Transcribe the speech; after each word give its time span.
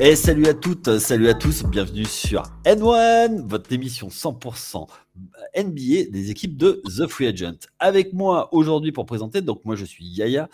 Et 0.00 0.16
salut 0.16 0.48
à 0.48 0.54
toutes, 0.54 0.98
salut 0.98 1.28
à 1.28 1.34
tous, 1.34 1.62
bienvenue 1.62 2.04
sur 2.04 2.42
N1, 2.64 3.46
votre 3.46 3.72
émission 3.72 4.08
100% 4.08 4.88
NBA 5.56 6.10
des 6.10 6.30
équipes 6.32 6.56
de 6.56 6.82
The 6.84 7.06
Free 7.06 7.28
Agent. 7.28 7.68
Avec 7.78 8.12
moi 8.12 8.52
aujourd'hui 8.52 8.90
pour 8.90 9.06
présenter, 9.06 9.40
donc 9.40 9.64
moi 9.64 9.76
je 9.76 9.84
suis 9.84 10.04
Yaya, 10.04 10.48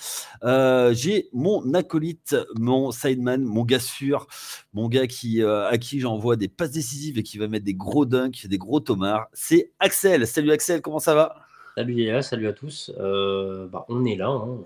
euh, 0.45 0.93
j'ai 0.93 1.31
mon 1.32 1.73
acolyte, 1.73 2.37
mon 2.57 2.91
sideman, 2.91 3.43
mon 3.43 3.64
gars 3.64 3.81
sûr, 3.81 4.27
mon 4.75 4.89
gars 4.89 5.07
qui, 5.07 5.43
euh, 5.43 5.67
à 5.71 5.79
qui 5.79 6.00
j'envoie 6.00 6.36
des 6.36 6.49
passes 6.49 6.72
décisives 6.72 7.17
et 7.17 7.22
qui 7.22 7.39
va 7.39 7.49
mettre 7.49 7.64
des 7.64 7.75
gros 7.75 8.04
dunks, 8.04 8.46
des 8.46 8.59
gros 8.59 8.81
tomards, 8.81 9.29
c'est 9.32 9.72
Axel. 9.79 10.27
Salut 10.27 10.53
Axel, 10.53 10.82
comment 10.82 10.99
ça 10.99 11.14
va? 11.14 11.35
Salut 11.77 11.95
Yaya, 11.95 12.21
salut 12.21 12.46
à 12.46 12.53
tous. 12.53 12.93
Euh, 12.99 13.67
bah, 13.68 13.86
on 13.89 14.04
est 14.04 14.17
là, 14.17 14.29
hein, 14.29 14.59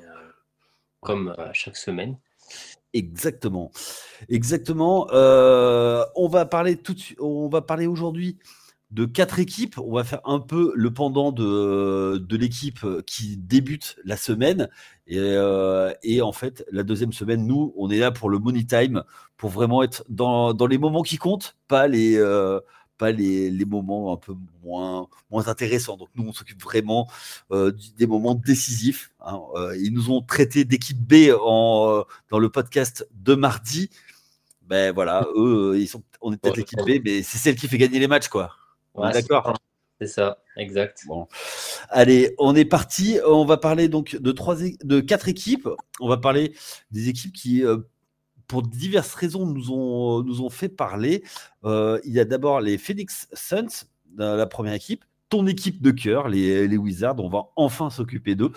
comme 1.00 1.32
chaque 1.52 1.76
semaine. 1.76 2.18
Exactement, 2.94 3.72
exactement. 4.28 5.08
on 5.12 6.28
va 6.28 6.46
parler 6.46 6.76
tout, 6.76 6.96
on 7.18 7.48
va 7.48 7.60
parler 7.60 7.86
aujourd'hui 7.86 8.38
de 8.94 9.04
quatre 9.04 9.40
équipes. 9.40 9.78
On 9.78 9.92
va 9.92 10.04
faire 10.04 10.20
un 10.24 10.40
peu 10.40 10.72
le 10.74 10.92
pendant 10.92 11.32
de, 11.32 12.18
de 12.18 12.36
l'équipe 12.36 12.86
qui 13.06 13.36
débute 13.36 13.96
la 14.04 14.16
semaine. 14.16 14.68
Et, 15.06 15.18
euh, 15.18 15.92
et, 16.02 16.22
en 16.22 16.32
fait, 16.32 16.64
la 16.70 16.84
deuxième 16.84 17.12
semaine, 17.12 17.46
nous, 17.46 17.74
on 17.76 17.90
est 17.90 17.98
là 17.98 18.12
pour 18.12 18.30
le 18.30 18.38
money 18.38 18.64
time, 18.64 19.02
pour 19.36 19.50
vraiment 19.50 19.82
être 19.82 20.04
dans, 20.08 20.54
dans 20.54 20.66
les 20.66 20.78
moments 20.78 21.02
qui 21.02 21.16
comptent, 21.16 21.56
pas 21.68 21.88
les, 21.88 22.16
euh, 22.16 22.60
pas 22.98 23.12
les, 23.12 23.50
les, 23.50 23.64
moments 23.64 24.12
un 24.12 24.16
peu 24.16 24.34
moins, 24.62 25.08
moins 25.30 25.48
intéressants. 25.48 25.96
Donc 25.96 26.08
nous, 26.14 26.26
on 26.26 26.32
s'occupe 26.32 26.62
vraiment 26.62 27.08
euh, 27.50 27.72
des 27.96 28.06
moments 28.06 28.34
décisifs. 28.34 29.12
Hein. 29.20 29.40
ils 29.78 29.92
nous 29.92 30.10
ont 30.10 30.20
traité 30.20 30.64
d'équipe 30.64 30.98
B 30.98 31.30
en, 31.40 32.04
dans 32.30 32.38
le 32.38 32.48
podcast 32.50 33.08
de 33.12 33.34
mardi. 33.34 33.90
Ben 34.62 34.92
voilà, 34.92 35.26
eux, 35.36 35.74
ils 35.78 35.88
sont, 35.88 36.02
on 36.20 36.32
est 36.32 36.36
peut-être 36.36 36.56
l'équipe 36.56 36.80
B, 36.80 37.00
mais 37.04 37.22
c'est 37.22 37.38
celle 37.38 37.56
qui 37.56 37.68
fait 37.68 37.78
gagner 37.78 37.98
les 37.98 38.08
matchs, 38.08 38.28
quoi. 38.28 38.56
D'accord? 38.94 39.56
C'est 40.00 40.08
ça, 40.08 40.38
exact. 40.56 41.04
Bon. 41.06 41.28
Allez, 41.88 42.34
on 42.38 42.56
est 42.56 42.64
parti. 42.64 43.18
On 43.26 43.44
va 43.44 43.56
parler 43.56 43.88
donc 43.88 44.16
de, 44.16 44.32
trois, 44.32 44.56
de 44.56 45.00
quatre 45.00 45.28
équipes. 45.28 45.68
On 46.00 46.08
va 46.08 46.16
parler 46.16 46.54
des 46.90 47.08
équipes 47.08 47.32
qui, 47.32 47.64
euh, 47.64 47.78
pour 48.54 48.62
diverses 48.62 49.14
raisons, 49.14 49.46
nous 49.46 49.72
ont, 49.72 50.22
nous 50.22 50.40
ont 50.42 50.48
fait 50.48 50.68
parler. 50.68 51.24
Euh, 51.64 51.98
il 52.04 52.12
y 52.12 52.20
a 52.20 52.24
d'abord 52.24 52.60
les 52.60 52.78
Phoenix 52.78 53.26
Suns, 53.32 53.88
la 54.16 54.46
première 54.46 54.74
équipe. 54.74 55.04
Ton 55.28 55.48
équipe 55.48 55.82
de 55.82 55.90
cœur, 55.90 56.28
les, 56.28 56.68
les 56.68 56.76
Wizards. 56.76 57.18
On 57.18 57.28
va 57.28 57.46
enfin 57.56 57.90
s'occuper 57.90 58.36
d'eux. 58.36 58.52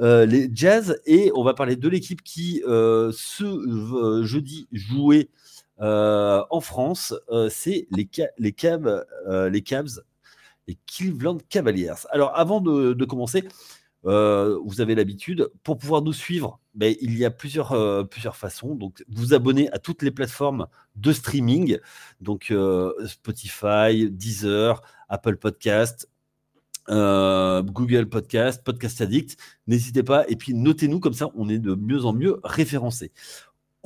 Euh, 0.00 0.26
les 0.26 0.50
Jazz. 0.52 1.00
Et 1.06 1.30
on 1.36 1.44
va 1.44 1.54
parler 1.54 1.76
de 1.76 1.88
l'équipe 1.88 2.24
qui, 2.24 2.60
ce 2.66 4.24
jeudi, 4.24 4.66
jouait 4.72 5.28
en 5.78 6.60
France, 6.60 7.14
c'est 7.48 7.86
les, 7.92 8.08
les, 8.38 8.52
Cavs, 8.52 9.04
les 9.28 9.62
Cavs, 9.62 10.00
les 10.66 10.76
Cleveland 10.88 11.38
Cavaliers. 11.48 11.94
Alors, 12.10 12.36
avant 12.36 12.60
de, 12.60 13.04
commencer, 13.04 13.44
vous 14.06 14.80
avez 14.80 14.94
l'habitude, 14.94 15.50
pour 15.62 15.78
pouvoir 15.78 16.02
nous 16.02 16.12
suivre, 16.12 16.60
ben, 16.74 16.94
il 17.00 17.18
y 17.18 17.24
a 17.24 17.30
plusieurs, 17.30 18.08
plusieurs 18.08 18.36
façons. 18.36 18.74
Donc, 18.74 19.04
vous 19.08 19.34
abonnez 19.34 19.70
à 19.72 19.78
toutes 19.78 20.02
les 20.02 20.10
plateformes 20.10 20.66
de 20.94 21.12
streaming, 21.12 21.78
donc 22.20 22.52
Spotify, 23.06 24.08
Deezer, 24.10 24.82
Apple 25.08 25.36
Podcast, 25.36 26.08
Google 26.88 28.08
Podcast, 28.08 28.62
Podcast 28.64 29.00
Addict. 29.00 29.36
N'hésitez 29.66 30.02
pas. 30.02 30.24
Et 30.28 30.36
puis 30.36 30.54
notez-nous 30.54 31.00
comme 31.00 31.14
ça, 31.14 31.30
on 31.34 31.48
est 31.48 31.58
de 31.58 31.74
mieux 31.74 32.04
en 32.04 32.12
mieux 32.12 32.40
référencé 32.44 33.12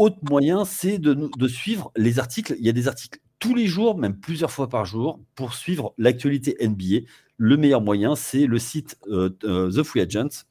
autre 0.00 0.16
moyen, 0.22 0.64
c'est 0.64 0.98
de, 0.98 1.46
suivre 1.46 1.92
les 1.94 2.18
articles. 2.18 2.56
Il 2.58 2.64
y 2.64 2.70
a 2.70 2.72
des 2.72 2.88
articles 2.88 3.20
tous 3.40 3.54
les 3.54 3.66
jours, 3.66 3.98
même 3.98 4.16
plusieurs 4.16 4.52
fois 4.52 4.68
par 4.68 4.84
jour, 4.84 5.18
pour 5.34 5.54
suivre 5.54 5.94
l'actualité 5.98 6.56
NBA. 6.60 7.06
Le 7.38 7.56
meilleur 7.56 7.80
moyen, 7.80 8.14
c'est 8.14 8.46
le 8.46 8.58
site 8.58 8.98
euh, 9.08 9.30
euh, 9.44 9.70
The 9.72 9.82
Free 9.82 10.02
Agents. 10.02 10.44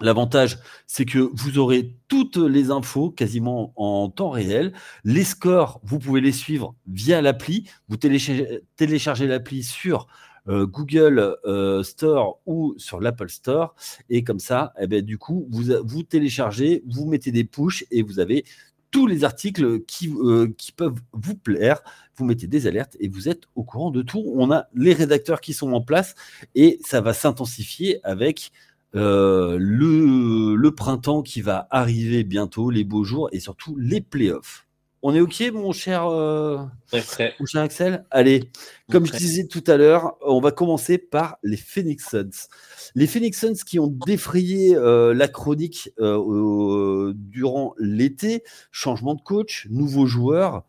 L'avantage, 0.00 0.58
c'est 0.86 1.04
que 1.04 1.18
vous 1.34 1.58
aurez 1.58 1.94
toutes 2.08 2.38
les 2.38 2.70
infos 2.70 3.10
quasiment 3.10 3.74
en 3.76 4.08
temps 4.08 4.30
réel. 4.30 4.72
Les 5.04 5.24
scores, 5.24 5.80
vous 5.82 5.98
pouvez 5.98 6.22
les 6.22 6.32
suivre 6.32 6.74
via 6.86 7.20
l'appli. 7.20 7.68
Vous 7.88 7.98
téléchargez 7.98 9.26
l'appli 9.26 9.62
sur 9.62 10.06
euh, 10.48 10.66
Google 10.66 11.36
Store 11.82 12.40
ou 12.46 12.74
sur 12.78 13.00
l'Apple 13.00 13.28
Store. 13.28 13.74
Et 14.08 14.24
comme 14.24 14.38
ça, 14.38 14.72
eh 14.80 14.86
ben, 14.86 15.02
du 15.02 15.18
coup, 15.18 15.46
vous, 15.50 15.64
vous 15.84 16.02
téléchargez, 16.02 16.82
vous 16.86 17.06
mettez 17.06 17.30
des 17.30 17.44
push 17.44 17.84
et 17.90 18.02
vous 18.02 18.20
avez 18.20 18.44
tous 18.90 19.06
les 19.06 19.24
articles 19.24 19.80
qui, 19.84 20.12
euh, 20.22 20.52
qui 20.58 20.72
peuvent 20.72 21.00
vous 21.12 21.34
plaire. 21.34 21.82
Vous 22.16 22.24
mettez 22.24 22.46
des 22.46 22.66
alertes 22.66 22.96
et 23.00 23.08
vous 23.08 23.28
êtes 23.28 23.44
au 23.54 23.62
courant 23.62 23.90
de 23.90 24.02
tout. 24.02 24.24
On 24.34 24.50
a 24.50 24.66
les 24.74 24.92
rédacteurs 24.92 25.40
qui 25.40 25.52
sont 25.52 25.72
en 25.72 25.80
place 25.80 26.14
et 26.54 26.78
ça 26.84 27.00
va 27.00 27.12
s'intensifier 27.12 28.00
avec 28.04 28.52
euh, 28.96 29.56
le, 29.60 30.56
le, 30.56 30.74
printemps 30.74 31.22
qui 31.22 31.42
va 31.42 31.68
arriver 31.70 32.24
bientôt, 32.24 32.70
les 32.70 32.82
beaux 32.82 33.04
jours 33.04 33.28
et 33.32 33.38
surtout 33.38 33.76
les 33.76 34.00
playoffs. 34.00 34.66
On 35.02 35.14
est 35.14 35.20
OK, 35.20 35.42
mon 35.54 35.72
cher, 35.72 36.06
euh, 36.06 36.58
mon 36.92 37.46
cher 37.46 37.62
Axel? 37.62 38.04
Allez, 38.10 38.50
comme 38.90 39.06
je 39.06 39.12
disais 39.12 39.46
tout 39.46 39.64
à 39.66 39.78
l'heure, 39.78 40.16
on 40.20 40.40
va 40.40 40.52
commencer 40.52 40.98
par 40.98 41.38
les 41.42 41.56
Phoenix 41.56 42.10
Suns. 42.10 42.48
Les 42.94 43.06
Phoenix 43.06 43.40
Suns 43.40 43.64
qui 43.64 43.78
ont 43.78 43.86
défrayé 43.86 44.76
euh, 44.76 45.14
la 45.14 45.26
chronique 45.26 45.90
euh, 46.00 47.14
durant 47.16 47.74
l'été, 47.78 48.44
changement 48.72 49.14
de 49.14 49.22
coach, 49.22 49.66
nouveau 49.70 50.04
joueur, 50.04 50.64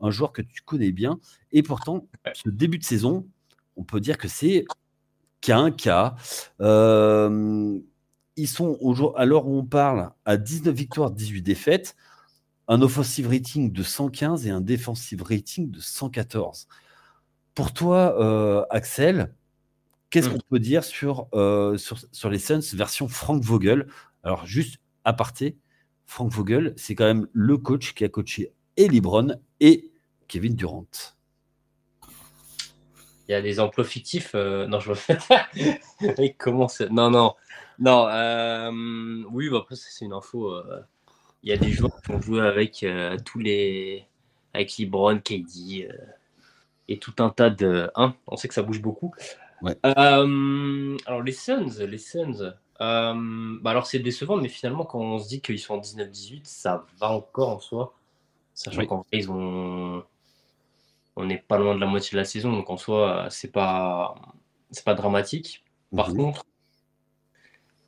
un 0.00 0.10
joueur 0.10 0.32
que 0.32 0.42
tu 0.42 0.62
connais 0.62 0.90
bien, 0.90 1.20
et 1.52 1.62
pourtant, 1.62 2.08
ce 2.34 2.50
début 2.50 2.78
de 2.78 2.84
saison, 2.84 3.24
on 3.76 3.84
peut 3.84 4.00
dire 4.00 4.18
que 4.18 4.26
c'est 4.26 4.64
qu'un 5.40 5.70
cas. 5.70 6.16
ils 6.58 8.48
sont, 8.48 8.78
au 8.80 9.16
à 9.16 9.24
l'heure 9.26 9.46
où 9.46 9.56
on 9.56 9.64
parle, 9.64 10.10
à 10.24 10.36
19 10.36 10.74
victoires, 10.74 11.12
18 11.12 11.42
défaites 11.42 11.94
un 12.68 12.82
offensive 12.82 13.28
rating 13.28 13.72
de 13.72 13.82
115 13.82 14.46
et 14.46 14.50
un 14.50 14.60
defensive 14.60 15.22
rating 15.22 15.70
de 15.70 15.80
114. 15.80 16.68
Pour 17.54 17.72
toi, 17.72 18.20
euh, 18.20 18.64
Axel, 18.70 19.34
qu'est-ce 20.10 20.28
mmh. 20.28 20.32
qu'on 20.32 20.40
peut 20.50 20.58
dire 20.58 20.84
sur, 20.84 21.28
euh, 21.34 21.76
sur, 21.78 21.98
sur, 22.12 22.28
les 22.28 22.38
Suns 22.38 22.60
version 22.74 23.08
Frank 23.08 23.42
Vogel? 23.42 23.86
Alors, 24.24 24.46
juste 24.46 24.78
à 25.04 25.12
parté, 25.12 25.56
Frank 26.06 26.30
Vogel, 26.32 26.74
c'est 26.76 26.94
quand 26.94 27.04
même 27.04 27.28
le 27.32 27.56
coach 27.56 27.94
qui 27.94 28.04
a 28.04 28.08
coaché 28.08 28.52
et 28.76 28.90
et 29.60 29.90
Kevin 30.28 30.54
Durant. 30.54 30.86
Il 33.28 33.32
y 33.32 33.34
a 33.34 33.40
des 33.40 33.58
emplois 33.58 33.84
fictifs. 33.84 34.32
Euh, 34.34 34.66
non, 34.66 34.78
je 34.78 34.90
me 34.90 36.32
Comment 36.38 36.68
Non, 36.90 37.10
non. 37.10 37.34
Non. 37.78 38.06
oui, 39.32 39.48
bah, 39.48 39.58
après, 39.62 39.76
c'est 39.76 40.04
une 40.04 40.12
info 40.12 40.52
il 41.42 41.50
y 41.50 41.52
a 41.52 41.56
des 41.56 41.70
joueurs 41.70 42.00
qui 42.02 42.10
ont 42.10 42.20
joué 42.20 42.40
avec 42.40 42.82
euh, 42.82 43.16
tous 43.24 43.38
les. 43.38 44.06
avec 44.52 44.76
LeBron, 44.78 45.18
KD 45.18 45.88
euh, 45.88 45.92
et 46.88 46.98
tout 46.98 47.14
un 47.18 47.30
tas 47.30 47.50
de. 47.50 47.90
Hein, 47.94 48.14
on 48.26 48.36
sait 48.36 48.48
que 48.48 48.54
ça 48.54 48.62
bouge 48.62 48.82
beaucoup. 48.82 49.14
Euh, 49.64 50.96
alors, 51.06 51.22
les 51.22 51.32
Suns, 51.32 51.70
les 51.80 51.98
Suns. 51.98 52.54
bah 52.78 53.70
alors, 53.70 53.86
c'est 53.86 53.98
décevant, 53.98 54.36
mais 54.36 54.48
finalement, 54.48 54.84
quand 54.84 55.00
on 55.00 55.18
se 55.18 55.28
dit 55.28 55.40
qu'ils 55.40 55.58
sont 55.58 55.74
en 55.74 55.80
19-18, 55.80 56.40
ça 56.44 56.84
va 56.98 57.10
encore 57.10 57.50
en 57.50 57.60
soi. 57.60 57.94
Sachant 58.54 58.86
qu'en 58.86 59.02
fait, 59.04 59.18
ils 59.18 59.30
ont. 59.30 60.04
On 61.18 61.24
n'est 61.24 61.38
pas 61.38 61.56
loin 61.56 61.74
de 61.74 61.80
la 61.80 61.86
moitié 61.86 62.10
de 62.12 62.18
la 62.18 62.26
saison, 62.26 62.52
donc 62.52 62.68
en 62.68 62.76
soi, 62.76 63.28
c'est 63.30 63.50
pas, 63.50 64.14
c'est 64.70 64.84
pas 64.84 64.94
dramatique. 64.94 65.64
Par 65.94 66.10
mhm. 66.10 66.16
contre, 66.16 66.44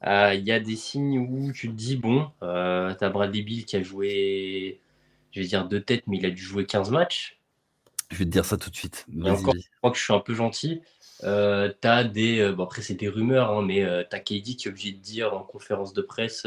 euh, 0.06 0.34
il 0.34 0.44
y 0.44 0.52
a 0.52 0.60
des 0.60 0.76
signes 0.76 1.18
où 1.18 1.52
tu 1.52 1.68
te 1.68 1.74
dis, 1.74 1.96
bon, 1.96 2.30
euh, 2.42 2.94
tu 2.94 3.04
as 3.04 3.10
Bradley 3.10 3.42
Bill 3.42 3.64
qui 3.64 3.76
a 3.76 3.82
joué, 3.82 4.80
je 5.32 5.40
vais 5.40 5.46
dire 5.46 5.66
deux 5.66 5.82
têtes, 5.82 6.04
mais 6.06 6.18
il 6.18 6.26
a 6.26 6.30
dû 6.30 6.42
jouer 6.42 6.66
15 6.66 6.90
matchs. 6.90 7.38
Je 8.10 8.16
vais 8.16 8.24
te 8.24 8.30
dire 8.30 8.44
ça 8.44 8.56
tout 8.56 8.70
de 8.70 8.76
suite. 8.76 9.06
encore, 9.24 9.54
je 9.54 9.68
crois 9.78 9.90
que 9.90 9.98
je 9.98 10.02
suis 10.02 10.14
un 10.14 10.20
peu 10.20 10.34
gentil. 10.34 10.82
Euh, 11.24 11.72
as 11.82 12.04
des, 12.04 12.38
euh, 12.38 12.52
bon 12.52 12.62
après 12.62 12.80
c'est 12.80 12.94
des 12.94 13.08
rumeurs, 13.08 13.50
hein, 13.50 13.62
mais 13.62 13.84
tu 14.08 14.16
as 14.16 14.20
KD 14.20 14.56
qui 14.56 14.68
est 14.68 14.70
obligé 14.70 14.92
de 14.92 14.98
dire 14.98 15.34
en 15.34 15.42
conférence 15.42 15.92
de 15.92 16.00
presse, 16.00 16.46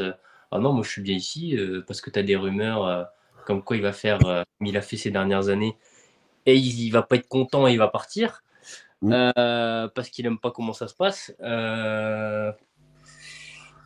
ah 0.50 0.58
non, 0.58 0.72
moi 0.72 0.82
je 0.82 0.90
suis 0.90 1.02
bien 1.02 1.14
ici, 1.14 1.56
parce 1.86 2.00
que 2.00 2.10
tu 2.10 2.18
as 2.18 2.22
des 2.22 2.36
rumeurs 2.36 3.06
comme 3.44 3.62
quoi 3.62 3.76
il 3.76 3.82
va 3.82 3.92
faire, 3.92 4.18
comme 4.18 4.66
il 4.66 4.76
a 4.76 4.82
fait 4.82 4.96
ces 4.96 5.10
dernières 5.10 5.48
années, 5.50 5.76
et 6.46 6.56
il, 6.56 6.90
va 6.90 7.02
pas 7.02 7.16
être 7.16 7.28
content 7.28 7.68
et 7.68 7.72
il 7.72 7.78
va 7.78 7.88
partir. 7.88 8.42
Mmh. 9.02 9.32
parce 9.94 10.10
qu'il 10.10 10.24
aime 10.26 10.38
pas 10.38 10.52
comment 10.52 10.72
ça 10.72 10.88
se 10.88 10.94
passe. 10.94 11.34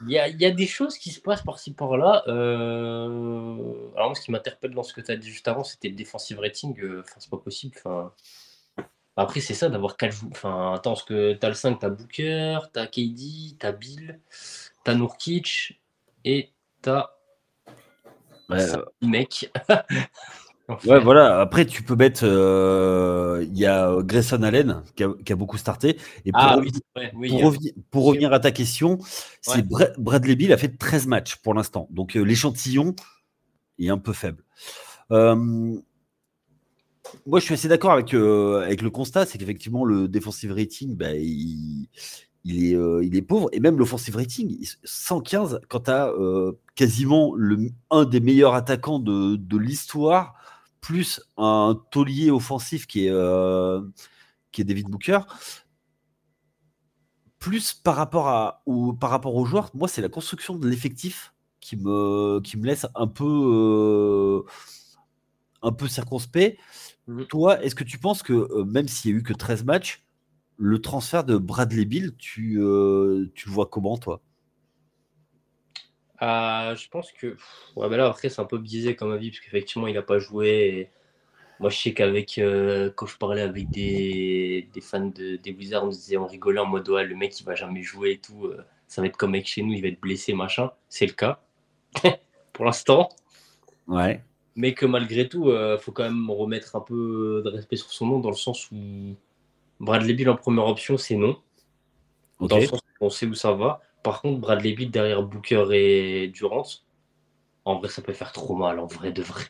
Il 0.03 0.11
y, 0.11 0.19
a, 0.19 0.51
des 0.51 0.67
choses 0.67 0.99
qui 0.99 1.11
se 1.11 1.21
passent 1.21 1.43
par-ci 1.43 1.73
par-là. 1.73 2.23
Euh, 2.29 3.89
alors, 3.97 4.17
ce 4.17 4.23
qui 4.23 4.31
m'interpelle 4.31 4.73
dans 4.73 4.83
ce 4.83 4.93
que 4.93 5.01
tu 5.01 5.11
as 5.11 5.17
dit 5.17 5.29
juste 5.29 5.49
avant, 5.49 5.65
c'était 5.65 5.89
le 5.89 5.95
defensive 5.95 6.39
rating. 6.39 6.79
Euh, 6.81 7.01
enfin, 7.01 7.17
c'est 7.19 7.31
pas 7.31 7.39
possible. 7.39 7.75
Enfin, 7.79 8.13
après, 9.17 9.41
c'est 9.41 9.55
ça 9.55 9.71
d'avoir 9.71 9.97
4 9.97 10.13
joueurs. 10.13 10.33
Enfin, 10.33 10.75
attends, 10.75 10.93
parce 10.93 11.05
que 11.05 11.33
tu 11.33 11.47
as 11.47 11.49
le 11.49 11.55
5, 11.55 11.81
tu 11.81 11.87
as 11.87 11.89
Booker, 11.89 12.59
tu 12.75 12.79
as 12.79 12.87
KD, 12.87 13.57
tu 13.59 13.67
as 13.67 13.73
Bill, 13.73 14.21
tu 14.85 14.91
as 14.91 14.95
Nourkic 14.95 15.81
et 16.25 16.53
tu 16.83 16.91
as. 16.91 17.11
Ouais, 18.51 18.67
mec. 19.01 19.51
Ouais, 20.85 20.99
voilà. 20.99 21.41
Après, 21.41 21.65
tu 21.65 21.83
peux 21.83 21.95
mettre. 21.95 22.23
Euh, 22.25 23.45
il 23.49 23.57
y 23.57 23.67
a 23.67 23.97
Grayson 24.03 24.43
Allen 24.43 24.83
qui 24.97 25.05
a, 25.05 25.37
beaucoup 25.37 25.59
starté. 25.59 25.97
Et 26.25 26.33
pour, 26.33 26.41
ah 26.41 26.59
pour, 27.91 28.05
revenir, 28.05 28.33
à 28.33 28.41
ta 28.41 28.51
question, 28.51 28.99
c'est 29.41 29.65
Bradley 29.99 30.35
Bill 30.35 30.53
a 30.53 30.57
fait 30.57 30.77
13 30.77 31.07
matchs 31.07 31.37
pour 31.37 31.55
l'instant. 31.55 31.87
Donc, 31.91 32.17
euh, 32.17 32.23
l'échantillon 32.23 32.97
est 33.79 33.91
un 33.91 33.99
peu 33.99 34.13
faible. 34.13 34.43
Euh, 35.13 35.37
moi, 37.27 37.39
je 37.39 37.45
suis 37.45 37.55
assez 37.55 37.69
d'accord 37.69 37.93
avec, 37.93 38.13
avec 38.13 38.83
le 38.83 38.91
constat 38.91 39.25
c'est 39.27 39.39
qu'effectivement, 39.39 39.85
le 39.85 40.09
defensive 40.09 40.53
rating, 40.53 40.97
bah, 40.97 41.15
il, 41.15 41.89
est, 42.45 42.77
il 43.05 43.17
est 43.17 43.23
pauvre. 43.23 43.49
Et 43.53 43.61
même 43.61 43.79
l'offensive 43.79 44.17
rating, 44.17 44.67
115, 44.83 45.61
quand 45.69 45.85
tu 45.85 45.91
as 45.93 46.13
quasiment 46.75 47.35
le, 47.37 47.71
un 47.93 48.05
des 48.05 48.19
meilleurs 48.19 48.55
attaquants 48.55 48.99
de, 48.99 49.37
de 49.37 49.57
l'histoire 49.57 50.35
plus 50.87 51.21
un 51.37 51.77
taulier 51.91 52.31
offensif 52.31 52.87
qui 52.87 53.07
est, 53.07 53.11
euh, 53.11 53.83
qui 54.53 54.61
est 54.61 54.65
David 54.65 54.89
Booker, 54.89 55.19
plus 57.41 57.75
par 57.75 57.97
rapport, 57.97 58.29
à, 58.29 58.63
ou, 58.67 58.93
par 58.93 59.11
rapport 59.11 59.35
aux 59.35 59.45
joueurs, 59.45 59.71
moi, 59.75 59.89
c'est 59.89 60.01
la 60.01 60.09
construction 60.09 60.55
de 60.55 60.69
l'effectif 60.69 61.35
qui 61.59 61.77
me, 61.77 62.41
qui 62.41 62.57
me 62.57 62.67
laisse 62.67 62.87
un 62.95 63.09
peu, 63.09 63.25
euh, 63.25 64.43
un 65.63 65.73
peu 65.73 65.89
circonspect. 65.89 66.57
Mmh. 67.09 67.25
Toi, 67.25 67.61
est-ce 67.65 67.75
que 67.75 67.83
tu 67.83 67.99
penses 67.99 68.23
que 68.23 68.33
euh, 68.33 68.65
même 68.65 68.87
s'il 68.87 69.11
n'y 69.11 69.17
a 69.17 69.21
eu 69.21 69.23
que 69.25 69.33
13 69.33 69.65
matchs, 69.65 70.05
le 70.57 70.81
transfert 70.81 71.25
de 71.25 71.37
Bradley 71.37 71.85
Bill, 71.85 72.15
tu, 72.17 72.61
tu 73.35 73.49
le 73.49 73.53
vois 73.53 73.67
comment, 73.67 73.99
toi? 73.99 74.23
Ah, 76.19 76.75
je 76.77 76.89
pense 76.89 77.13
que. 77.13 77.37
Ouais, 77.77 77.89
bah 77.89 77.97
là, 77.97 78.07
après, 78.07 78.29
c'est 78.29 78.41
un 78.41 78.47
peu 78.47 78.59
biaisé 78.59 78.97
comme 78.97 79.13
avis, 79.13 79.31
parce 79.31 79.41
qu'effectivement, 79.41 79.87
il 79.87 79.95
n'a 79.95 80.03
pas 80.03 80.19
joué. 80.19 80.91
Moi, 81.61 81.71
je 81.71 81.77
sais 81.77 81.95
qu'avec. 81.95 82.39
Euh, 82.39 82.91
quand 82.95 83.07
je 83.07 83.17
parlais 83.19 83.43
avec 83.43 83.69
des, 83.71 84.69
des 84.73 84.81
fans 84.81 85.07
de, 85.07 85.37
des 85.37 85.53
Wizards, 85.53 85.85
on 85.85 85.89
disait, 85.89 86.17
on 86.17 86.27
rigolait 86.27 86.61
en 86.61 86.67
mode, 86.67 86.89
ouais, 86.89 87.05
le 87.05 87.17
mec, 87.17 87.39
il 87.41 87.45
va 87.45 87.55
jamais 87.55 87.83
jouer 87.83 88.13
et 88.13 88.19
tout. 88.19 88.47
Euh, 88.47 88.65
ça 88.89 89.03
va 89.03 89.09
être 89.09 89.17
comme 89.17 89.35
avec 89.35 89.47
chez 89.47 89.63
nous, 89.63 89.73
il 89.73 89.83
va 89.83 89.89
être 89.89 90.01
blessé, 90.01 90.33
machin. 90.33 90.71
C'est 90.89 91.07
le 91.07 91.13
cas. 91.13 91.41
Pour 92.53 92.65
l'instant. 92.65 93.09
Ouais. 93.89 94.23
Mais 94.55 94.75
que 94.75 94.87
malgré 94.87 95.29
tout, 95.29 95.47
il 95.47 95.53
euh, 95.53 95.79
faut 95.79 95.93
quand 95.93 96.05
même 96.05 96.31
remettre 96.31 96.77
un 96.77 96.81
peu 96.81 97.43
de 97.45 97.51
respect 97.51 97.77
sur 97.77 97.93
son 97.93 98.07
nom, 98.07 98.21
dans 98.21 98.31
le 98.31 98.37
sens 98.37 98.71
où 98.71 99.15
Bradley 99.81 100.15
Bill 100.15 100.31
en 100.31 100.37
première 100.37 100.67
option, 100.67 100.97
c'est 100.97 101.17
non. 101.17 101.37
Dans 102.41 102.59
le 102.59 102.67
sens 102.67 102.81
où 103.01 103.07
on 103.07 103.11
sait 103.11 103.27
où 103.27 103.35
ça 103.35 103.53
va. 103.53 103.81
Par 104.03 104.23
contre, 104.23 104.41
Bradley 104.41 104.73
Bill 104.75 104.91
derrière 104.91 105.23
Booker 105.23 105.67
et 105.73 106.29
Durant, 106.29 106.65
en 107.67 107.79
vrai, 107.79 107.89
ça 107.91 108.01
peut 108.01 108.15
faire 108.15 108.33
trop 108.33 108.57
mal, 108.57 108.79
en 108.81 108.87
vrai 108.87 109.13
de 109.13 109.23
vrai. 109.23 109.45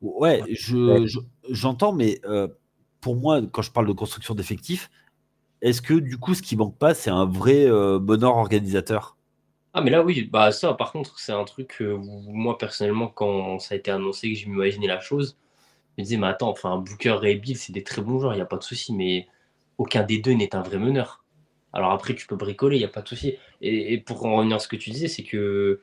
Ouais, 0.00 0.44
j'entends, 1.50 1.92
mais 1.92 2.20
euh, 2.24 2.48
pour 3.00 3.16
moi, 3.16 3.40
quand 3.52 3.62
je 3.62 3.70
parle 3.72 3.86
de 3.88 3.92
construction 3.92 4.34
d'effectifs, 4.34 4.90
est-ce 5.62 5.82
que 5.82 5.94
du 5.94 6.18
coup, 6.18 6.34
ce 6.34 6.42
qui 6.42 6.56
manque 6.56 6.78
pas, 6.78 6.94
c'est 6.94 7.10
un 7.10 7.26
vrai 7.26 7.66
euh, 7.66 7.98
bonheur 8.00 8.36
organisateur? 8.36 9.16
Ah, 9.74 9.80
mais 9.80 9.90
là, 9.90 10.02
oui, 10.02 10.24
bah 10.24 10.50
ça, 10.52 10.74
par 10.74 10.92
contre, 10.92 11.18
c'est 11.20 11.32
un 11.32 11.44
truc 11.44 11.76
où 11.80 11.98
moi, 12.32 12.58
personnellement, 12.58 13.08
quand 13.08 13.58
ça 13.58 13.74
a 13.74 13.78
été 13.78 13.90
annoncé 13.90 14.28
que 14.32 14.34
j'ai 14.38 14.46
imaginé 14.46 14.86
la 14.86 15.00
chose, 15.00 15.36
je 15.98 16.02
me 16.02 16.04
disais, 16.04 16.16
mais 16.18 16.28
attends, 16.28 16.50
enfin, 16.50 16.78
Booker 16.78 17.18
et 17.24 17.36
Bill, 17.36 17.56
c'est 17.58 17.72
des 17.72 17.84
très 17.84 18.02
bons 18.02 18.20
joueurs, 18.20 18.34
il 18.34 18.36
n'y 18.36 18.42
a 18.42 18.46
pas 18.46 18.58
de 18.58 18.64
souci, 18.64 18.94
mais 18.94 19.28
aucun 19.78 20.04
des 20.04 20.18
deux 20.20 20.32
n'est 20.32 20.54
un 20.56 20.62
vrai 20.62 20.78
meneur. 20.78 21.17
Alors 21.72 21.92
après, 21.92 22.14
tu 22.14 22.26
peux 22.26 22.36
bricoler, 22.36 22.76
il 22.76 22.80
n'y 22.80 22.84
a 22.84 22.88
pas 22.88 23.02
de 23.02 23.08
souci. 23.08 23.36
Et, 23.60 23.98
pour 23.98 24.24
en 24.24 24.36
revenir 24.36 24.56
à 24.56 24.58
ce 24.58 24.68
que 24.68 24.76
tu 24.76 24.90
disais, 24.90 25.08
c'est 25.08 25.24
que 25.24 25.82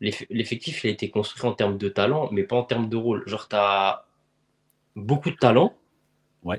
l'effectif 0.00 0.84
a 0.84 0.88
été 0.88 1.10
construit 1.10 1.44
en 1.44 1.52
termes 1.52 1.76
de 1.76 1.88
talent, 1.88 2.28
mais 2.32 2.44
pas 2.44 2.56
en 2.56 2.64
termes 2.64 2.88
de 2.88 2.96
rôle. 2.96 3.28
Genre, 3.28 3.48
tu 3.48 3.56
as 3.56 4.06
beaucoup 4.96 5.30
de 5.30 5.36
talent, 5.36 5.74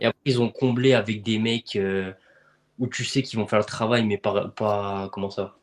et 0.01 0.05
après, 0.05 0.19
ils 0.25 0.41
ont 0.41 0.49
comblé 0.49 0.93
avec 0.93 1.23
des 1.23 1.39
mecs 1.39 1.75
euh, 1.75 2.11
où 2.77 2.87
tu 2.87 3.03
sais 3.03 3.21
qu'ils 3.21 3.39
vont 3.39 3.47
faire 3.47 3.59
le 3.59 3.65
travail, 3.65 4.05
mais 4.05 4.17
pas, 4.17 4.49
pas 4.49 5.09
comment 5.11 5.29
ça 5.29 5.55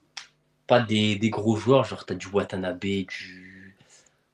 Pas 0.66 0.80
des, 0.80 1.18
gros 1.30 1.56
joueurs, 1.56 1.84
genre 1.84 2.04
tu 2.04 2.12
as 2.12 2.16
du 2.16 2.28
Watanabe, 2.28 2.80
du. 2.80 3.76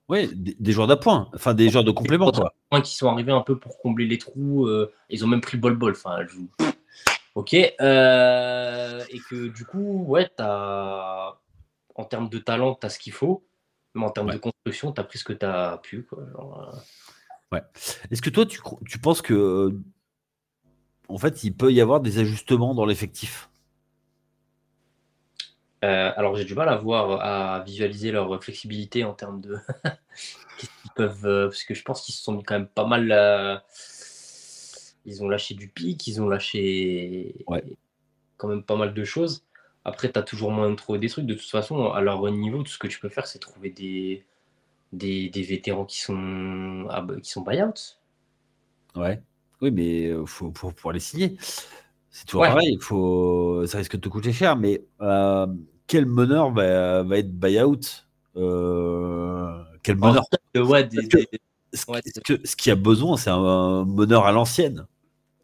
Oui, 0.09 0.31
des, 0.35 0.73
joueurs 0.73 0.89
d'appoint, 0.89 1.31
enfin 1.35 1.55
des 1.55 1.71
joueurs 1.71 1.85
de 1.85 1.91
complément. 1.91 2.31
Des 2.31 2.83
qui 2.83 2.97
sont 2.97 3.09
arrivés 3.09 3.33
un 3.33 3.41
peu 3.41 3.59
pour 3.59 3.79
combler 3.79 4.07
les 4.07 4.19
trous. 4.19 4.67
Euh, 4.67 4.93
ils 5.09 5.25
ont 5.25 5.29
même 5.29 5.41
pris 5.41 5.57
le 5.57 5.61
bol-bol. 5.61 5.93
Enfin, 5.93 6.19
je... 6.29 6.67
Ok. 7.35 7.55
Euh, 7.55 9.05
et 9.09 9.19
que 9.31 9.49
du 9.49 9.65
coup, 9.65 10.05
ouais, 10.07 10.29
as, 10.39 11.39
en 11.95 12.05
termes 12.05 12.29
de 12.29 12.39
talent, 12.39 12.75
tu 12.75 12.87
as 12.87 12.91
ce 12.91 12.99
qu'il 12.99 13.13
faut. 13.13 13.47
Mais 13.95 14.05
en 14.05 14.11
termes 14.11 14.31
de 14.31 14.39
construction, 14.39 14.93
tu 14.93 15.01
as 15.01 15.05
pris 15.05 15.19
ce 15.19 15.25
que 15.25 15.33
tu 15.33 15.45
as 15.45 15.79
pu. 15.83 16.05
Quoi, 16.05 16.21
euh. 16.21 16.77
Ouais. 17.53 17.63
Est-ce 18.11 18.23
que 18.23 18.31
toi, 18.31 18.47
tu, 18.47 18.61
tu 18.89 18.99
penses 18.99 19.23
que 19.23 19.79
en 21.09 21.19
fait, 21.19 21.45
il 21.45 21.55
peut 21.55 21.73
y 21.73 21.81
avoir 21.81 22.01
des 22.01 22.19
ajustements 22.19 22.75
dans 22.75 22.87
l'effectif? 22.87 23.51
Euh, 25.85 26.13
alors 26.17 26.37
j'ai 26.37 26.45
du 26.45 26.55
mal 26.55 26.69
à 26.69 26.77
voir, 26.77 27.21
à 27.21 27.61
visualiser 27.65 28.13
leur 28.13 28.43
flexibilité 28.43 29.03
en 29.03 29.15
termes 29.15 29.41
de 29.41 29.59
peuvent, 30.95 31.49
parce 31.49 31.65
que 31.65 31.75
je 31.75 31.83
pense 31.83 32.03
qu'ils 32.03 32.15
se 32.15 32.23
sont 32.23 32.33
mis 32.33 32.45
quand 32.45 32.55
même 32.55 32.69
pas 32.69 32.87
mal 32.87 33.11
ils 35.05 35.23
ont 35.23 35.29
lâché 35.29 35.55
du 35.55 35.69
pic, 35.69 36.07
ils 36.07 36.21
ont 36.21 36.29
lâché 36.29 37.45
quand 38.37 38.49
même 38.49 38.63
pas 38.63 38.77
mal 38.77 38.95
de 38.95 39.05
choses. 39.05 39.45
Après, 39.85 40.11
tu 40.13 40.19
as 40.19 40.23
toujours 40.23 40.53
moins 40.53 40.71
de 40.71 40.77
trouver 40.77 40.99
des 40.99 41.09
trucs. 41.09 41.27
De 41.27 41.35
toute 41.35 41.51
façon, 41.51 41.91
à 41.91 42.01
leur 42.01 42.31
niveau, 42.31 42.63
tout 42.63 42.71
ce 42.71 42.79
que 42.79 42.87
tu 42.87 43.01
peux 43.01 43.09
faire, 43.09 43.27
c'est 43.27 43.39
trouver 43.39 43.71
des, 43.71 44.25
des, 44.93 45.43
vétérans 45.43 45.85
qui 45.85 46.01
sont, 46.01 46.87
ah 46.91 47.01
bah, 47.01 47.15
qui 47.21 47.31
sont 47.31 47.43
buyout. 47.43 47.99
Ouais. 48.95 49.21
Oui, 49.61 49.71
mais 49.71 50.03
il 50.03 50.11
euh, 50.11 50.27
faut, 50.27 50.51
pouvoir 50.51 50.93
les 50.93 51.01
signer. 51.01 51.37
C'est 52.11 52.27
toujours 52.27 52.43
pareil. 52.43 52.79
Faut... 52.81 53.65
Ça 53.67 53.79
risque 53.79 53.97
de 53.97 54.01
te 54.01 54.09
coûter 54.09 54.33
cher. 54.33 54.57
Mais 54.57 54.85
euh, 55.01 55.47
quel 55.87 56.07
meneur 56.07 56.53
va, 56.53 57.03
va 57.03 57.19
être 57.19 57.33
buyout 57.33 58.05
euh, 58.37 59.63
Quel 59.83 59.97
meneur 59.97 60.25
ouais, 60.55 60.85
des, 60.85 61.09
ce, 61.75 62.57
qu'il 62.57 62.71
y 62.71 62.73
a 62.73 62.77
besoin, 62.77 63.17
c'est 63.17 63.31
un, 63.31 63.85
meneur 63.85 64.27
à 64.27 64.33
l'ancienne. 64.33 64.87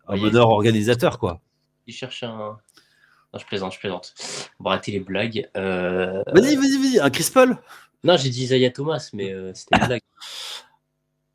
Un 0.09 0.17
meneur 0.17 0.49
organisateur, 0.49 1.19
quoi. 1.19 1.41
Il 1.87 1.95
cherche 1.95 2.23
un. 2.23 2.59
Non, 3.33 3.39
je 3.39 3.45
plaisante, 3.45 3.75
je 3.75 3.79
plaisante. 3.79 4.15
On 4.59 4.65
va 4.65 4.71
arrêter 4.71 4.93
les 4.93 5.01
blagues. 5.01 5.49
Euh, 5.57 6.23
vas-y, 6.33 6.57
vas-y, 6.57 6.79
vas-y. 6.79 6.99
Un 6.99 7.11
Chris 7.11 7.31
Paul 7.33 7.59
Non, 8.03 8.17
j'ai 8.17 8.31
dit 8.31 8.45
Isaiah 8.45 8.71
Thomas, 8.71 9.11
mais 9.13 9.33
euh, 9.33 9.53
c'était 9.55 9.79
une 9.79 9.87
blague. 9.87 10.01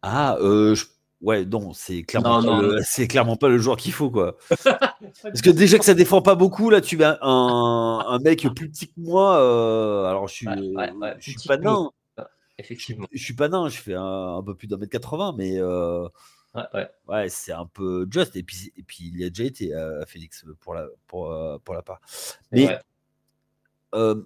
Ah, 0.01 0.35
euh, 0.41 0.75
ouais, 1.21 1.45
non, 1.45 1.71
c'est 1.73 2.01
clairement, 2.01 2.41
c'est 2.83 3.07
clairement 3.07 3.35
pas 3.35 3.47
le 3.47 3.59
joueur 3.59 3.77
qu'il 3.77 3.93
faut, 3.93 4.09
quoi. 4.09 4.37
Parce 5.23 5.41
que 5.43 5.51
déjà 5.51 5.77
que 5.77 5.85
ça 5.85 5.93
défend 5.93 6.23
pas 6.23 6.35
beaucoup, 6.35 6.71
là, 6.71 6.81
tu 6.81 6.97
mets 6.97 7.05
un, 7.05 7.15
un 7.21 8.19
mec 8.19 8.47
plus 8.55 8.69
petit 8.69 8.87
que 8.87 8.99
moi. 8.99 9.35
alors, 10.09 10.27
je 10.27 10.33
suis, 10.33 10.47
je 11.19 11.31
suis 11.31 11.47
pas 11.47 11.57
nain. 11.57 11.91
Effectivement. 12.57 13.07
Je, 13.11 13.23
suis 13.23 13.33
pas 13.33 13.49
nain, 13.49 13.67
je 13.67 13.77
fais 13.77 13.95
un, 13.95 14.41
peu 14.43 14.55
plus 14.55 14.67
d'un 14.67 14.77
mètre 14.77 14.91
80, 14.91 15.35
mais 15.37 15.59
euh, 16.55 16.63
ouais, 16.73 16.89
ouais. 17.07 17.29
c'est 17.29 17.51
un 17.51 17.65
peu 17.65 18.07
juste. 18.09 18.35
Et 18.35 18.43
puis, 18.43 18.71
et 18.77 18.83
puis 18.83 19.11
il 19.13 19.23
a 19.23 19.29
déjà 19.29 19.43
été 19.43 19.73
à 19.73 20.05
Félix 20.05 20.45
pour 20.59 20.73
la, 20.73 20.87
pour, 21.07 21.31
euh, 21.31 21.57
pour 21.63 21.73
la 21.73 21.81
part. 21.81 22.01
Mais 22.51 22.77
euh, 23.95 24.21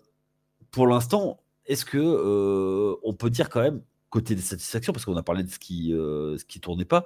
pour 0.72 0.88
l'instant, 0.88 1.39
est-ce 1.65 1.86
que 1.86 2.98
on 3.03 3.13
peut 3.13 3.29
dire 3.29 3.50
quand 3.50 3.62
même 3.62 3.81
côté 4.10 4.36
des 4.36 4.41
satisfactions, 4.41 4.93
parce 4.93 5.03
qu'on 5.03 5.17
a 5.17 5.24
parlé 5.24 5.43
de 5.43 5.50
ce 5.50 5.60
qui 5.60 5.89
ce 5.91 6.43
qui 6.46 6.60
tournait 6.60 6.86
pas, 6.86 7.05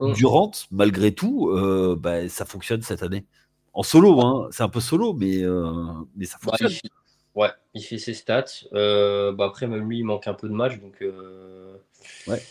mmh. 0.00 0.12
Durant, 0.12 0.50
malgré 0.70 1.14
tout, 1.14 1.54
bah, 2.00 2.28
ça 2.28 2.44
fonctionne 2.44 2.82
cette 2.82 3.02
année. 3.02 3.26
En 3.74 3.82
solo, 3.82 4.20
hein, 4.20 4.48
c'est 4.50 4.62
un 4.62 4.68
peu 4.68 4.80
solo, 4.80 5.12
mais, 5.12 5.42
mais 6.16 6.24
ça 6.24 6.38
fonctionne. 6.38 6.70
Ouais, 7.38 7.50
il 7.72 7.82
fait 7.82 7.98
ses 7.98 8.14
stats. 8.14 8.44
Euh, 8.72 9.30
bah 9.30 9.44
après, 9.44 9.68
même 9.68 9.88
lui, 9.88 9.98
il 9.98 10.04
manque 10.04 10.26
un 10.26 10.34
peu 10.34 10.48
de 10.48 10.54
match, 10.54 10.80
donc 10.80 11.00
euh, 11.02 11.76
ouais. 12.26 12.42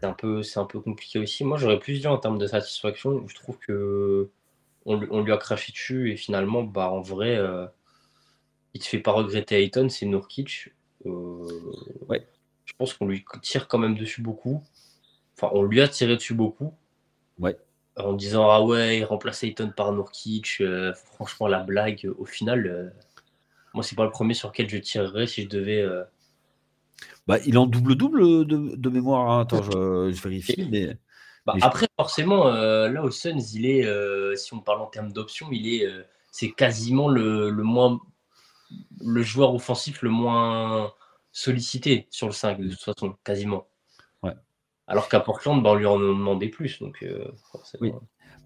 C'est 0.00 0.06
un, 0.06 0.12
peu, 0.12 0.42
un 0.56 0.64
peu 0.64 0.80
compliqué 0.80 1.18
aussi. 1.18 1.44
Moi, 1.44 1.58
j'aurais 1.58 1.78
plus 1.78 2.00
dit 2.00 2.06
en 2.06 2.18
termes 2.18 2.38
de 2.38 2.46
satisfaction. 2.46 3.26
Je 3.26 3.34
trouve 3.34 3.58
que 3.58 4.30
on, 4.84 5.22
lui 5.22 5.32
a 5.32 5.36
craché 5.36 5.72
dessus 5.72 6.12
et 6.12 6.16
finalement, 6.16 6.62
bah, 6.62 6.90
en 6.90 7.02
vrai, 7.02 7.36
euh, 7.36 7.66
il 8.74 8.80
te 8.80 8.86
fait 8.86 9.00
pas 9.00 9.12
regretter 9.12 9.56
Ayton, 9.56 9.88
c'est 9.88 10.06
Nurkic. 10.06 10.72
ouais. 11.04 12.26
Je 12.64 12.72
pense 12.76 12.94
qu'on 12.94 13.06
lui 13.06 13.24
tire 13.42 13.66
quand 13.66 13.78
même 13.78 13.96
dessus 13.96 14.22
beaucoup. 14.22 14.62
Enfin, 15.36 15.50
on 15.54 15.62
lui 15.62 15.80
a 15.80 15.88
tiré 15.88 16.16
dessus 16.16 16.34
beaucoup. 16.34 16.74
Ouais. 17.38 17.56
En 17.96 18.12
disant, 18.12 18.48
ah 18.50 18.62
ouais, 18.62 18.98
il 18.98 19.04
remplace 19.04 19.42
Ayton 19.42 19.72
par 19.76 19.92
Nurkic. 19.92 20.62
franchement, 20.94 21.48
la 21.48 21.62
blague, 21.62 22.10
au 22.18 22.24
final 22.24 22.92
moi, 23.74 23.84
c'est 23.84 23.96
pas 23.96 24.04
le 24.04 24.10
premier 24.10 24.34
sur 24.34 24.48
lequel 24.48 24.68
je 24.68 24.78
tirerais 24.78 25.26
si 25.26 25.42
je 25.42 25.48
devais. 25.48 25.86
Euh, 27.02 27.14
bah, 27.26 27.38
il 27.46 27.58
en 27.58 27.66
double-double 27.66 28.46
de, 28.46 28.88
mémoire. 28.90 29.30
Hein. 29.30 29.40
Attends, 29.42 29.62
je, 29.62 30.22
vérifie. 30.22 30.68
Mais... 30.70 30.96
Bah, 31.46 31.54
après, 31.62 31.86
forcément, 31.96 32.48
euh, 32.48 32.88
là, 32.88 33.02
au 33.02 33.10
Suns, 33.10 33.38
il 33.54 33.66
est, 33.66 33.86
euh, 33.86 34.34
si 34.36 34.52
on 34.54 34.60
parle 34.60 34.82
en 34.82 34.86
termes 34.86 35.12
d'options, 35.12 35.48
il 35.50 35.72
est, 35.72 35.88
c'est 36.30 36.50
quasiment 36.50 37.08
le, 37.08 37.50
le, 37.50 37.62
moins, 37.62 38.00
le 39.00 39.22
joueur 39.22 39.54
offensif 39.54 40.02
le 40.02 40.10
moins 40.10 40.92
sollicité 41.32 42.06
sur 42.10 42.26
le 42.26 42.32
5, 42.32 42.60
de 42.60 42.70
toute 42.70 42.80
façon, 42.80 43.14
quasiment. 43.24 43.66
Ouais. 44.22 44.34
Alors 44.86 45.08
qu'à 45.08 45.20
Portland, 45.20 45.62
bah, 45.62 45.70
on 45.70 45.74
lui 45.74 45.86
en 45.86 45.98
demandait 45.98 46.48
plus. 46.48 46.80
Donc, 46.80 47.04
oui. 47.80 47.92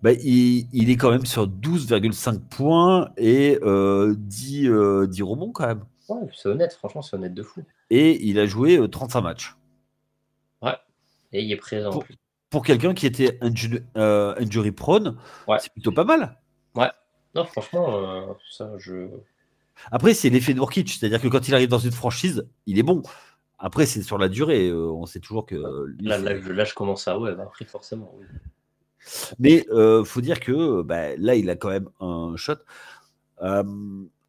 Bah, 0.03 0.13
il, 0.13 0.91
est 0.91 0.97
quand 0.97 1.11
même 1.11 1.27
sur 1.27 1.47
12,5 1.47 2.41
points 2.49 3.11
et 3.17 3.59
10, 3.63 4.71
10, 5.09 5.23
rebonds 5.23 5.53
quand 5.53 5.67
même. 5.67 5.85
Ouais, 6.09 6.29
c'est 6.35 6.49
honnête, 6.49 6.73
franchement, 6.75 7.03
c'est 7.03 7.17
honnête 7.17 7.35
de 7.35 7.43
fou. 7.43 7.63
Et 7.95 8.25
il 8.27 8.39
a 8.39 8.47
joué 8.47 8.81
35 8.91 9.21
matchs. 9.21 9.55
Ouais, 10.63 10.77
et 11.33 11.43
il 11.43 11.53
est 11.53 11.57
présent. 11.57 12.03
Pour, 12.49 12.65
quelqu'un 12.65 12.95
qui 12.95 13.07
était 13.07 13.39
injury, 13.43 14.73
prone, 14.73 15.19
c'est 15.59 15.73
plutôt 15.73 15.93
pas 15.93 16.05
mal. 16.05 16.39
Ouais, 16.75 16.91
non, 17.35 17.45
franchement, 17.45 18.37
ça, 18.51 18.71
je. 18.79 19.09
Après, 19.91 20.15
c'est 20.15 20.31
l'effet 20.31 20.55
de 20.55 20.61
Workic, 20.61 20.89
c'est-à-dire 20.89 21.21
que 21.21 21.29
quand 21.29 21.49
il 21.49 21.55
arrive 21.55 21.69
dans 21.69 21.79
une 21.79 21.93
franchise, 21.93 22.47
il 22.67 22.79
est 22.79 22.83
bon. 22.83 23.03
Après, 23.59 23.87
c'est 23.87 24.03
sur 24.03 24.19
la 24.19 24.29
durée. 24.29 24.69
Euh, 24.69 24.91
on 24.91 25.07
sait 25.07 25.21
toujours 25.21 25.47
que. 25.47 25.57
là, 26.01 26.19
là, 26.19 26.65
je 26.65 26.75
commence 26.75 27.09
à. 27.09 27.19
Ouais, 27.19 27.35
bah, 27.35 27.45
après, 27.45 27.65
forcément. 27.65 28.15
Mais 29.39 29.65
il 29.67 29.73
euh, 29.73 30.05
faut 30.05 30.21
dire 30.21 30.41
que 30.41 30.83
bah, 30.83 31.17
là, 31.17 31.35
il 31.35 31.51
a 31.51 31.57
quand 31.57 31.71
même 31.71 31.89
un 32.01 32.35
shot. 32.37 32.57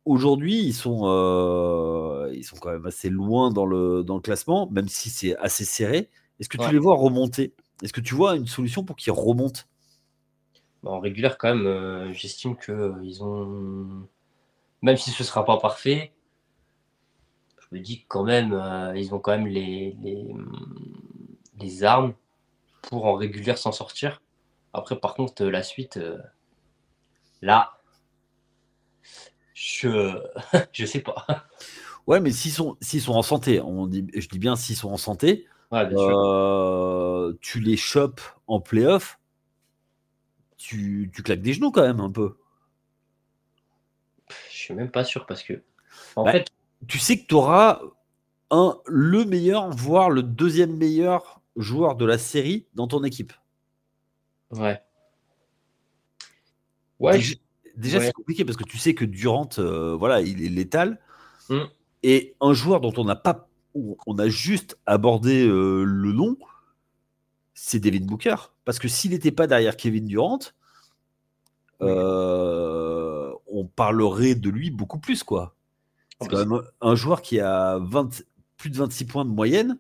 Euh, 0.06 0.12
aujourd'hui, 0.12 0.62
ils 0.62 0.74
sont, 0.74 1.02
ils 2.34 2.44
sont 2.44 2.58
quand 2.58 2.72
même 2.72 2.86
assez 2.86 3.10
loin 3.10 3.52
dans 3.52 3.66
le, 3.66 4.04
dans 4.04 4.16
le 4.16 4.22
classement, 4.22 4.70
même 4.72 4.88
si 4.88 5.10
c'est 5.10 5.36
assez 5.38 5.66
serré. 5.66 6.10
Est-ce 6.40 6.50
que 6.50 6.58
tu 6.58 6.72
les 6.72 6.80
vois 6.80 6.96
remonter? 6.96 7.54
Est-ce 7.82 7.94
que 7.94 8.02
tu 8.02 8.16
vois 8.16 8.36
une 8.36 8.48
solution 8.48 8.84
pour 8.84 8.96
qu'ils 8.96 9.14
remontent? 9.14 9.62
Bah, 10.84 10.92
En 10.92 11.00
régulière, 11.00 11.38
quand 11.38 11.56
même, 11.56 12.12
j'estime 12.14 12.58
qu'ils 12.58 13.24
ont. 13.24 14.08
Même 14.82 14.98
si 14.98 15.12
ce 15.12 15.24
ne 15.24 15.26
sera 15.26 15.46
pas 15.46 15.58
parfait, 15.58 16.12
je 17.74 17.80
me 17.80 17.84
dis 17.84 18.02
que 18.02 18.06
quand 18.08 18.24
même, 18.24 18.54
euh, 18.54 18.96
ils 18.96 19.16
ont 19.16 19.20
quand 19.20 19.32
même 19.32 19.48
les, 19.48 19.96
les, 21.60 21.84
armes 21.84 22.14
pour 22.84 23.06
en 23.06 23.16
régulière 23.16 23.58
s'en 23.58 23.72
sortir. 23.72 24.22
Après, 24.74 25.00
par 25.00 25.16
contre, 25.16 25.46
la 25.46 25.64
suite, 25.64 25.98
euh, 25.98 26.20
là, 27.42 27.80
je 29.64 30.20
je 30.74 30.86
sais 30.86 31.00
pas. 31.00 31.26
Ouais, 32.06 32.20
mais 32.20 32.32
s'ils 32.32 32.52
sont, 32.52 32.78
s'ils 32.82 33.02
sont 33.02 33.14
en 33.14 33.22
santé, 33.22 33.62
on 33.62 33.88
dit, 33.88 34.06
je 34.14 34.28
dis 34.28 34.40
bien 34.40 34.56
s'ils 34.56 34.76
sont 34.76 34.92
en 34.92 34.98
santé, 34.98 35.48
euh, 35.72 37.34
tu 37.42 37.60
les 37.60 37.78
chopes 37.78 38.22
en 38.48 38.60
playoff, 38.60 39.20
tu, 40.58 41.10
tu 41.14 41.24
claques 41.24 41.42
des 41.42 41.54
genoux 41.54 41.72
quand 41.72 41.82
même 41.82 42.02
un 42.02 42.12
peu. 42.12 42.38
Je 44.52 44.58
suis 44.58 44.74
même 44.74 44.92
pas 44.92 45.04
sûr 45.04 45.26
parce 45.26 45.44
que. 45.44 45.64
En 46.16 46.26
bah, 46.26 46.34
fait, 46.34 46.48
tu 46.88 47.00
sais 47.00 47.18
que 47.20 47.26
tu 47.28 47.36
auras 47.36 47.82
un, 48.52 48.78
le 48.86 49.24
meilleur, 49.24 49.70
voire 49.70 50.10
le 50.10 50.24
deuxième 50.24 50.76
meilleur 50.76 51.42
joueur 51.56 51.96
de 51.96 52.06
la 52.06 52.18
série 52.18 52.68
dans 52.74 52.88
ton 52.88 53.04
équipe. 53.04 53.32
Ouais. 54.52 54.82
Ouais. 57.00 57.18
Déjà, 57.18 57.36
c'est 57.82 58.14
compliqué 58.14 58.46
parce 58.46 58.58
que 58.58 58.64
tu 58.64 58.78
sais 58.78 58.94
que 58.94 59.06
Durant, 59.06 59.50
euh, 59.58 59.96
voilà, 59.96 60.22
il 60.22 60.44
est 60.44 60.50
létal. 60.50 61.00
Mm. 61.50 61.62
Et 62.04 62.36
un 62.42 62.54
joueur 62.54 62.82
dont 62.82 62.94
on 62.98 63.06
n'a 63.06 63.16
pas, 63.16 63.48
on 63.74 64.18
a 64.20 64.28
juste 64.28 64.78
abordé 64.86 65.48
euh, 65.48 65.84
le 65.84 66.12
nom, 66.12 66.38
c'est 67.54 67.80
Devin 67.80 68.06
Booker. 68.06 68.36
Parce 68.66 68.80
que 68.80 68.88
s'il 68.88 69.12
n'était 69.12 69.32
pas 69.32 69.48
derrière 69.48 69.78
Kevin 69.78 70.06
Durant, 70.06 70.40
euh, 71.82 73.32
on 73.48 73.66
parlerait 73.66 74.36
de 74.36 74.50
lui 74.50 74.72
beaucoup 74.72 75.00
plus, 75.00 75.24
quoi. 75.24 75.56
C'est 76.22 76.30
quand 76.30 76.46
même 76.46 76.62
un 76.80 76.96
joueur 76.96 77.22
qui 77.22 77.40
a 77.40 77.80
20, 77.80 78.24
plus 78.58 78.70
de 78.70 78.78
26 78.78 79.06
points 79.06 79.26
de 79.26 79.30
moyenne, 79.30 79.78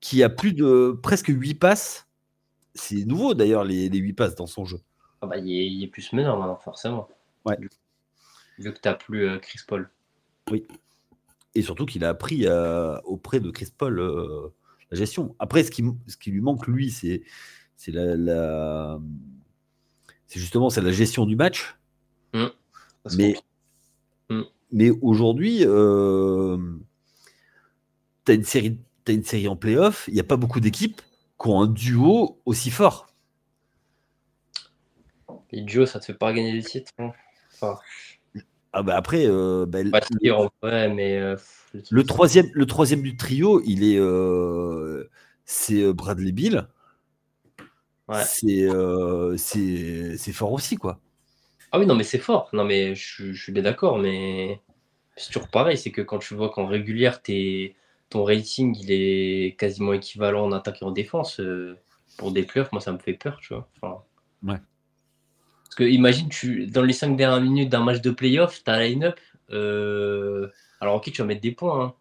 qui 0.00 0.22
a 0.22 0.30
plus 0.30 0.52
de 0.52 0.98
presque 1.02 1.28
8 1.28 1.54
passes. 1.54 2.06
C'est 2.74 3.04
nouveau 3.04 3.34
d'ailleurs, 3.34 3.64
les, 3.64 3.88
les, 3.88 3.98
8 3.98 4.12
passes 4.14 4.34
dans 4.34 4.46
son 4.46 4.64
jeu. 4.64 4.80
Ah 5.22 5.26
bah, 5.26 5.36
il, 5.38 5.82
est, 5.82 5.86
plus 5.86 6.12
meneur 6.12 6.38
maintenant, 6.38 6.56
forcément. 6.56 7.08
Ouais. 7.44 7.56
Vu 8.58 8.72
que 8.72 8.78
tu 8.78 8.88
n'as 8.88 8.94
plus 8.94 9.28
euh, 9.28 9.38
Chris 9.38 9.60
Paul. 9.66 9.90
Oui. 10.50 10.66
Et 11.54 11.62
surtout 11.62 11.86
qu'il 11.86 12.04
a 12.04 12.08
appris 12.08 12.46
euh, 12.46 12.98
auprès 13.04 13.40
de 13.40 13.50
Chris 13.50 13.72
Paul 13.76 13.98
euh, 13.98 14.48
la 14.90 14.96
gestion. 14.96 15.34
Après, 15.38 15.64
ce 15.64 15.70
qui, 15.70 15.84
ce 16.06 16.16
qui 16.16 16.30
lui 16.30 16.40
manque, 16.40 16.66
lui, 16.66 16.90
c'est 16.90 17.22
la, 17.88 18.98
c'est 20.26 20.38
justement 20.38 20.70
c'est 20.70 20.80
la 20.80 20.92
gestion 20.92 21.26
du 21.26 21.36
match. 21.36 21.76
Mmh. 22.32 22.46
Mais 23.16 23.34
mais 24.72 24.90
aujourd'hui, 25.02 25.60
euh, 25.64 26.56
tu 28.24 28.32
as, 28.32 28.34
une 28.34 28.44
série, 28.44 28.78
as 29.08 29.12
une 29.12 29.24
série 29.24 29.48
en 29.48 29.56
playoff, 29.56 30.04
il 30.08 30.14
n'y 30.14 30.20
a 30.20 30.24
pas 30.24 30.36
beaucoup 30.36 30.60
d'équipes 30.60 31.00
qui 31.40 31.48
ont 31.48 31.60
un 31.60 31.66
duo 31.66 32.40
aussi 32.44 32.70
fort. 32.70 33.09
Les 35.52 35.62
duos, 35.62 35.86
ça 35.86 36.00
te 36.00 36.04
fait 36.04 36.14
pas 36.14 36.32
gagner 36.32 36.52
des 36.52 36.62
titres. 36.62 36.92
Hein. 36.98 37.12
Ah 38.72 38.82
bah 38.82 38.96
après, 38.96 39.24
euh, 39.26 39.66
bah, 39.66 39.80
mais 40.62 41.18
euh, 41.18 41.36
le, 41.90 42.04
troisième, 42.04 42.48
le 42.52 42.66
troisième 42.66 43.02
du 43.02 43.16
trio, 43.16 43.60
il 43.64 43.82
est, 43.82 43.98
euh, 43.98 45.10
c'est 45.44 45.92
Bradley 45.92 46.32
Bill. 46.32 46.68
Ouais. 48.08 48.22
C'est, 48.24 48.68
fort 50.32 50.52
aussi, 50.52 50.76
quoi. 50.76 51.00
Ah 51.72 51.78
oui, 51.78 51.86
non, 51.86 51.94
mais 51.94 52.04
c'est 52.04 52.18
fort. 52.18 52.48
Non, 52.52 52.64
mais 52.64 52.94
je, 52.94 53.32
suis 53.32 53.52
bien 53.52 53.62
d'accord, 53.62 53.98
mais 53.98 54.60
c'est 55.16 55.32
toujours 55.32 55.48
pareil. 55.48 55.76
C'est 55.76 55.92
que 55.92 56.02
quand 56.02 56.18
tu 56.18 56.34
vois 56.34 56.50
qu'en 56.50 56.66
régulière, 56.66 57.20
ton 58.08 58.24
rating 58.24 58.76
il 58.80 58.90
est 58.90 59.56
quasiment 59.58 59.92
équivalent 59.92 60.44
en 60.44 60.52
attaque 60.52 60.82
et 60.82 60.84
en 60.84 60.90
défense, 60.90 61.40
euh, 61.40 61.78
pour 62.18 62.32
des 62.32 62.42
playoffs, 62.42 62.72
moi, 62.72 62.80
ça 62.80 62.92
me 62.92 62.98
fait 62.98 63.14
peur, 63.14 63.38
tu 63.40 63.54
vois. 63.54 63.68
ouais. 64.42 64.56
Parce 65.70 65.76
que 65.76 65.84
imagine, 65.84 66.28
tu, 66.28 66.66
dans 66.66 66.82
les 66.82 66.92
5 66.92 67.16
dernières 67.16 67.40
minutes 67.40 67.68
d'un 67.68 67.84
match 67.84 68.00
de 68.00 68.10
playoff, 68.10 68.64
tu 68.64 68.68
as 68.68 68.82
line-up. 68.82 69.20
Euh, 69.50 70.50
alors, 70.80 70.96
ok, 70.96 71.12
tu 71.12 71.22
vas 71.22 71.28
mettre 71.28 71.40
des 71.40 71.52
points. 71.52 71.84
Hein. 71.84 71.94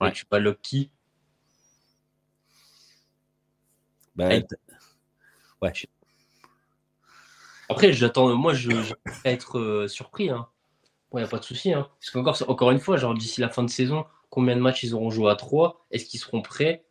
Ouais. 0.00 0.12
tu 0.12 0.24
vas 0.30 0.38
lock 0.38 0.60
qui? 0.62 0.92
Bah, 4.14 4.28
Ouais. 5.60 5.72
Après, 7.68 7.92
j'attends, 7.92 8.32
moi, 8.36 8.54
je, 8.54 8.70
vais 8.70 8.94
être 9.24 9.58
euh, 9.58 9.88
surpris. 9.88 10.26
Il 10.26 10.30
hein. 10.30 10.46
n'y 11.12 11.20
a 11.20 11.26
pas 11.26 11.40
de 11.40 11.44
souci. 11.44 11.72
Hein. 11.72 11.88
Parce 11.98 12.10
qu'encore, 12.12 12.40
encore 12.48 12.70
une 12.70 12.78
fois, 12.78 12.96
genre 12.96 13.14
d'ici 13.14 13.40
la 13.40 13.48
fin 13.48 13.64
de 13.64 13.70
saison, 13.70 14.06
combien 14.30 14.54
de 14.54 14.60
matchs 14.60 14.84
ils 14.84 14.94
auront 14.94 15.10
joué 15.10 15.32
à 15.32 15.34
3 15.34 15.84
Est-ce 15.90 16.04
qu'ils 16.04 16.20
seront 16.20 16.42
prêts? 16.42 16.84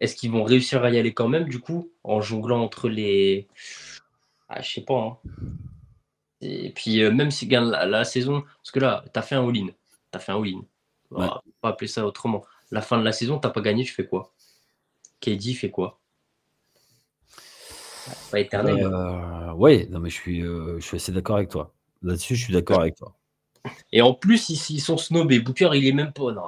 Est-ce 0.00 0.16
qu'ils 0.16 0.30
vont 0.30 0.44
réussir 0.44 0.84
à 0.84 0.90
y 0.90 0.98
aller 0.98 1.14
quand 1.14 1.28
même, 1.28 1.48
du 1.48 1.60
coup, 1.60 1.90
en 2.02 2.20
jonglant 2.20 2.62
entre 2.62 2.90
les. 2.90 3.48
Ah, 4.48 4.62
je 4.62 4.72
sais 4.72 4.80
pas. 4.82 4.94
Hein. 4.94 5.30
Et 6.40 6.70
puis, 6.70 7.02
euh, 7.02 7.10
même 7.10 7.30
s'ils 7.30 7.48
gagnent 7.48 7.70
la, 7.70 8.04
saison, 8.04 8.42
parce 8.58 8.70
que 8.70 8.80
là, 8.80 9.04
tu 9.12 9.18
as 9.18 9.22
fait 9.22 9.34
un 9.34 9.48
all-in. 9.48 9.66
Tu 9.66 9.74
as 10.12 10.18
fait 10.18 10.32
un 10.32 10.40
all-in. 10.40 10.62
On 11.10 11.20
va 11.20 11.42
pas 11.60 11.70
appeler 11.70 11.88
ça 11.88 12.04
autrement. 12.06 12.44
La 12.70 12.82
fin 12.82 12.98
de 12.98 13.04
la 13.04 13.12
saison, 13.12 13.38
tu 13.38 13.50
pas 13.50 13.60
gagné, 13.60 13.84
tu 13.84 13.92
fais 13.92 14.06
quoi? 14.06 14.32
KD 15.20 15.54
fait 15.54 15.70
quoi? 15.70 16.00
Pas 18.30 18.40
éternel. 18.40 18.84
Euh, 18.84 19.52
ouais, 19.52 19.86
non, 19.90 20.00
mais 20.00 20.10
je 20.10 20.14
suis, 20.14 20.42
euh, 20.42 20.78
je 20.80 20.86
suis 20.86 20.96
assez 20.96 21.12
d'accord 21.12 21.36
avec 21.36 21.48
toi. 21.48 21.72
Là-dessus, 22.02 22.36
je 22.36 22.44
suis 22.44 22.52
d'accord 22.52 22.80
avec 22.80 22.96
toi. 22.96 23.14
Et 23.92 24.02
en 24.02 24.12
plus, 24.12 24.50
ils, 24.50 24.80
sont 24.80 24.98
snobés. 24.98 25.40
Booker, 25.40 25.70
il 25.74 25.86
est 25.86 25.92
même 25.92 26.12
pas. 26.12 26.32
Non, 26.32 26.44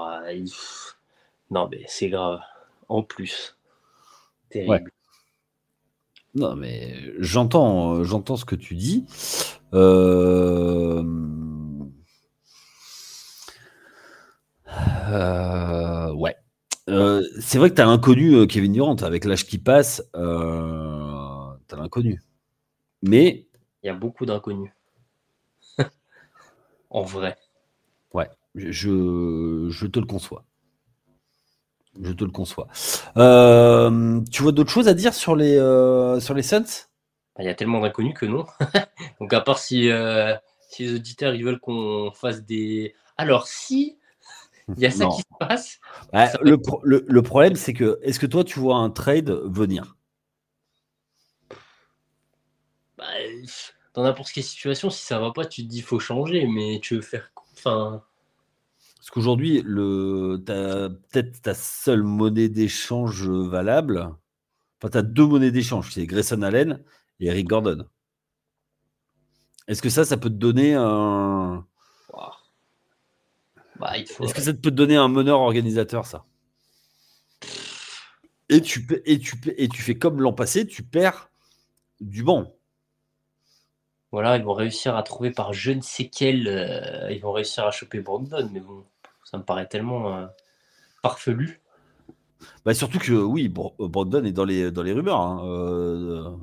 non 1.51 1.69
mais 1.71 1.85
c'est 1.87 2.11
grave. 2.11 2.41
En 2.89 3.03
plus. 3.03 3.57
Terrible. 4.51 4.91
Non, 6.37 6.55
mais 6.55 6.95
j'entends, 7.19 8.05
j'entends 8.05 8.37
ce 8.37 8.45
que 8.45 8.57
tu 8.57 8.75
dis. 8.75 9.07
Euh... 9.73 11.03
Euh, 15.09 16.13
ouais. 16.13 16.37
Euh, 16.89 17.23
c'est 17.41 17.59
vrai 17.59 17.71
que 17.71 17.75
tu 17.75 17.81
as 17.81 17.87
l'inconnu 17.87 18.47
Kevin 18.47 18.73
Durant 18.73 18.97
avec 18.97 19.25
l'âge 19.25 19.47
qui 19.47 19.59
passe. 19.59 20.03
Euh, 20.15 21.53
t'as 21.69 21.77
l'inconnu. 21.77 22.21
Mais. 23.03 23.47
Il 23.83 23.87
y 23.87 23.91
a 23.91 23.95
beaucoup 23.95 24.27
d'inconnus. 24.27 24.71
en 26.91 27.03
vrai. 27.03 27.37
Ouais, 28.13 28.29
je, 28.55 29.69
je, 29.71 29.87
te 29.87 29.99
le 29.99 30.07
conçois. 30.07 30.45
Je 32.03 32.13
te 32.13 32.25
le 32.25 32.31
conçois. 32.31 32.69
Euh, 33.17 34.21
tu 34.31 34.43
vois 34.43 34.53
d'autres 34.53 34.71
choses 34.71 34.89
à 34.89 34.95
dire 34.95 35.15
sur 35.15 35.37
les, 35.37 35.57
euh, 35.57 36.21
sur 36.21 36.35
les 36.35 36.43
Suns? 36.43 36.89
Bah, 37.37 37.43
Il 37.43 37.47
y 37.47 37.49
a 37.49 37.55
tellement 37.55 37.81
d'inconnus 37.81 38.15
que 38.15 38.27
non. 38.27 38.47
Donc, 39.21 39.33
à 39.33 39.41
part 39.41 39.59
si, 39.59 39.91
euh, 39.91 40.35
si 40.69 40.85
les 40.85 40.95
auditeurs 40.95 41.35
ils 41.35 41.45
veulent 41.45 41.61
qu'on 41.61 42.11
fasse 42.15 42.45
des. 42.45 42.95
Alors, 43.17 43.47
si 43.47 43.99
il 44.77 44.83
y 44.83 44.87
a 44.87 44.91
ça 44.91 45.07
qui 45.07 45.23
se 45.23 45.39
passe. 45.39 45.79
le, 46.43 46.59
le, 46.83 47.05
le, 47.07 47.23
problème, 47.23 47.55
c'est 47.55 47.73
que 47.73 48.01
est-ce 48.03 48.19
que 48.19 48.27
toi, 48.27 48.43
tu 48.43 48.59
vois 48.59 48.77
un 48.77 48.91
trade 48.91 49.31
venir? 49.45 49.97
Bah, 52.99 53.05
dans 53.95 54.03
n'importe 54.03 54.33
quelle 54.33 54.45
situation, 54.45 54.91
si 54.91 55.05
ça 55.05 55.19
va 55.19 55.31
pas, 55.31 55.47
tu 55.47 55.63
te 55.63 55.69
dis 55.69 55.83
faut 55.83 56.01
changer, 56.01 56.47
mais 56.47 56.81
tu 56.83 56.97
veux 56.97 57.03
faire. 57.03 57.31
Enfin. 57.55 58.03
Parce 59.07 59.15
qu'aujourd'hui, 59.15 59.63
le... 59.65 60.43
peut-être 60.45 61.41
ta 61.41 61.55
seule 61.55 62.03
monnaie 62.03 62.49
d'échange 62.49 63.29
valable, 63.29 64.17
Enfin, 64.79 64.91
tu 64.91 64.99
as 64.99 65.03
deux 65.03 65.25
monnaies 65.25 65.51
d'échange, 65.51 65.93
c'est 65.93 66.07
Grayson 66.07 66.43
Allen 66.43 66.83
et 67.21 67.27
Eric 67.27 67.47
Gordon. 67.47 67.87
Est-ce 69.69 69.81
que 69.81 69.89
ça, 69.89 70.05
ça 70.05 70.17
peut 70.17 70.29
te 70.29 70.35
donner 70.35 70.75
un. 70.75 71.67
Bah, 73.79 73.99
Est-ce 73.99 74.35
que 74.35 74.41
ça 74.41 74.53
peut 74.53 74.61
te 74.61 74.69
donner 74.71 74.97
un 74.97 75.09
meneur 75.09 75.41
organisateur, 75.41 76.07
ça? 76.07 76.25
Et 78.49 78.61
tu, 78.61 78.87
et, 79.05 79.19
tu, 79.19 79.37
et 79.57 79.69
tu 79.69 79.83
fais 79.83 79.97
comme 79.97 80.21
l'an 80.21 80.33
passé, 80.33 80.67
tu 80.67 80.83
perds 80.83 81.31
du 82.01 82.23
banc. 82.23 82.55
Voilà, 84.13 84.37
ils 84.37 84.45
vont 84.45 84.55
réussir 84.55 84.97
à 84.97 85.03
trouver 85.03 85.31
par 85.31 85.53
je 85.53 85.73
ne 85.73 85.81
sais 85.81 86.09
quel. 86.09 86.47
Euh, 86.49 87.11
ils 87.11 87.21
vont 87.21 87.33
réussir 87.33 87.67
à 87.67 87.71
choper 87.71 88.01
Brandon, 88.01 88.49
mais 88.53 88.61
bon, 88.61 88.85
ça 89.27 89.39
me 89.39 89.43
paraît 89.43 89.67
tellement 89.67 90.17
euh, 90.17 90.27
parfelu. 91.03 91.61
Bah 92.65 92.75
surtout 92.75 92.99
que 92.99 93.13
oui, 93.13 93.53
euh, 93.81 93.89
Brandon 93.89 94.25
est 94.25 94.33
dans 94.33 94.45
les, 94.45 94.71
dans 94.71 94.85
les 94.85 94.93
rumeurs. 94.93 95.21
Hein, 95.21 96.39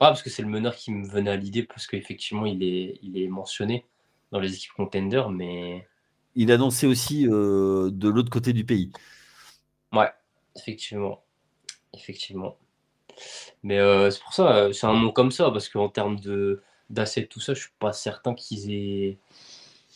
ah, 0.00 0.10
parce 0.10 0.22
que 0.22 0.30
c'est 0.30 0.42
le 0.42 0.48
meneur 0.48 0.76
qui 0.76 0.92
me 0.92 1.06
venait 1.08 1.30
à 1.30 1.36
l'idée, 1.36 1.62
parce 1.64 1.86
qu'effectivement, 1.86 2.46
il 2.46 2.62
est, 2.62 2.98
il 3.02 3.20
est 3.20 3.28
mentionné 3.28 3.86
dans 4.30 4.38
les 4.38 4.54
équipes 4.54 4.72
contenders, 4.76 5.30
mais. 5.30 5.88
Il 6.36 6.52
annonçait 6.52 6.86
aussi 6.86 7.24
de 7.24 8.08
l'autre 8.08 8.30
côté 8.30 8.52
du 8.52 8.64
pays. 8.64 8.92
Ouais, 9.92 10.12
effectivement. 10.54 11.24
Effectivement. 11.94 12.56
Mais 13.64 13.78
c'est 14.12 14.22
pour 14.22 14.34
ça, 14.34 14.72
c'est 14.72 14.86
un 14.86 14.94
nom 14.94 15.10
comme 15.10 15.32
ça, 15.32 15.50
parce 15.50 15.68
qu'en 15.68 15.88
termes 15.88 16.18
d'assets, 16.90 17.26
tout 17.26 17.40
ça, 17.40 17.54
je 17.54 17.62
suis 17.62 17.72
pas 17.80 17.92
certain 17.92 18.34
qu'ils 18.34 18.70
aient. 18.70 19.18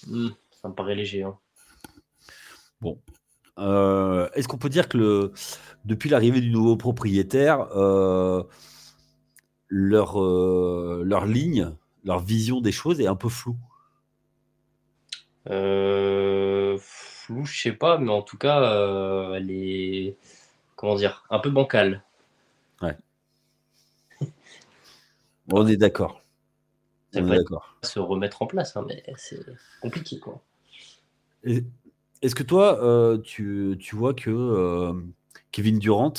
Hmm, 0.09 0.31
ça 0.51 0.69
me 0.69 0.75
paraît 0.75 0.97
léger. 0.97 1.23
Hein. 1.23 1.39
Bon. 2.83 2.99
Euh, 3.59 4.29
est-ce 4.35 4.49
qu'on 4.49 4.59
peut 4.59 4.69
dire 4.69 4.89
que 4.89 4.99
le, 4.99 5.33
depuis 5.85 6.11
l'arrivée 6.11 6.41
du 6.41 6.51
nouveau 6.51 6.77
propriétaire, 6.77 7.69
euh, 7.77 8.43
leur, 9.69 10.21
euh, 10.21 11.03
leur 11.05 11.27
ligne, 11.27 11.71
leur 12.05 12.19
vision 12.19 12.61
des 12.61 12.73
choses 12.73 13.01
est 13.01 13.07
un 13.07 13.15
peu 13.15 13.29
floue? 13.29 13.57
Flou, 15.47 17.45
je 17.45 17.61
sais 17.63 17.73
pas, 17.73 17.99
mais 17.99 18.11
en 18.11 18.23
tout 18.23 18.37
cas, 18.37 18.61
elle 19.37 19.51
est. 19.51 20.17
Comment 20.75 20.97
dire 20.97 21.25
Un 21.31 21.39
peu 21.39 21.51
bancale. 21.51 22.03
Ouais. 22.81 22.97
On 25.53 25.67
est 25.69 25.77
d'accord. 25.77 26.21
Ça 27.13 27.21
va 27.21 27.37
se 27.83 28.01
remettre 28.01 28.43
en 28.43 28.47
place, 28.47 28.77
hein, 28.77 28.85
mais 28.89 29.05
c'est 29.17 29.39
compliqué. 29.81 30.19
Quoi. 30.19 30.43
Est-ce 32.23 32.37
que 32.37 32.45
toi, 32.45 32.81
euh, 32.85 33.19
tu, 33.19 33.77
tu, 33.81 33.97
vois 33.97 34.15
que 34.15 34.31
euh, 34.31 34.93
Kevin 35.51 35.81
Durant, 35.81 36.13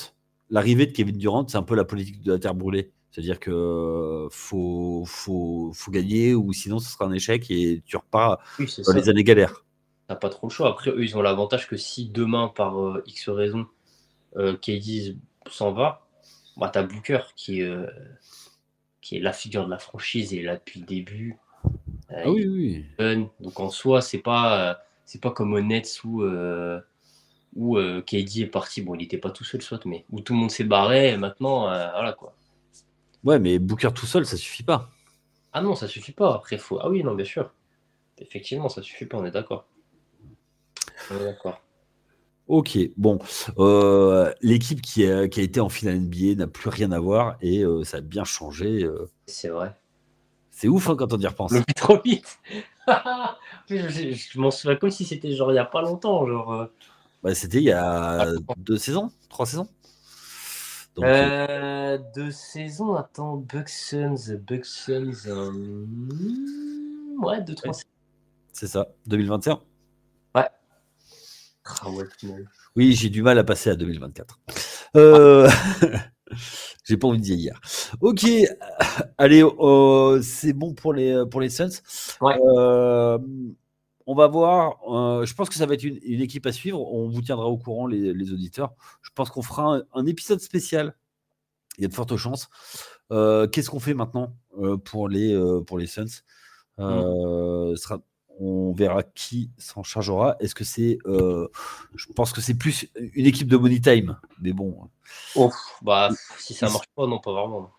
l'arrivée 0.50 0.86
de 0.86 0.92
Kevin 0.92 1.18
Durant, 1.18 1.48
c'est 1.48 1.58
un 1.58 1.64
peu 1.64 1.76
la 1.76 1.86
politique 1.86 2.22
de 2.22 2.34
la 2.34 2.40
terre 2.40 2.54
brûlée? 2.54 2.92
C'est-à-dire 3.10 3.40
que 3.40 3.52
euh, 3.52 4.28
faut, 4.30 5.06
faut, 5.08 5.72
faut, 5.74 5.92
gagner 5.92 6.36
ou 6.36 6.52
sinon 6.52 6.80
ce 6.80 6.92
sera 6.92 7.06
un 7.06 7.14
échec 7.14 7.50
et 7.50 7.82
tu 7.86 7.96
repars 7.96 8.40
dans 8.60 8.94
les 8.94 9.08
années 9.08 9.24
galères. 9.24 9.64
T'as 10.08 10.16
pas 10.16 10.30
trop 10.30 10.48
le 10.48 10.52
choix. 10.52 10.70
Après, 10.70 10.92
eux, 10.92 11.02
ils 11.02 11.16
ont 11.16 11.22
l'avantage 11.22 11.70
que 11.70 11.78
si 11.78 12.10
demain, 12.10 12.52
par 12.54 12.76
X 13.06 13.30
raison, 13.30 13.66
KD 14.36 15.16
s'en 15.50 15.72
va, 15.72 16.06
bah, 16.58 16.70
t'as 16.70 16.84
Booker 16.84 17.22
qui 17.38 17.62
est 17.62 17.72
qui 19.00 19.18
est 19.18 19.22
la 19.22 19.32
figure 19.34 19.66
de 19.66 19.70
la 19.70 19.78
franchise 19.78 20.34
et 20.34 20.42
là 20.42 20.56
depuis 20.56 20.82
le 20.82 20.86
début. 20.86 21.38
Ah 22.10 22.30
oui, 22.30 22.46
oui. 23.00 23.26
Donc 23.40 23.60
en 23.60 23.70
soi, 23.70 24.02
c'est 24.02 24.18
pas 24.18 24.80
c'est 25.06 25.22
pas 25.22 25.32
comme 25.32 25.54
au 25.54 25.62
Nets 25.62 26.04
où 26.04 26.22
euh, 26.24 26.80
où 27.56 27.78
KD 27.78 28.42
est 28.42 28.48
parti. 28.48 28.82
Bon, 28.82 28.96
il 28.96 29.00
n'était 29.00 29.18
pas 29.18 29.30
tout 29.30 29.44
seul, 29.44 29.62
soit, 29.62 29.86
mais 29.86 30.06
où 30.12 30.22
tout 30.22 30.34
le 30.34 30.40
monde 30.40 30.52
s'est 30.52 30.64
barré. 30.64 31.12
Et 31.12 31.18
maintenant, 31.18 31.62
voilà 31.62 32.14
quoi. 32.14 32.36
Ouais, 33.24 33.40
mais 33.40 33.60
Booker 33.60 33.90
tout 33.94 34.06
seul, 34.06 34.26
ça 34.26 34.38
suffit 34.38 34.64
pas. 34.64 34.90
Ah 35.54 35.62
non, 35.62 35.76
ça 35.76 35.88
suffit 35.88 36.12
pas. 36.12 36.34
Après, 36.36 36.58
faut. 36.58 36.80
Ah 36.82 36.90
oui, 36.90 37.04
non, 37.04 37.14
bien 37.14 37.26
sûr. 37.26 37.52
Effectivement, 38.18 38.70
ça 38.70 38.82
suffit 38.82 39.06
pas. 39.06 39.18
On 39.18 39.26
est 39.26 39.32
d'accord. 39.32 39.68
On 41.12 41.16
est 41.18 41.24
d'accord. 41.24 41.62
Ok, 42.48 42.78
bon, 42.98 43.20
euh, 43.58 44.34
l'équipe 44.42 44.82
qui 44.82 45.08
a, 45.08 45.30
qui 45.30 45.40
a, 45.40 45.44
été 45.44 45.62
en 45.62 45.70
finale 45.70 46.00
NBA 46.02 46.36
n'a 46.36 46.48
plus 46.48 46.70
rien 46.70 46.92
à 46.92 47.00
voir 47.00 47.38
et 47.42 47.64
euh, 47.64 47.86
ça 47.86 47.98
a 47.98 48.02
bien 48.02 48.26
changé. 48.26 48.84
Euh. 48.84 49.10
C'est 49.28 49.48
vrai. 49.48 49.74
C'est 50.56 50.68
ouf 50.68 50.90
hein, 50.90 50.96
quand 50.96 51.12
on 51.12 51.20
y 51.20 51.28
repense. 51.28 51.52
Le 51.52 51.62
trop 51.74 52.00
vite. 52.04 52.40
je, 53.70 54.40
m'en 54.40 54.52
souviens 54.52 54.78
comme 54.78 54.92
si 54.92 55.04
c'était 55.04 55.36
genre 55.36 55.52
il 55.52 55.56
n'y 55.56 55.60
a 55.60 55.66
pas 55.66 55.82
longtemps. 55.82 56.26
Genre, 56.28 56.68
bah, 57.24 57.36
c'était 57.36 57.58
il 57.58 57.64
y 57.64 57.72
a 57.72 58.28
deux 58.58 58.78
saisons, 58.78 59.12
trois 59.30 59.46
saisons. 59.46 59.68
deux 60.96 62.32
saisons, 62.32 62.96
attends, 62.96 63.38
Bucks 63.38 63.70
Suns, 63.70 64.38
Suns, 64.64 65.28
ouais, 67.22 67.42
deux, 67.42 67.56
trois. 67.56 67.74
C'est 68.54 68.68
ça, 68.68 68.88
2021 69.08 69.60
ah 71.66 71.88
oui, 72.76 72.94
j'ai 72.94 73.10
du 73.10 73.22
mal 73.22 73.40
à 73.40 73.44
passer 73.44 73.70
à 73.70 73.76
2024. 73.76 74.40
Euh... 74.96 75.50
j'ai 76.84 76.98
pas 76.98 77.08
envie 77.08 77.20
de 77.20 77.26
vieillir. 77.26 77.60
Ok, 78.02 78.26
allez, 79.18 79.44
euh, 79.44 80.22
c'est 80.22 80.54
bon 80.54 80.74
pour 80.74 80.94
les, 80.94 81.24
pour 81.30 81.42
les 81.42 81.50
Suns. 81.50 81.82
Euh, 82.22 83.18
on 84.06 84.16
va 84.16 84.28
voir. 84.28 84.80
Euh, 84.90 85.26
je 85.26 85.34
pense 85.34 85.50
que 85.50 85.56
ça 85.56 85.66
va 85.66 85.76
être 85.76 85.84
une, 85.84 86.22
équipe 86.22 86.46
à 86.46 86.52
suivre. 86.52 86.80
On 86.82 87.08
vous 87.10 87.22
tiendra 87.22 87.46
au 87.46 87.58
courant, 87.58 87.88
les, 87.88 88.32
auditeurs. 88.34 88.74
Je 89.02 89.10
pense 89.16 89.30
qu'on 89.30 89.42
fera 89.42 89.82
un, 89.94 90.06
épisode 90.06 90.42
spécial. 90.42 90.96
Il 91.78 91.84
y 91.84 91.86
a 91.86 91.88
de 91.88 91.94
fortes 91.94 92.18
chances. 92.18 92.50
Qu'est-ce 93.10 93.70
qu'on 93.70 93.80
fait 93.80 93.94
maintenant 93.94 94.36
pour 94.86 95.08
les, 95.08 95.36
pour 95.66 95.78
les 95.78 95.88
Suns? 95.88 96.24
Mm. 96.78 97.76
sera 97.76 98.00
on 98.40 98.72
verra 98.72 99.04
qui 99.04 99.50
s'en 99.58 99.84
chargera. 99.84 100.36
Est-ce 100.40 100.56
que 100.56 100.64
c'est. 100.64 100.98
Euh, 101.06 101.48
je 101.96 102.08
pense 102.14 102.34
que 102.34 102.42
c'est 102.42 102.56
plus 102.56 102.88
une 102.96 103.26
équipe 103.26 103.48
de 103.48 103.58
Money 103.58 103.80
Time. 103.80 104.18
Mais 104.42 104.54
bon. 104.54 104.76
Oh, 105.36 105.52
bah, 105.82 106.10
si 106.40 106.54
ça 106.54 106.70
marche 106.70 106.88
pas, 106.96 107.08
non, 107.08 107.20
pas 107.20 107.32
vraiment. 107.32 107.72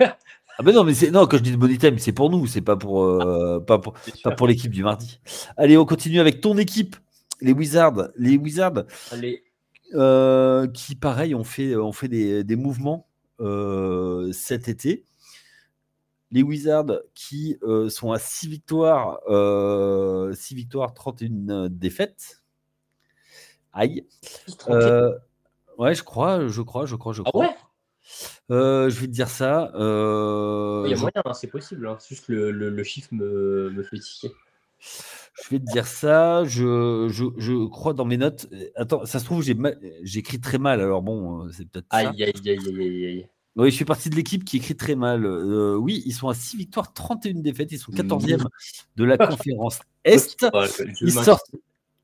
ah 0.00 0.62
ben 0.62 0.74
non, 0.74 0.84
mais 0.84 0.94
c'est 0.94 1.10
non 1.10 1.26
quand 1.26 1.36
je 1.38 1.42
dis 1.42 1.52
de 1.52 1.56
Money 1.56 1.78
Time, 1.78 1.98
c'est 1.98 2.12
pour 2.12 2.30
nous, 2.30 2.46
c'est 2.46 2.60
pas 2.60 2.76
pour 2.76 3.04
euh, 3.04 3.60
pas 3.60 3.78
pour, 3.78 3.94
pas 4.22 4.32
pour 4.32 4.46
l'équipe 4.46 4.72
du 4.72 4.82
mardi. 4.82 5.20
Allez, 5.56 5.76
on 5.76 5.84
continue 5.84 6.20
avec 6.20 6.40
ton 6.40 6.56
équipe, 6.58 6.96
les 7.40 7.52
Wizards, 7.52 8.08
les 8.16 8.36
Wizards, 8.36 8.84
Allez. 9.10 9.42
Euh, 9.94 10.66
qui 10.68 10.96
pareil 10.96 11.34
ont 11.34 11.44
fait 11.44 11.76
ont 11.76 11.92
fait 11.92 12.08
des, 12.08 12.42
des 12.44 12.56
mouvements 12.56 13.06
cet 14.32 14.68
été 14.68 15.04
les 16.34 16.42
Wizards 16.42 17.00
qui 17.14 17.56
euh, 17.62 17.88
sont 17.88 18.10
à 18.10 18.18
6 18.18 18.48
victoires, 18.48 19.20
6 19.22 19.30
euh, 19.30 20.34
victoires, 20.50 20.92
31 20.92 21.48
euh, 21.48 21.68
défaites. 21.70 22.42
Aïe. 23.72 24.04
ouais, 25.78 25.94
je 25.94 26.02
crois, 26.02 26.48
je 26.48 26.60
crois, 26.60 26.86
je 26.86 26.96
crois, 26.96 27.12
je 27.12 27.22
ah 27.24 27.30
crois. 27.30 27.46
ouais? 27.46 28.90
Je 28.90 29.00
vais 29.00 29.06
te 29.06 29.12
dire 29.12 29.28
ça. 29.28 29.70
Il 29.74 30.90
y 30.90 30.94
a 30.94 30.96
moyen, 30.96 31.22
hein, 31.24 31.32
c'est 31.34 31.46
possible. 31.46 31.86
Hein. 31.86 31.98
Juste 32.06 32.26
le, 32.26 32.82
chiffre 32.82 33.08
me, 33.12 33.70
me, 33.70 33.82
fait 33.84 33.98
tiquer. 33.98 34.32
Je 34.80 35.50
vais 35.50 35.60
te 35.60 35.70
dire 35.72 35.86
ça. 35.86 36.44
Je, 36.44 37.06
je, 37.10 37.68
crois 37.68 37.94
dans 37.94 38.04
mes 38.04 38.16
notes. 38.16 38.48
Attends, 38.74 39.06
ça 39.06 39.20
se 39.20 39.24
trouve, 39.24 39.42
j'ai 39.42 39.56
j'écris 40.02 40.40
très 40.40 40.58
mal. 40.58 40.80
Alors 40.80 41.00
bon, 41.00 41.48
c'est 41.52 41.68
peut-être. 41.68 41.86
Aïe, 41.90 42.24
aïe, 42.24 42.32
aïe, 42.44 42.58
aïe, 42.66 43.06
aïe. 43.06 43.28
Oui, 43.56 43.70
je 43.70 43.76
suis 43.76 43.84
partie 43.84 44.10
de 44.10 44.16
l'équipe 44.16 44.44
qui 44.44 44.56
écrit 44.56 44.74
très 44.74 44.96
mal. 44.96 45.24
Euh, 45.24 45.76
oui, 45.76 46.02
ils 46.06 46.12
sont 46.12 46.28
à 46.28 46.34
6 46.34 46.56
victoires, 46.56 46.92
31 46.92 47.34
défaites. 47.34 47.70
Ils 47.70 47.78
sont 47.78 47.92
14e 47.92 48.42
mmh. 48.42 48.46
de 48.96 49.04
la 49.04 49.16
conférence 49.28 49.78
Est. 50.04 50.44
Ils 51.00 51.12
sortent, 51.12 51.54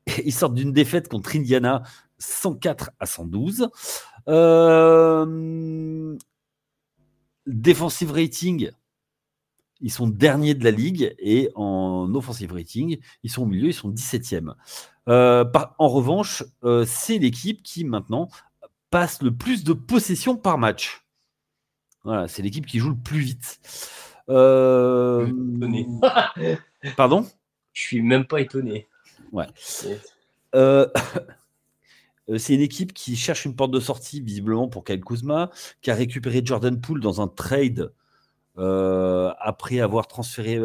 ils 0.25 0.33
sortent 0.33 0.53
d'une 0.53 0.71
défaite 0.71 1.09
contre 1.09 1.35
Indiana, 1.35 1.83
104 2.19 2.91
à 2.99 3.05
112. 3.05 3.69
Euh, 4.29 6.15
defensive 7.47 8.13
rating, 8.13 8.71
ils 9.81 9.91
sont 9.91 10.07
derniers 10.07 10.53
de 10.53 10.63
la 10.63 10.71
ligue. 10.71 11.13
Et 11.19 11.49
en 11.55 12.15
offensive 12.15 12.53
rating, 12.53 12.97
ils 13.23 13.29
sont 13.29 13.43
au 13.43 13.47
milieu, 13.47 13.67
ils 13.67 13.73
sont 13.73 13.91
17e. 13.91 14.53
Euh, 15.09 15.43
en 15.79 15.89
revanche, 15.89 16.45
c'est 16.85 17.17
l'équipe 17.17 17.61
qui 17.61 17.83
maintenant 17.83 18.29
passe 18.89 19.21
le 19.21 19.35
plus 19.35 19.65
de 19.65 19.73
possession 19.73 20.37
par 20.37 20.57
match. 20.57 21.01
Voilà, 22.03 22.27
c'est 22.27 22.41
l'équipe 22.41 22.65
qui 22.65 22.79
joue 22.79 22.89
le 22.89 22.95
plus 22.95 23.19
vite. 23.19 23.59
Euh, 24.29 25.27
Pardon? 26.97 27.25
Je 27.73 27.81
suis 27.81 28.01
même 28.01 28.25
pas 28.25 28.41
étonné. 28.41 28.87
Ouais. 29.31 29.47
Euh, 30.55 30.87
euh, 32.29 32.37
c'est 32.37 32.55
une 32.55 32.61
équipe 32.61 32.93
qui 32.93 33.15
cherche 33.15 33.45
une 33.45 33.55
porte 33.55 33.71
de 33.71 33.79
sortie, 33.79 34.21
visiblement, 34.21 34.67
pour 34.67 34.83
Kyle 34.83 35.03
Kuzma, 35.03 35.51
qui 35.81 35.91
a 35.91 35.95
récupéré 35.95 36.41
Jordan 36.43 36.79
Poole 36.79 37.01
dans 37.01 37.21
un 37.21 37.27
trade 37.27 37.93
après 38.57 39.79
avoir 39.79 40.07
transféré 40.07 40.59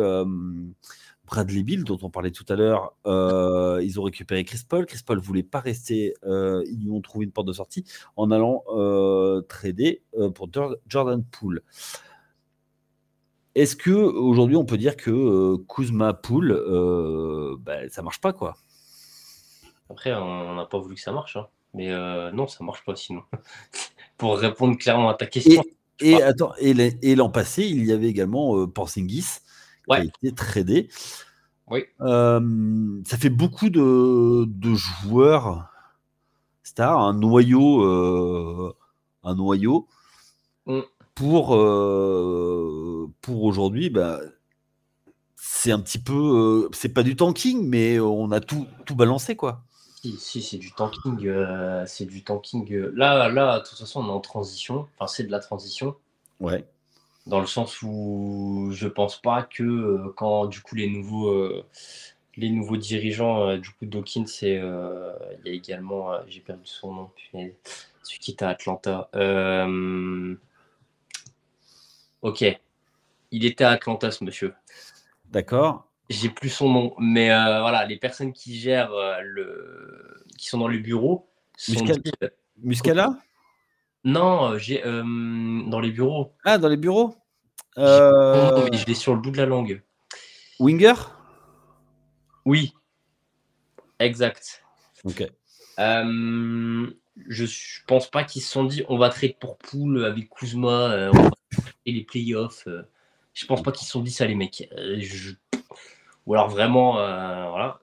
Bradley 1.26 1.62
Bill, 1.62 1.84
dont 1.84 1.98
on 2.02 2.10
parlait 2.10 2.30
tout 2.30 2.46
à 2.48 2.54
l'heure, 2.54 2.94
euh, 3.06 3.80
ils 3.82 3.98
ont 4.00 4.04
récupéré 4.04 4.44
Chris 4.44 4.62
Paul. 4.66 4.86
Chris 4.86 5.00
Paul 5.04 5.18
voulait 5.18 5.42
pas 5.42 5.60
rester. 5.60 6.14
Euh, 6.24 6.64
ils 6.70 6.84
lui 6.84 6.90
ont 6.90 7.00
trouvé 7.00 7.24
une 7.24 7.32
porte 7.32 7.48
de 7.48 7.52
sortie 7.52 7.84
en 8.16 8.30
allant 8.30 8.62
euh, 8.68 9.42
trader 9.42 10.02
pour 10.34 10.48
Jordan 10.86 11.24
Poole. 11.24 11.62
Est-ce 13.54 13.74
que 13.74 13.90
aujourd'hui 13.90 14.56
on 14.56 14.64
peut 14.64 14.76
dire 14.76 14.96
que 14.96 15.56
Kuzma 15.68 16.14
Poole, 16.14 16.52
bah, 17.60 17.88
ça 17.88 18.02
marche 18.02 18.20
pas 18.20 18.32
quoi? 18.32 18.56
Après, 19.88 20.12
on 20.12 20.54
n'a 20.54 20.66
pas 20.66 20.78
voulu 20.78 20.96
que 20.96 21.00
ça 21.00 21.12
marche, 21.12 21.36
hein. 21.36 21.46
mais 21.74 21.88
non, 22.32 22.46
ça 22.46 22.62
marche 22.62 22.84
pas 22.84 22.94
sinon. 22.94 23.22
pour 24.18 24.38
répondre 24.38 24.76
clairement 24.78 25.08
à 25.08 25.14
ta 25.14 25.26
question. 25.26 25.62
Et, 26.00 26.22
attends, 26.22 26.52
et 26.60 27.14
l'an 27.14 27.30
passé, 27.30 27.64
il 27.64 27.86
y 27.86 27.92
avait 27.92 28.08
également 28.08 28.66
Porzingis 28.68 29.40
qui 29.87 29.94
a 29.94 30.05
été 30.05 30.33
tradé. 30.33 30.88
Oui. 31.68 31.85
Euh, 32.01 33.01
ça 33.05 33.16
fait 33.16 33.31
beaucoup 33.31 33.70
de, 33.70 34.75
joueurs 34.75 35.68
stars, 36.62 37.01
un 37.01 37.14
noyau, 37.14 37.83
euh, 37.83 38.75
un 39.25 39.35
noyau. 39.35 39.88
Mm. 40.66 40.81
Pour, 41.14 41.57
euh, 41.57 43.11
pour 43.22 43.44
aujourd'hui, 43.44 43.88
bah, 43.88 44.20
c'est 45.35 45.72
un 45.72 45.81
petit 45.81 45.99
peu, 45.99 46.68
c'est 46.72 46.90
pas 46.90 47.03
du 47.03 47.16
tanking, 47.16 47.66
mais 47.66 47.99
on 47.99 48.31
a 48.33 48.40
tout, 48.40 48.66
tout 48.85 48.94
balancé 48.94 49.35
quoi. 49.35 49.62
Si, 50.03 50.18
si 50.18 50.42
c'est 50.42 50.59
du 50.59 50.72
tanking, 50.72 51.27
c'est 51.87 52.05
du 52.05 52.22
tanking. 52.22 52.70
Là, 52.94 53.29
là, 53.31 53.61
de 53.61 53.64
toute 53.64 53.79
façon, 53.79 54.03
on 54.03 54.09
est 54.09 54.12
en 54.12 54.20
transition. 54.20 54.87
Enfin, 54.99 55.07
c'est 55.07 55.25
de 55.25 55.31
la 55.33 55.40
transition. 55.40 55.96
Ouais 56.38 56.68
dans 57.26 57.40
le 57.40 57.46
sens 57.46 57.82
où 57.82 58.68
je 58.72 58.86
pense 58.86 59.20
pas 59.20 59.42
que 59.42 59.62
euh, 59.62 60.12
quand 60.16 60.46
du 60.46 60.60
coup 60.60 60.76
les 60.76 60.88
nouveaux 60.88 61.28
euh, 61.28 61.64
les 62.36 62.50
nouveaux 62.50 62.76
dirigeants 62.76 63.48
euh, 63.48 63.58
du 63.58 63.70
coup 63.70 63.86
Dawkins 63.86 64.26
et 64.42 64.54
il 64.54 65.40
y 65.44 65.50
a 65.50 65.52
également 65.52 66.12
j'ai 66.28 66.40
perdu 66.40 66.62
son 66.64 66.92
nom 66.94 67.10
celui 67.32 68.20
qui 68.20 68.30
est 68.30 68.42
à 68.42 68.50
Atlanta 68.50 69.08
ok. 72.22 72.44
Il 73.32 73.44
était 73.44 73.64
à 73.64 73.70
Atlanta 73.70 74.10
ce 74.10 74.24
monsieur. 74.24 74.54
D'accord. 75.30 75.84
J'ai 76.08 76.28
plus 76.28 76.48
son 76.48 76.70
nom 76.70 76.94
mais 76.98 77.28
voilà 77.28 77.84
les 77.86 77.96
personnes 77.96 78.32
qui 78.32 78.56
gèrent 78.56 78.92
le 79.22 80.24
qui 80.38 80.46
sont 80.46 80.58
dans 80.58 80.68
le 80.68 80.78
bureau 80.78 81.28
sont 81.56 81.84
Muscala? 82.62 83.18
Non, 84.07 84.53
euh, 84.53 84.59
j'ai 84.59 84.87
euh, 84.87 85.03
dans 85.66 85.81
les 85.81 85.90
bureaux. 85.90 86.33
Ah, 86.45 86.59
dans 86.59 86.69
les 86.69 86.77
bureaux 86.77 87.16
euh... 87.77 88.69
Je 88.73 88.87
l'ai 88.87 88.95
sur 88.95 89.12
le 89.12 89.21
bout 89.21 89.33
de 89.33 89.37
la 89.37 89.47
langue. 89.47 89.83
Winger? 90.61 90.95
Oui. 92.45 92.73
Exact. 93.99 94.62
Ok. 95.03 95.29
Euh, 95.81 96.87
je 97.29 97.81
pense 97.88 98.09
pas 98.09 98.23
qu'ils 98.23 98.42
se 98.42 98.53
sont 98.53 98.62
dit 98.62 98.85
on 98.88 98.97
va 98.97 99.09
trade 99.09 99.40
pour 99.40 99.59
poule 99.59 100.05
avec 100.05 100.31
Kuzma 100.31 101.11
on 101.12 101.23
va 101.23 101.31
et 101.85 101.90
les 101.90 102.05
playoffs. 102.05 102.69
je 103.35 103.47
pense 103.47 103.62
pas 103.64 103.73
qu'ils 103.73 103.87
se 103.87 103.92
sont 103.92 104.03
dit 104.03 104.12
ça 104.12 104.25
les 104.25 104.37
mecs. 104.37 104.71
Ou 106.27 106.35
alors 106.35 106.49
vraiment 106.49 106.92
voilà. 106.92 107.81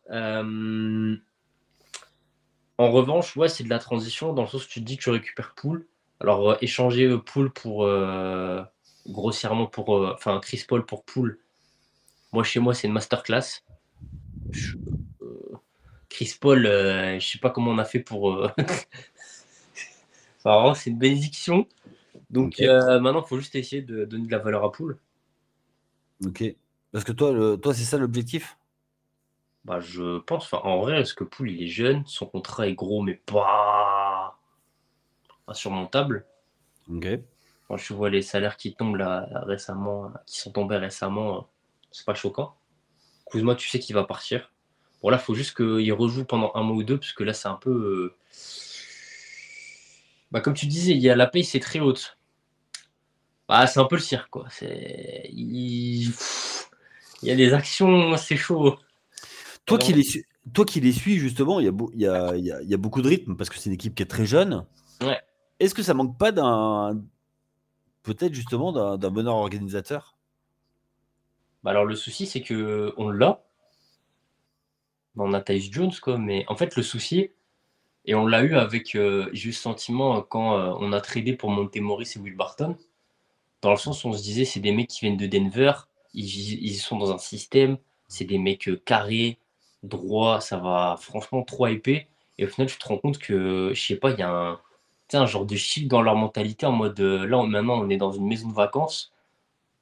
En 2.78 2.92
revanche, 2.92 3.36
ouais, 3.36 3.50
c'est 3.50 3.66
de 3.66 3.70
la 3.70 3.80
transition 3.80 4.32
dans 4.32 4.44
le 4.44 4.48
sens 4.48 4.66
où 4.66 4.70
tu 4.70 4.80
te 4.80 4.86
dis 4.86 4.98
que 4.98 5.04
tu 5.04 5.10
récupères 5.10 5.54
poule 5.56 5.86
alors, 6.24 6.52
euh, 6.52 6.58
échanger 6.62 7.06
euh, 7.06 7.18
Pool 7.18 7.52
pour 7.52 7.84
euh, 7.84 8.64
grossièrement 9.08 9.68
pour 9.68 9.90
enfin 10.14 10.40
Chris 10.42 10.64
Paul 10.68 10.86
pour 10.86 11.04
Pool. 11.04 11.38
Moi 12.32 12.44
chez 12.44 12.60
moi 12.60 12.74
c'est 12.74 12.88
une 12.88 12.94
masterclass. 12.94 13.62
Chris 16.10 16.36
Paul, 16.40 16.64
je 16.64 17.26
sais 17.26 17.40
pas 17.40 17.50
comment 17.50 17.72
on 17.72 17.78
a 17.78 17.86
fait 17.86 18.00
pour. 18.00 18.50
enfin, 20.44 20.74
c'est 20.76 20.92
une 20.92 21.00
bénédiction. 21.00 21.68
Donc 22.30 22.60
maintenant, 22.60 23.24
il 23.24 23.28
faut 23.28 23.40
juste 23.40 23.56
essayer 23.56 23.82
de 23.82 24.06
donner 24.06 24.28
de 24.28 24.32
la 24.32 24.38
valeur 24.38 24.64
à 24.64 24.72
Pool. 24.72 24.98
Ok. 26.26 26.44
Parce 26.92 27.04
que 27.04 27.12
toi, 27.12 27.58
toi 27.58 27.74
c'est 27.74 27.84
ça 27.84 27.98
l'objectif? 27.98 28.58
Bah, 29.66 29.80
je 29.80 30.20
pense. 30.20 30.46
Enfin, 30.46 30.62
en 30.64 30.82
vrai, 30.82 31.02
est-ce 31.02 31.16
que 31.16 31.24
Poul 31.24 31.50
il 31.50 31.64
est 31.64 31.68
jeune 31.68 32.04
Son 32.06 32.28
contrat 32.28 32.68
est 32.68 32.76
gros, 32.76 33.02
mais 33.02 33.16
pas 33.16 34.03
insurmontable. 35.48 36.26
Ok. 36.90 37.08
Quand 37.68 37.78
je 37.78 37.94
vois 37.94 38.10
les 38.10 38.22
salaires 38.22 38.58
qui 38.58 38.76
tombent 38.76 38.98
là 38.98 39.28
récemment, 39.46 40.12
qui 40.26 40.40
sont 40.40 40.52
tombés 40.52 40.78
récemment, 40.78 41.50
c'est 41.92 42.06
pas 42.06 42.14
choquant. 42.14 42.56
Kuzma, 43.26 43.56
tu 43.56 43.70
sais 43.70 43.80
qu'il 43.80 43.96
va 43.96 44.04
partir. 44.04 44.52
Bon, 45.02 45.10
là, 45.10 45.18
il 45.18 45.24
faut 45.24 45.34
juste 45.34 45.56
qu'il 45.56 45.94
rejoue 45.94 46.26
pendant 46.26 46.52
un 46.56 46.64
mois 46.64 46.78
ou 46.78 46.84
deux, 46.84 46.98
parce 46.98 47.14
que 47.14 47.24
là, 47.24 47.34
c'est 47.34 47.48
un 47.48 47.56
peu. 47.56 47.72
Euh, 47.72 48.16
bah, 50.32 50.40
comme 50.40 50.54
tu 50.54 50.66
disais, 50.66 50.92
il 50.92 51.00
y 51.00 51.10
a 51.10 51.16
la 51.16 51.28
paye, 51.28 51.44
c'est 51.44 51.60
très 51.60 51.80
haute. 51.80 52.18
Bah, 53.48 53.68
c'est 53.68 53.80
un 53.80 53.86
peu 53.86 53.96
le 53.96 54.02
cirque, 54.02 54.30
quoi. 54.30 54.48
C'est... 54.50 55.30
Il... 55.32 56.14
y 57.22 57.32
a 57.32 57.36
des 57.36 57.54
actions, 57.54 58.16
c'est 58.18 58.38
chaud. 58.38 58.78
Toi 59.66 59.78
qui, 59.78 59.94
les 59.94 60.04
Toi 60.54 60.66
qui 60.66 60.80
les 60.80 60.92
suis, 60.92 61.18
justement, 61.18 61.60
il 61.60 61.66
y, 61.66 61.70
a 61.70 61.74
il, 61.94 62.02
y 62.02 62.08
a, 62.08 62.36
il 62.36 62.70
y 62.70 62.74
a 62.74 62.78
beaucoup 62.78 63.02
de 63.02 63.08
rythme 63.08 63.36
parce 63.36 63.50
que 63.50 63.58
c'est 63.58 63.70
une 63.70 63.76
équipe 63.76 63.96
qui 63.96 64.04
est 64.04 64.08
très 64.08 64.26
jeune. 64.26 64.66
Ouais. 65.02 65.20
Est-ce 65.60 65.74
que 65.74 65.84
ça 65.84 65.94
manque 65.94 66.18
pas 66.18 66.32
d'un. 66.32 67.02
Peut-être 68.04 68.34
justement 68.34 68.98
d'un 68.98 69.10
bonheur 69.12 69.36
organisateur? 69.36 70.18
Bah 71.64 71.72
Alors, 71.72 71.86
le 71.86 71.96
souci, 71.96 72.26
c'est 72.26 72.42
que 72.42 72.94
on 72.98 73.10
l'a. 73.10 73.44
On 75.16 75.34
a 75.34 75.42
Tyce 75.42 75.72
Jones, 75.72 75.94
quoi. 76.02 76.18
Mais 76.18 76.44
en 76.48 76.56
fait, 76.56 76.76
le 76.76 76.84
souci, 76.84 77.30
et 78.06 78.16
on 78.16 78.26
l'a 78.26 78.44
eu 78.44 78.56
avec 78.56 78.96
euh, 78.96 79.30
juste 79.34 79.62
sentiment 79.62 80.22
quand 80.22 80.58
euh, 80.58 80.74
on 80.80 80.92
a 80.92 81.00
tradé 81.02 81.34
pour 81.34 81.50
monter 81.50 81.80
Morris 81.80 82.14
et 82.16 82.20
Will 82.20 82.36
Barton. 82.36 82.78
Dans 83.62 83.72
le 83.72 83.78
sens 83.78 84.04
où 84.04 84.10
on 84.10 84.14
se 84.14 84.22
disait, 84.24 84.46
c'est 84.46 84.60
des 84.60 84.74
mecs 84.74 84.90
qui 84.90 85.02
viennent 85.02 85.18
de 85.18 85.28
Denver, 85.28 85.74
ils, 86.14 86.64
ils 86.64 86.76
sont 86.76 86.98
dans 86.98 87.14
un 87.14 87.18
système, 87.18 87.78
c'est 88.10 88.26
des 88.26 88.38
mecs 88.40 88.68
euh, 88.68 88.82
carrés, 88.86 89.40
droits, 89.84 90.42
ça 90.42 90.58
va 90.58 90.98
franchement 91.00 91.44
trop 91.44 91.68
épais. 91.68 92.08
Et 92.38 92.46
au 92.46 92.48
final, 92.50 92.68
tu 92.68 92.78
te 92.78 92.88
rends 92.88 92.98
compte 92.98 93.20
que, 93.20 93.72
je 93.74 93.82
sais 93.82 93.96
pas, 93.96 94.12
il 94.12 94.20
y 94.20 94.24
a 94.24 94.30
un, 94.30 94.60
un 95.14 95.26
genre 95.26 95.46
de 95.46 95.56
chiffre 95.56 95.88
dans 95.88 96.02
leur 96.02 96.16
mentalité 96.16 96.66
en 96.66 96.72
mode 96.72 97.00
euh, 97.00 97.28
là 97.28 97.44
maintenant 97.44 97.80
on 97.80 97.90
est 97.90 97.98
dans 97.98 98.12
une 98.12 98.28
maison 98.28 98.50
de 98.50 98.54
vacances. 98.54 99.14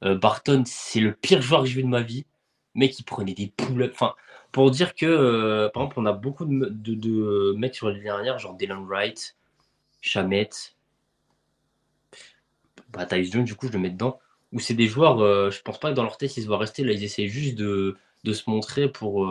Euh, 0.04 0.16
Barton, 0.16 0.64
c'est 0.66 1.00
le 1.00 1.14
pire 1.14 1.42
joueur 1.42 1.62
que 1.62 1.68
j'ai 1.68 1.76
vu 1.76 1.82
de 1.84 1.88
ma 1.88 2.02
vie. 2.02 2.26
Mec, 2.74 2.98
il 2.98 3.04
prenait 3.04 3.34
des 3.34 3.48
poules. 3.48 3.90
Enfin, 3.92 4.14
pour 4.52 4.70
dire 4.70 4.94
que, 4.94 5.06
euh, 5.06 5.68
par 5.70 5.84
exemple, 5.84 6.00
on 6.00 6.06
a 6.06 6.12
beaucoup 6.12 6.44
de, 6.44 6.68
de, 6.70 7.54
mecs 7.56 7.74
sur 7.74 7.90
les 7.90 8.00
dernières, 8.00 8.38
genre 8.38 8.54
Dylan 8.54 8.84
Wright, 8.86 9.36
Chamet, 10.00 10.50
bah, 12.90 13.06
Jones, 13.22 13.44
du 13.44 13.54
coup, 13.54 13.68
je 13.68 13.72
le 13.72 13.78
mets 13.78 13.90
dedans. 13.90 14.18
Où 14.52 14.60
c'est 14.60 14.74
des 14.74 14.86
joueurs, 14.86 15.50
je 15.50 15.62
pense 15.62 15.78
pas 15.80 15.90
que 15.90 15.96
dans 15.96 16.02
leur 16.02 16.18
tête, 16.18 16.36
ils 16.36 16.46
doivent 16.46 16.60
rester 16.60 16.84
là. 16.84 16.92
Ils 16.92 17.04
essaient 17.04 17.28
juste 17.28 17.56
de, 17.56 17.96
de 18.24 18.32
se 18.32 18.50
montrer 18.50 18.88
pour 18.88 19.26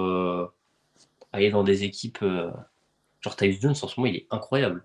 aller 1.34 1.51
dans 1.51 1.63
des 1.63 1.84
équipes. 1.84 2.25
genre 3.21 3.36
Tyus 3.36 3.62
Jones, 3.62 3.75
en 3.82 3.88
ce 3.88 3.99
moment, 3.99 4.12
il 4.12 4.17
est 4.17 4.27
incroyable 4.32 4.84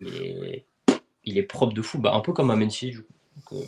il 0.00 1.38
est 1.38 1.42
propre 1.42 1.74
de 1.74 1.82
fou, 1.82 1.98
bah, 1.98 2.14
un 2.14 2.20
peu 2.20 2.32
comme 2.32 2.50
un 2.50 2.56
Mensi. 2.56 2.96
Euh, 3.52 3.62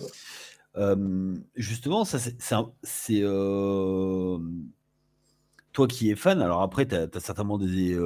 euh, 0.76 1.34
justement, 1.56 2.04
ça 2.04 2.18
c'est 2.82 3.20
euh, 3.22 4.38
toi 5.72 5.86
qui 5.86 6.10
es 6.10 6.16
fan. 6.16 6.40
Alors 6.42 6.62
après, 6.62 6.86
tu 6.86 6.94
as, 6.94 7.08
certainement 7.20 7.58
des, 7.58 7.96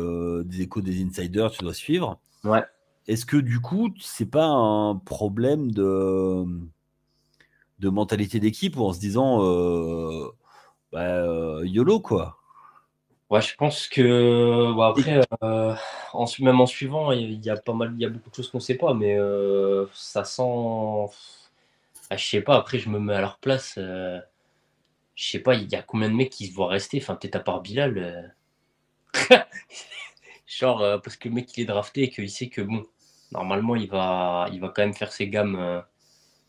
des, 0.45 0.63
échos 0.63 0.81
des 0.81 1.03
insiders, 1.03 1.51
tu 1.51 1.63
dois 1.63 1.75
suivre. 1.75 2.21
Ouais. 2.45 2.65
Est-ce 3.07 3.27
que 3.27 3.37
du 3.37 3.61
coup, 3.61 3.91
c'est 4.01 4.31
pas 4.31 4.47
un 4.47 4.97
problème 4.97 5.71
de, 5.71 6.45
de 7.79 7.89
mentalité 7.89 8.41
d'équipe 8.41 8.77
ou 8.77 8.85
en 8.85 8.93
se 8.93 9.01
disant 9.01 9.39
bah, 10.93 11.65
YOLO 11.65 12.01
quoi? 12.01 12.39
Ouais, 13.35 13.43
je 13.43 13.57
pense 13.57 13.89
que 13.89 14.81
après, 14.81 15.21
euh, 15.43 15.75
en, 16.13 16.25
même 16.39 16.61
en 16.61 16.67
suivant, 16.67 17.11
il 17.11 17.45
y 17.45 17.51
a 17.51 17.57
pas 17.57 17.73
mal, 17.73 17.93
il 17.97 18.01
y 18.01 18.05
a 18.05 18.09
beaucoup 18.09 18.31
de 18.31 18.35
choses 18.37 18.49
qu'on 18.49 18.61
sait 18.61 18.77
pas, 18.77 18.95
mais 18.95 19.19
euh, 19.19 19.87
ça 19.93 20.23
sent. 20.23 20.43
Ah, 22.11 22.17
je 22.17 22.25
sais 22.25 22.43
pas. 22.43 22.57
Après, 22.57 22.79
je 22.79 22.89
me 22.89 23.01
mets 23.01 23.15
à 23.15 23.21
leur 23.21 23.39
place. 23.39 23.75
Euh, 23.79 24.21
je 25.17 25.31
sais 25.31 25.41
pas. 25.41 25.55
Il 25.55 25.69
y 25.71 25.75
a 25.77 25.83
combien 25.83 26.09
de 26.11 26.15
mecs 26.15 26.31
qui 26.31 26.47
se 26.47 26.55
voient 26.55 26.69
rester. 26.69 26.99
Enfin, 27.03 27.17
peut-être 27.17 27.37
à 27.37 27.41
part 27.41 27.61
Bilal. 27.61 28.37
Genre 30.47 31.01
parce 31.03 31.17
que 31.17 31.29
le 31.29 31.35
mec 31.35 31.57
il 31.57 31.63
est 31.63 31.67
drafté 31.67 32.05
et 32.05 32.11
qu'il 32.11 32.31
sait 32.31 32.49
que 32.49 32.61
bon, 32.61 32.85
normalement 33.33 33.77
il 33.77 33.89
va, 33.89 34.49
il 34.53 34.61
va 34.61 34.69
quand 34.69 34.83
même 34.83 34.95
faire 34.95 35.13
ses 35.13 35.29
gammes 35.29 35.83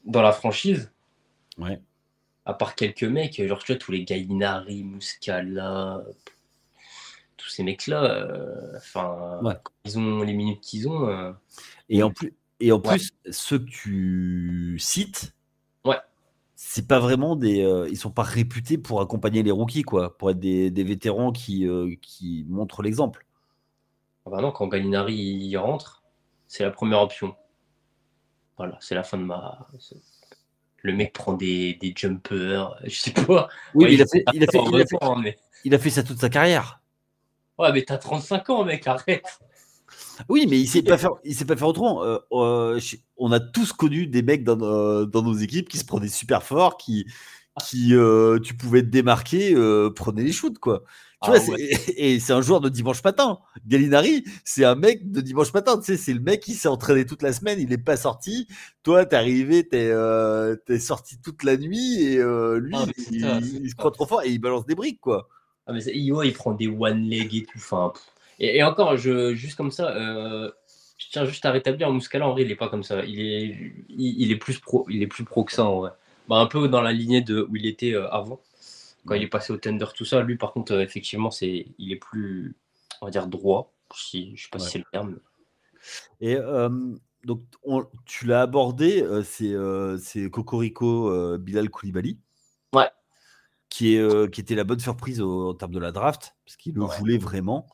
dans 0.05 0.21
la 0.21 0.31
franchise. 0.33 0.91
Ouais. 1.57 1.81
À 2.45 2.53
part 2.53 2.75
quelques 2.75 3.03
mecs, 3.03 3.41
genre 3.47 3.63
tu 3.63 3.73
vois 3.73 3.79
tous 3.79 3.91
les 3.91 4.03
Gainari, 4.05 4.83
Muscala 4.83 6.03
tous 7.37 7.49
ces 7.49 7.63
mecs-là, 7.63 8.03
euh, 8.03 8.77
enfin, 8.77 9.39
ils 9.85 9.99
ont 9.99 10.23
les 10.23 10.33
minutes 10.33 10.61
qu'ils 10.61 10.87
ont. 10.87 11.07
Euh, 11.07 11.31
et 11.89 12.03
en 12.03 12.11
plus, 12.11 12.33
et 12.59 12.71
en 12.71 12.79
plus 12.79 13.11
ceux 13.29 13.59
que 13.59 13.69
tu 13.69 14.77
cites, 14.79 15.35
ouais. 15.83 15.97
c'est 16.55 16.87
pas 16.87 16.99
vraiment 16.99 17.35
des. 17.35 17.63
Euh, 17.63 17.87
ils 17.89 17.97
sont 17.97 18.11
pas 18.11 18.23
réputés 18.23 18.77
pour 18.77 19.01
accompagner 19.01 19.43
les 19.43 19.51
rookies, 19.51 19.83
quoi, 19.83 20.17
pour 20.17 20.31
être 20.31 20.39
des, 20.39 20.69
vétérans 20.83 21.31
qui, 21.31 21.67
euh, 21.67 21.93
qui 22.01 22.45
montrent 22.47 22.81
l'exemple. 22.81 23.25
Ah 24.25 24.31
bah 24.31 24.41
non, 24.41 24.51
quand 24.51 24.67
Gallinari 24.67 25.15
y 25.15 25.57
rentre, 25.57 26.03
c'est 26.47 26.63
la 26.63 26.71
première 26.71 27.01
option. 27.01 27.35
Voilà, 28.57 28.77
c'est 28.79 28.95
la 28.95 29.03
fin 29.03 29.17
de 29.17 29.23
ma. 29.23 29.67
Le 30.77 30.93
mec 30.93 31.13
prend 31.13 31.33
des, 31.33 31.73
des 31.75 31.93
jumpers, 31.95 32.75
je 32.83 32.95
sais 32.95 33.11
pas. 33.11 33.49
Oui, 33.73 33.87
il, 33.91 34.01
a 34.01 34.05
fait, 34.05 34.23
il, 34.33 34.43
a 34.43 34.47
fait, 34.47 34.59
il, 35.63 35.73
a 35.73 35.79
fait, 35.79 35.89
ça 35.89 36.03
toute 36.03 36.19
sa 36.19 36.29
carrière. 36.29 36.79
Ouais, 37.57 37.71
mais 37.71 37.83
t'as 37.83 37.97
35 37.97 38.49
ans, 38.49 38.65
mec, 38.65 38.85
arrête. 38.87 39.39
Oui, 40.29 40.47
mais 40.49 40.59
il 40.59 40.67
sait 40.67 40.81
pas 40.81 40.97
faire, 40.97 41.11
il 41.23 41.35
sait 41.35 41.45
pas 41.45 41.55
faire 41.55 41.67
autrement. 41.67 42.03
Euh, 42.03 42.17
euh, 42.31 42.79
on 43.17 43.31
a 43.31 43.39
tous 43.39 43.73
connu 43.73 44.07
des 44.07 44.21
mecs 44.21 44.43
dans, 44.43 44.55
dans, 45.05 45.21
nos 45.21 45.33
équipes 45.33 45.69
qui 45.69 45.77
se 45.77 45.85
prenaient 45.85 46.07
super 46.07 46.43
fort, 46.43 46.77
qui, 46.77 47.05
qui 47.63 47.93
euh, 47.93 48.39
tu 48.39 48.55
pouvais 48.55 48.81
te 48.81 48.87
démarquer, 48.87 49.55
prenez 49.95 50.23
les 50.23 50.31
shoots 50.31 50.59
quoi. 50.59 50.83
Tu 51.23 51.31
ah 51.33 51.39
vois, 51.39 51.55
et 51.97 52.19
c'est 52.19 52.33
un 52.33 52.41
joueur 52.41 52.61
de 52.61 52.69
dimanche 52.69 53.03
matin. 53.03 53.39
Gallinari, 53.65 54.25
c'est 54.43 54.65
un 54.65 54.75
mec 54.75 55.11
de 55.11 55.21
dimanche 55.21 55.53
matin. 55.53 55.77
Tu 55.77 55.85
sais, 55.85 55.97
c'est 55.97 56.13
le 56.13 56.19
mec 56.19 56.41
qui 56.41 56.53
s'est 56.53 56.67
entraîné 56.67 57.05
toute 57.05 57.23
la 57.23 57.33
semaine, 57.33 57.59
il 57.59 57.69
n'est 57.69 57.77
pas 57.77 57.97
sorti. 57.97 58.47
Toi, 58.83 59.05
t'es 59.05 59.15
arrivé, 59.15 59.67
t'es 59.67 59.91
es 60.67 60.79
sorti 60.79 61.19
toute 61.21 61.43
la 61.43 61.57
nuit 61.57 62.03
et 62.03 62.17
lui, 62.17 62.75
ah, 62.75 62.85
il, 63.11 63.69
se 63.69 63.75
croit 63.75 63.91
trop 63.91 64.05
fort 64.05 64.23
et 64.23 64.29
il 64.29 64.39
balance 64.39 64.65
des 64.65 64.75
briques 64.75 65.01
quoi. 65.01 65.29
Ah 65.67 65.73
mais 65.73 65.81
Io, 65.85 66.21
il 66.23 66.33
prend 66.33 66.53
des 66.53 66.67
one 66.67 67.09
leg 67.09 67.33
et 67.35 67.43
tout. 67.43 67.57
Enfin, 67.57 67.91
et, 68.39 68.63
encore, 68.63 68.97
je, 68.97 69.33
juste 69.33 69.55
comme 69.55 69.71
ça, 69.71 69.95
euh, 69.95 70.51
je 70.97 71.07
tiens 71.11 71.25
juste 71.25 71.45
à 71.45 71.51
rétablir 71.51 71.89
Mouskala. 71.91 72.27
En 72.27 72.31
vrai, 72.31 72.43
il 72.43 72.49
n'est 72.49 72.55
pas 72.55 72.69
comme 72.69 72.83
ça. 72.83 73.03
Il 73.05 73.19
est, 73.19 73.73
il, 73.89 74.31
est 74.31 74.35
plus 74.35 74.59
pro, 74.59 74.85
il 74.89 75.01
est 75.01 75.07
plus 75.07 75.23
pro 75.23 75.43
que 75.43 75.51
ça 75.51 75.65
en 75.65 75.79
vrai. 75.79 75.91
Bah, 76.27 76.37
un 76.37 76.47
peu 76.47 76.67
dans 76.67 76.81
la 76.81 76.91
lignée 76.91 77.21
de 77.21 77.47
où 77.49 77.55
il 77.55 77.65
était 77.65 77.93
euh, 77.93 78.09
avant, 78.09 78.41
quand 79.05 79.15
il 79.15 79.23
est 79.23 79.27
passé 79.27 79.53
au 79.53 79.57
tender, 79.57 79.85
tout 79.95 80.05
ça. 80.05 80.21
Lui, 80.21 80.37
par 80.37 80.51
contre, 80.51 80.73
euh, 80.73 80.81
effectivement, 80.81 81.31
c'est, 81.31 81.67
il 81.77 81.91
est 81.91 81.97
plus, 81.97 82.55
on 83.01 83.05
va 83.05 83.11
dire, 83.11 83.27
droit. 83.27 83.71
Si, 83.93 84.35
je 84.35 84.43
sais 84.43 84.49
pas 84.51 84.59
si 84.59 84.71
c'est 84.71 84.79
le 84.79 84.85
terme. 84.91 85.17
Et 86.19 86.35
donc, 87.23 87.41
tu 88.05 88.25
l'as 88.25 88.41
abordé, 88.41 89.05
c'est, 89.23 89.53
c'est 89.99 90.29
Cocorico 90.29 91.37
Bilal 91.37 91.69
Koulibaly. 91.69 92.17
Ouais. 92.73 92.89
Qui, 93.69 93.95
est, 93.95 94.31
qui 94.31 94.39
était 94.39 94.55
la 94.55 94.63
bonne 94.63 94.79
surprise 94.79 95.19
au, 95.19 95.49
en 95.49 95.53
termes 95.53 95.73
de 95.73 95.79
la 95.79 95.91
draft, 95.91 96.35
parce 96.45 96.55
qu'il 96.55 96.75
le 96.75 96.85
voulait 96.85 97.17
vraiment. 97.17 97.67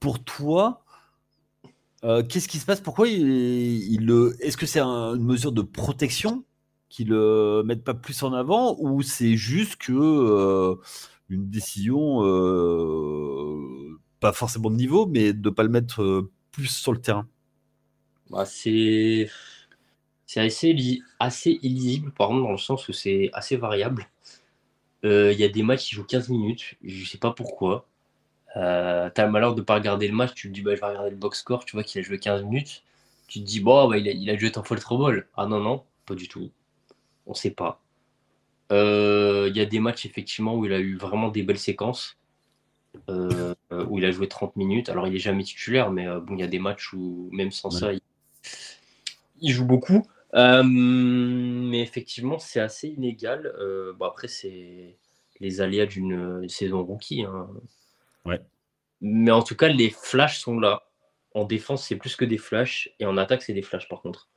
Pour 0.00 0.24
toi, 0.24 0.84
qu'est-ce 2.02 2.48
qui 2.48 2.58
se 2.58 2.66
passe? 2.66 2.80
Pourquoi 2.80 3.08
il, 3.08 4.04
le 4.04 4.36
Est-ce 4.40 4.56
que 4.56 4.66
c'est 4.66 4.80
une 4.80 5.22
mesure 5.22 5.52
de 5.52 5.62
protection 5.62 6.44
qu'il 6.88 7.10
le 7.10 7.62
mette 7.64 7.84
pas 7.84 7.94
plus 7.94 8.22
en 8.22 8.32
avant 8.32 8.76
ou 8.80 9.02
c'est 9.02 9.36
juste 9.36 9.76
que 9.76 10.76
une 11.28 11.48
décision 11.48 12.20
pas 14.20 14.32
forcément 14.32 14.70
de 14.70 14.76
niveau, 14.76 15.06
mais 15.06 15.32
de 15.32 15.50
pas 15.50 15.62
le 15.62 15.68
mettre 15.68 16.28
plus 16.50 16.66
sur 16.66 16.92
le 16.92 17.00
terrain? 17.00 17.28
Bah, 18.30 18.44
C'est 18.44 19.30
c'est 20.26 20.40
assez, 20.40 21.00
assez 21.18 21.58
illisible, 21.62 22.12
par 22.12 22.30
dans 22.30 22.52
le 22.52 22.58
sens 22.58 22.88
où 22.88 22.92
c'est 22.92 23.30
assez 23.32 23.56
variable. 23.56 24.08
Il 25.02 25.38
y 25.38 25.44
a 25.44 25.48
des 25.48 25.62
matchs 25.62 25.88
qui 25.88 25.96
jouent 25.96 26.04
15 26.04 26.30
minutes, 26.30 26.76
je 26.82 27.04
sais 27.04 27.18
pas 27.18 27.30
pourquoi. 27.30 27.86
Euh, 28.56 29.10
tu 29.12 29.20
as 29.20 29.26
le 29.26 29.32
malheur 29.32 29.54
de 29.54 29.60
ne 29.60 29.64
pas 29.64 29.74
regarder 29.74 30.06
le 30.06 30.14
match, 30.14 30.34
tu 30.34 30.48
te 30.48 30.54
dis 30.54 30.62
bah, 30.62 30.74
je 30.74 30.80
vais 30.80 30.86
regarder 30.86 31.10
le 31.10 31.16
box 31.16 31.40
score, 31.40 31.64
tu 31.64 31.74
vois 31.76 31.82
qu'il 31.82 32.00
a 32.00 32.04
joué 32.04 32.18
15 32.18 32.42
minutes, 32.44 32.84
tu 33.26 33.40
te 33.40 33.44
dis 33.44 33.60
bon, 33.60 33.88
bah, 33.88 33.98
il, 33.98 34.08
a, 34.08 34.12
il 34.12 34.30
a 34.30 34.36
joué 34.36 34.52
en 34.56 34.62
full. 34.62 34.78
Ah 35.36 35.46
non, 35.46 35.60
non, 35.60 35.82
pas 36.06 36.14
du 36.14 36.28
tout. 36.28 36.50
On 37.26 37.34
sait 37.34 37.50
pas. 37.50 37.80
Euh, 38.72 39.48
il 39.50 39.56
y 39.56 39.60
a 39.60 39.66
des 39.66 39.80
matchs 39.80 40.06
effectivement 40.06 40.54
où 40.54 40.64
il 40.64 40.72
a 40.72 40.78
eu 40.78 40.96
vraiment 40.96 41.28
des 41.28 41.42
belles 41.42 41.58
séquences, 41.58 42.16
euh, 43.08 43.54
où 43.88 43.98
il 43.98 44.04
a 44.04 44.10
joué 44.10 44.28
30 44.28 44.56
minutes. 44.56 44.88
Alors 44.88 45.06
il 45.06 45.14
est 45.14 45.20
jamais 45.20 45.42
titulaire, 45.42 45.90
mais 45.90 46.06
bon, 46.20 46.34
il 46.34 46.40
y 46.40 46.44
a 46.44 46.48
des 46.48 46.60
matchs 46.60 46.92
où 46.92 47.28
même 47.32 47.50
sans 47.50 47.70
ça, 47.70 47.90
il, 49.40 49.52
joue 49.52 49.66
beaucoup. 49.66 50.06
Mais 50.34 51.80
effectivement, 51.80 52.38
c'est 52.38 52.60
assez 52.60 52.88
inégal. 52.88 53.52
bon, 53.98 54.06
après, 54.06 54.28
c'est 54.28 54.96
les 55.40 55.60
aléas 55.60 55.86
d'une 55.86 56.48
saison 56.48 56.84
rookie. 56.84 57.24
Hein. 57.24 57.48
Ouais. 58.24 58.40
Mais 59.00 59.30
en 59.30 59.42
tout 59.42 59.56
cas, 59.56 59.68
les 59.68 59.90
flashs 59.90 60.40
sont 60.40 60.58
là. 60.58 60.84
En 61.34 61.44
défense, 61.44 61.86
c'est 61.86 61.96
plus 61.96 62.16
que 62.16 62.24
des 62.24 62.38
flashs. 62.38 62.90
Et 63.00 63.06
en 63.06 63.16
attaque, 63.16 63.42
c'est 63.42 63.52
des 63.52 63.62
flashs 63.62 63.88
par 63.88 64.00
contre. 64.00 64.28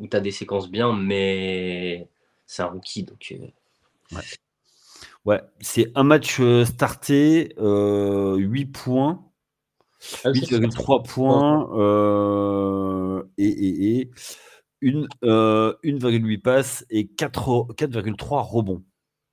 Où 0.00 0.08
tu 0.08 0.16
as 0.16 0.20
des 0.20 0.30
séquences 0.30 0.70
bien, 0.70 0.92
mais 0.92 2.08
c'est 2.46 2.62
un 2.62 2.66
rookie. 2.66 3.04
Donc, 3.04 3.32
euh. 3.32 4.18
Ouais, 5.24 5.40
c'est 5.60 5.92
un 5.94 6.04
match 6.04 6.40
euh, 6.40 6.64
starté, 6.64 7.54
8 7.56 7.58
euh, 7.58 8.64
points. 8.72 9.22
8,3 10.24 10.98
ah 10.98 11.02
points 11.08 11.68
et, 13.38 13.98
et, 13.98 14.10
1,8 14.82 16.42
passes 16.42 16.86
et 16.90 17.04
4,3 17.04 18.42
rebonds. 18.42 18.84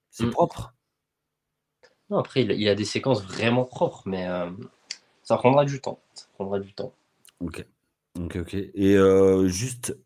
C'est 0.10 0.25
mm. 0.25 0.32
propre? 0.32 0.73
Après, 2.12 2.43
il, 2.43 2.69
a 2.69 2.75
des 2.75 2.86
séquences 2.86 3.23
vraiment 3.23 3.65
propres, 3.65 4.03
mais 4.06 4.27
euh, 4.27 4.49
ça 5.23 5.38
prendra 5.38 5.65
du 5.65 5.82
temps. 5.82 5.99
Ça 6.13 6.27
prendra 6.36 6.60
du 6.60 6.73
temps. 6.73 6.93
Ok. 7.39 7.65
Ok, 8.19 8.36
ok. 8.36 8.53
Et 8.53 8.95
euh, 8.95 9.47
juste, 9.47 9.97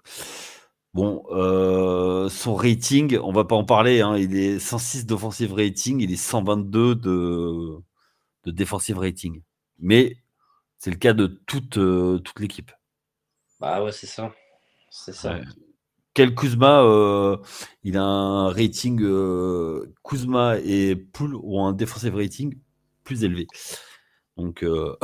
bon, 0.93 1.25
euh, 1.31 2.29
son 2.29 2.55
rating, 2.55 3.19
on 3.21 3.33
va 3.33 3.43
pas 3.43 3.55
en 3.55 3.65
parler. 3.65 4.01
Hein, 4.01 4.17
il 4.17 4.37
est 4.37 4.59
106 4.59 5.05
d'offensive 5.05 5.53
rating, 5.53 5.99
il 5.99 6.11
est 6.11 6.15
122 6.15 6.95
de, 6.95 7.77
de 8.45 8.51
defensive 8.51 8.97
rating. 8.97 9.41
Mais 9.79 10.15
c'est 10.77 10.91
le 10.91 10.97
cas 10.97 11.13
de 11.13 11.27
toute, 11.27 11.71
toute 11.71 12.39
l'équipe. 12.39 12.71
Bah 13.59 13.83
ouais, 13.83 13.91
c'est 13.91 14.07
ça. 14.07 14.31
C'est 14.89 15.13
ça. 15.13 15.39
Quel 16.17 16.33
Kuzma, 16.33 16.81
euh, 16.81 17.37
il 17.83 17.95
a 17.95 18.01
un 18.01 18.49
rating 18.49 18.99
euh, 19.03 19.93
Kuzma 20.03 20.57
et 20.57 20.95
Poul 20.95 21.35
ont 21.35 21.67
un 21.67 21.73
defensive 21.73 22.15
rating 22.15 22.57
plus 23.03 23.23
élevé. 23.23 23.45
Donc, 24.35 24.63
euh, 24.63 24.95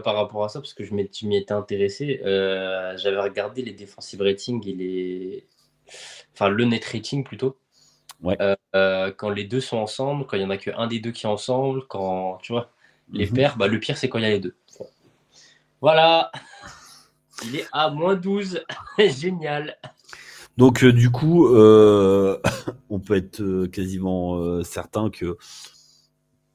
par 0.00 0.16
rapport 0.16 0.42
à 0.42 0.48
ça, 0.48 0.60
parce 0.60 0.74
que 0.74 0.82
je 0.82 0.92
m'y 0.94 1.36
étais 1.36 1.52
intéressé, 1.52 2.18
j'avais 2.24 3.20
regardé 3.20 3.62
les 3.62 3.72
defensive 3.72 4.20
ratings 4.20 4.66
et 4.66 4.72
les, 4.72 5.46
enfin 6.32 6.48
le 6.48 6.64
net 6.64 6.84
rating 6.84 7.22
plutôt. 7.22 7.56
Ouais. 8.22 8.36
quand 8.72 9.30
les 9.30 9.44
deux 9.44 9.60
sont 9.60 9.76
ensemble, 9.76 10.26
quand 10.26 10.36
il 10.36 10.42
y 10.42 10.44
en 10.44 10.50
a 10.50 10.56
qu'un 10.56 10.88
des 10.88 10.98
deux 10.98 11.12
qui 11.12 11.26
est 11.26 11.28
ensemble, 11.28 11.86
quand 11.86 12.38
tu 12.42 12.50
vois 12.50 12.72
les 13.12 13.26
mhm. 13.26 13.32
paires, 13.32 13.56
bah, 13.56 13.68
le 13.68 13.78
pire 13.78 13.96
c'est 13.96 14.08
quand 14.08 14.18
il 14.18 14.22
y 14.22 14.26
a 14.26 14.30
les 14.30 14.40
deux. 14.40 14.56
Voilà. 15.80 16.32
Il 17.44 17.56
est 17.56 17.66
à 17.72 17.90
moins 17.90 18.14
12. 18.14 18.64
Génial. 18.98 19.76
Donc, 20.56 20.82
euh, 20.84 20.92
du 20.92 21.10
coup, 21.10 21.46
euh, 21.48 22.40
on 22.90 22.98
peut 22.98 23.16
être 23.16 23.40
euh, 23.42 23.68
quasiment 23.68 24.62
certain 24.62 25.10
que 25.10 25.36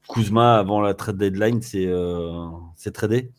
Kuzma, 0.08 0.58
avant 0.58 0.80
la 0.80 0.94
trade 0.94 1.16
deadline, 1.16 1.62
c'est 1.62 2.92
tradé 2.92 3.30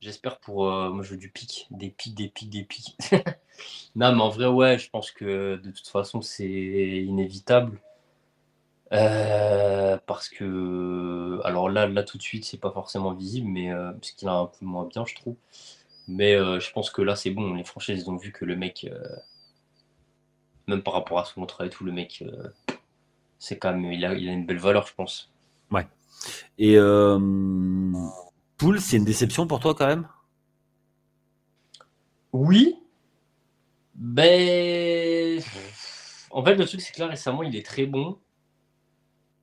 J'espère 0.00 0.38
pour. 0.38 0.64
moi, 0.66 1.02
je 1.02 1.10
veux 1.10 1.16
du 1.16 1.30
pic. 1.30 1.66
Des 1.70 1.90
pics, 1.90 2.14
des 2.14 2.28
pics, 2.28 2.50
des 2.50 2.64
pics. 2.64 2.96
non, 3.96 4.14
mais 4.14 4.22
en 4.22 4.28
vrai, 4.28 4.46
ouais, 4.46 4.78
je 4.78 4.88
pense 4.90 5.10
que 5.10 5.56
de 5.56 5.70
toute 5.70 5.88
façon, 5.88 6.22
c'est 6.22 6.48
inévitable. 6.48 7.80
parce 8.90 10.28
que. 10.28 11.40
Alors 11.44 11.68
là, 11.68 11.86
là, 11.86 12.02
tout 12.04 12.16
de 12.16 12.22
suite, 12.22 12.44
c'est 12.44 12.58
pas 12.58 12.70
forcément 12.70 13.12
visible, 13.12 13.48
mais 13.48 13.70
parce 13.72 14.12
qu'il 14.12 14.28
a 14.28 14.34
un 14.34 14.46
peu 14.46 14.64
moins 14.64 14.86
bien, 14.86 15.04
je 15.04 15.14
trouve. 15.16 15.36
Mais 16.08 16.34
euh, 16.34 16.58
je 16.58 16.72
pense 16.72 16.90
que 16.90 17.02
là, 17.02 17.14
c'est 17.14 17.30
bon. 17.30 17.54
Les 17.54 17.64
franchises 17.64 18.08
ont 18.08 18.16
vu 18.16 18.32
que 18.32 18.46
le 18.46 18.56
mec, 18.56 18.88
euh, 18.90 19.16
même 20.66 20.82
par 20.82 20.94
rapport 20.94 21.18
à 21.18 21.24
son 21.26 21.40
contrat 21.40 21.66
et 21.66 21.70
tout, 21.70 21.84
le 21.84 21.92
mec, 21.92 22.24
euh, 22.26 22.48
c'est 23.38 23.58
quand 23.58 23.72
même, 23.72 23.92
il 23.92 24.04
a, 24.04 24.14
il 24.14 24.28
a, 24.28 24.32
une 24.32 24.46
belle 24.46 24.58
valeur, 24.58 24.86
je 24.86 24.94
pense. 24.94 25.30
Ouais. 25.70 25.86
Et 26.56 26.76
Poul, 28.56 28.80
c'est 28.80 28.96
une 28.96 29.04
déception 29.04 29.46
pour 29.46 29.60
toi 29.60 29.74
quand 29.74 29.86
même? 29.86 30.08
Oui. 32.32 32.76
Ben. 33.94 35.40
En 36.30 36.44
fait, 36.44 36.54
le 36.54 36.66
truc, 36.66 36.80
c'est 36.80 36.92
que 36.92 37.00
là, 37.00 37.06
récemment, 37.08 37.42
il 37.42 37.54
est 37.54 37.64
très 37.64 37.86
bon. 37.86 38.18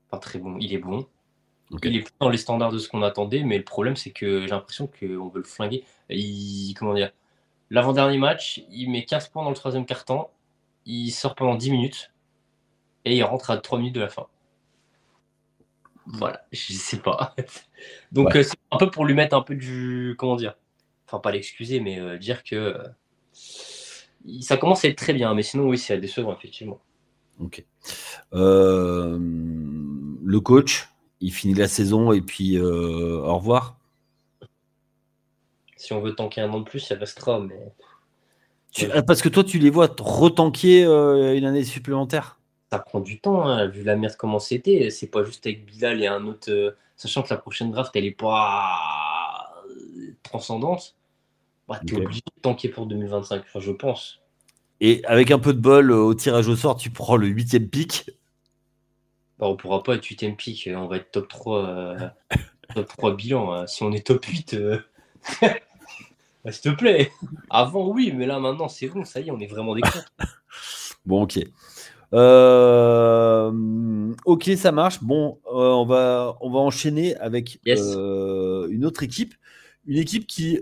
Pas 0.10 0.18
très 0.18 0.40
bon, 0.40 0.58
il 0.60 0.74
est 0.74 0.80
bon. 0.80 1.08
Il 1.72 1.96
est 1.96 2.02
plus 2.02 2.14
dans 2.20 2.30
les 2.30 2.38
standards 2.38 2.72
de 2.72 2.78
ce 2.78 2.88
qu'on 2.90 3.02
attendait, 3.02 3.44
mais 3.44 3.58
le 3.58 3.64
problème, 3.64 3.96
c'est 3.96 4.12
que 4.12 4.42
j'ai 4.42 4.48
l'impression 4.48 4.88
qu'on 4.88 5.30
veut 5.30 5.40
le 5.40 5.44
flinguer. 5.44 5.84
Il, 6.10 6.74
comment 6.78 6.94
dire 6.94 7.12
L'avant-dernier 7.72 8.18
match, 8.18 8.64
il 8.72 8.92
met 8.92 9.06
15 9.06 9.30
points 9.30 9.44
dans 9.44 9.50
le 9.50 9.56
troisième 9.56 9.86
quart-temps, 9.86 10.32
il 10.86 11.10
sort 11.12 11.34
pendant 11.34 11.56
10 11.56 11.72
minutes 11.72 12.12
et 13.06 13.16
il 13.16 13.24
rentre 13.24 13.50
à 13.50 13.58
3 13.58 13.80
minutes 13.80 13.96
de 13.96 14.02
la 14.02 14.10
fin. 14.10 14.28
Voilà, 16.06 16.46
je 16.52 16.74
sais 16.74 17.00
pas. 17.00 17.36
Donc, 18.12 18.36
euh, 18.36 18.44
c'est 18.44 18.58
un 18.72 18.78
peu 18.78 18.92
pour 18.92 19.06
lui 19.06 19.16
mettre 19.16 19.36
un 19.36 19.42
peu 19.42 19.56
du. 19.56 20.16
Comment 20.20 20.36
dire 20.36 20.56
Enfin, 21.08 21.20
pas 21.20 21.32
l'excuser, 21.32 21.80
mais 21.80 22.00
euh, 22.00 22.18
dire 22.18 22.44
que. 22.44 22.56
Euh, 22.56 22.84
ça 24.42 24.58
commence 24.58 24.86
à 24.86 24.88
être 24.88 24.98
très 24.98 25.14
bien, 25.14 25.34
mais 25.34 25.44
sinon, 25.44 25.68
oui, 25.68 25.78
c'est 25.78 25.94
à 25.94 25.98
décevant, 25.98 26.36
effectivement. 26.36 26.80
Ok. 27.40 27.64
Le 28.32 29.20
coach, 30.40 30.90
il 31.22 31.32
finit 31.32 31.54
la 31.54 31.68
saison 31.68 32.12
et 32.12 32.22
puis 32.22 32.58
euh, 32.58 33.22
au 33.22 33.38
revoir. 33.38 33.78
Si 35.78 35.94
on 35.94 36.02
veut 36.02 36.16
tanker 36.16 36.42
un 36.42 36.52
an 36.52 36.60
de 36.60 36.66
plus, 36.66 36.80
ça 36.80 36.96
restera, 36.96 37.40
mais. 37.40 37.56
Ah, 38.94 39.04
parce 39.04 39.22
que 39.22 39.30
toi, 39.30 39.44
tu 39.44 39.58
les 39.60 39.70
vois 39.70 39.90
retanker 39.98 40.86
euh, 40.86 41.36
une 41.36 41.46
année 41.46 41.64
supplémentaire 41.64 42.40
Ça 42.72 42.80
prend 42.80 43.00
du 43.00 43.20
temps, 43.20 43.46
hein, 43.48 43.68
vu 43.68 43.84
la 43.84 43.96
merde 43.96 44.16
comment 44.18 44.40
c'était. 44.40 44.90
C'est 44.90 45.08
pas 45.08 45.24
juste 45.24 45.46
avec 45.46 45.66
Bilal 45.66 46.04
et 46.04 46.08
un 46.08 46.26
autre. 46.26 46.76
sachant 46.98 47.24
que 47.24 47.30
la 47.30 47.38
prochaine 47.38 47.72
draft, 47.72 47.96
elle 47.96 48.06
est 48.06 48.12
pas 48.12 49.54
transcendante. 50.24 50.96
Bah, 51.68 51.80
tu 51.86 51.96
es 51.96 51.98
obligé 51.98 52.22
de 52.22 52.42
tanker 52.42 52.70
pour 52.70 52.86
2025, 52.86 53.44
je 53.60 53.72
pense. 53.72 54.20
Et 54.82 55.04
avec 55.06 55.32
un 55.32 55.40
peu 55.40 55.54
de 55.54 55.60
bol 55.60 55.92
au 55.92 56.14
tirage 56.14 56.48
au 56.48 56.56
sort, 56.56 56.76
tu 56.76 56.90
prends 56.90 57.16
le 57.16 57.28
huitième 57.28 57.70
pic. 57.70 58.12
Bah, 59.40 59.48
on 59.48 59.58
pourra 59.58 59.84
pas 59.84 59.96
être 59.96 60.06
huitième 60.06 60.36
pic, 60.36 60.70
on 60.74 60.88
va 60.88 60.98
être 60.98 61.12
top 61.12 61.28
3, 61.28 61.66
euh, 61.68 62.10
top 62.74 62.88
3 62.88 63.16
bilan. 63.16 63.52
Hein. 63.52 63.68
Si 63.68 63.84
on 63.84 63.92
est 63.92 64.06
top 64.06 64.24
8, 64.26 64.54
euh, 64.54 64.80
bah, 65.42 66.52
s'il 66.52 66.72
te 66.72 66.78
plaît. 66.78 67.12
Avant, 67.50 67.90
oui, 67.90 68.14
mais 68.16 68.26
là, 68.26 68.40
maintenant, 68.40 68.70
c'est 68.70 68.88
bon, 68.88 69.04
ça 69.04 69.20
y 69.20 69.28
est, 69.28 69.32
on 69.32 69.40
est 69.40 69.48
vraiment 69.48 69.76
des 69.76 69.82
cons. 69.82 70.00
bon, 71.06 71.24
ok. 71.24 71.40
Euh, 72.14 73.52
ok, 74.26 74.52
ça 74.56 74.72
marche. 74.72 75.04
Bon, 75.04 75.40
on, 75.46 75.86
va, 75.86 76.38
on 76.40 76.50
va 76.50 76.60
enchaîner 76.60 77.16
avec 77.18 77.60
une 77.66 78.86
autre 78.86 79.04
équipe. 79.04 79.34
Une 79.86 79.98
équipe 79.98 80.28
qui 80.28 80.60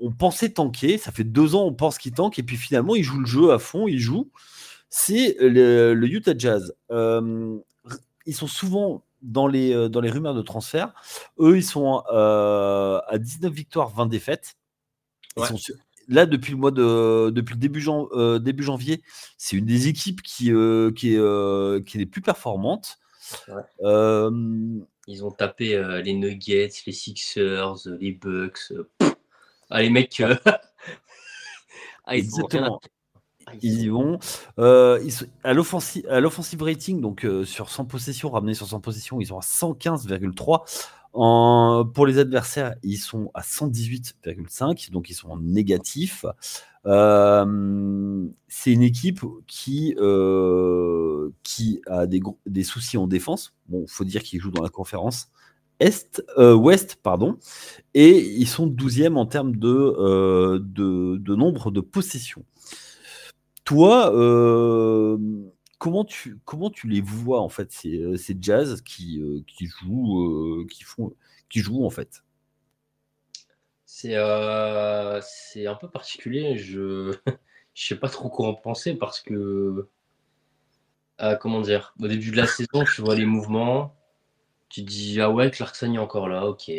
on 0.00 0.10
pensait 0.10 0.50
tanker. 0.50 0.98
Ça 0.98 1.12
fait 1.12 1.24
deux 1.24 1.54
ans, 1.54 1.64
on 1.64 1.74
pense 1.74 1.98
qu'il 1.98 2.12
tank, 2.12 2.38
et 2.38 2.42
puis 2.42 2.56
finalement, 2.56 2.96
il 2.96 3.04
joue 3.04 3.20
le 3.20 3.26
jeu 3.26 3.52
à 3.52 3.58
fond, 3.58 3.86
il 3.86 3.98
joue. 3.98 4.30
C'est 4.88 5.36
le, 5.40 5.94
Utah 6.02 6.36
Jazz. 6.36 6.74
Euh, 6.90 7.58
ils 8.26 8.34
sont 8.34 8.46
souvent 8.46 9.04
dans 9.22 9.46
les, 9.46 9.74
euh, 9.74 9.88
dans 9.88 10.00
les 10.00 10.10
rumeurs 10.10 10.34
de 10.34 10.42
transfert. 10.42 10.94
Eux, 11.38 11.56
ils 11.56 11.64
sont 11.64 12.02
euh, 12.12 13.00
à 13.06 13.18
19 13.18 13.52
victoires, 13.52 13.88
20 13.90 14.06
défaites. 14.06 14.56
là, 16.08 16.26
depuis 16.26 16.52
le 16.52 16.58
mois 16.58 16.70
de, 16.70 17.30
depuis 17.30 17.54
le 17.54 17.60
début, 17.60 17.84
début 18.40 18.62
janvier, 18.62 19.02
c'est 19.36 19.56
une 19.56 19.66
des 19.66 19.88
équipes 19.88 20.22
qui, 20.22 20.52
qui, 20.96 21.14
est, 21.14 21.84
qui 21.84 21.96
est 21.96 21.98
les 21.98 22.06
plus 22.06 22.22
performantes. 22.22 22.98
ils 23.80 25.24
ont 25.24 25.30
tapé 25.30 25.80
les 26.02 26.14
Nuggets, 26.14 26.70
les 26.86 26.92
Sixers, 26.92 27.76
les 28.00 28.12
Bucks. 28.12 28.72
Ah, 29.70 29.82
les 29.82 29.90
mecs. 29.90 30.20
Euh, 30.20 30.36
ah, 32.04 32.16
ils 32.16 32.24
Exactement. 32.24 32.80
Ils 33.62 33.82
y 33.82 33.88
vont. 33.88 34.18
Euh, 34.58 35.00
à 35.44 35.52
l'offensive 35.52 36.62
rating, 36.62 37.00
donc 37.00 37.24
euh, 37.24 37.44
sur 37.44 37.70
100 37.70 37.84
possessions, 37.86 38.30
ramenés 38.30 38.54
sur 38.54 38.66
100 38.66 38.80
possessions, 38.80 39.20
ils 39.20 39.26
sont 39.26 39.38
à 39.38 39.42
115,3. 39.42 41.92
pour 41.92 42.06
les 42.06 42.18
adversaires, 42.18 42.74
ils 42.82 42.98
sont 42.98 43.30
à 43.34 43.42
118,5, 43.42 44.90
donc 44.90 45.10
ils 45.10 45.14
sont 45.14 45.30
en 45.30 45.38
négatif. 45.38 46.24
c'est 46.84 48.72
une 48.72 48.82
équipe 48.82 49.20
qui, 49.46 49.94
qui 51.42 51.82
a 51.86 52.06
des, 52.06 52.20
des 52.46 52.64
soucis 52.64 52.98
en 52.98 53.06
défense. 53.06 53.54
Bon, 53.68 53.84
il 53.86 53.90
faut 53.90 54.04
dire 54.04 54.22
qu'ils 54.22 54.40
jouent 54.40 54.50
dans 54.50 54.62
la 54.62 54.68
conférence 54.68 55.30
est, 55.80 56.22
euh, 56.38 56.54
ouest, 56.54 56.96
pardon, 57.02 57.36
et 57.94 58.18
ils 58.18 58.46
sont 58.46 58.68
12e 58.68 59.16
en 59.16 59.26
termes 59.26 59.56
de, 59.56 59.68
euh, 59.68 60.60
de, 60.62 61.34
nombre 61.34 61.70
de 61.70 61.80
possessions. 61.80 62.44
Toi, 63.70 64.12
euh, 64.16 65.16
comment, 65.78 66.04
tu, 66.04 66.40
comment 66.44 66.70
tu 66.70 66.88
les 66.88 67.00
vois 67.00 67.40
en 67.40 67.48
fait 67.48 67.70
ces, 67.70 68.16
ces 68.16 68.36
jazz 68.40 68.82
qui, 68.82 69.22
qui 69.46 69.66
jouent, 69.66 70.66
qui 70.68 70.82
font, 70.82 71.14
qui 71.48 71.62
en 71.70 71.90
fait? 71.90 72.24
C'est 73.84 74.16
un 74.16 75.74
peu 75.80 75.88
particulier. 75.88 76.58
Je 76.58 77.14
je 77.74 77.86
sais 77.86 77.96
pas 77.96 78.08
trop 78.08 78.28
quoi 78.28 78.48
en 78.48 78.54
penser 78.54 78.94
parce 78.94 79.20
que 79.20 79.88
comment 81.40 81.60
dire, 81.60 81.94
au 82.00 82.08
début 82.08 82.32
de 82.32 82.36
la 82.38 82.48
saison, 82.48 82.82
tu 82.84 83.02
vois 83.02 83.14
les 83.14 83.26
mouvements 83.26 83.94
tu 84.70 84.82
dis, 84.82 85.20
ah 85.20 85.30
ouais, 85.30 85.50
Clarkson 85.50 85.92
est 85.94 85.98
encore 85.98 86.28
là, 86.28 86.46
ok. 86.46 86.70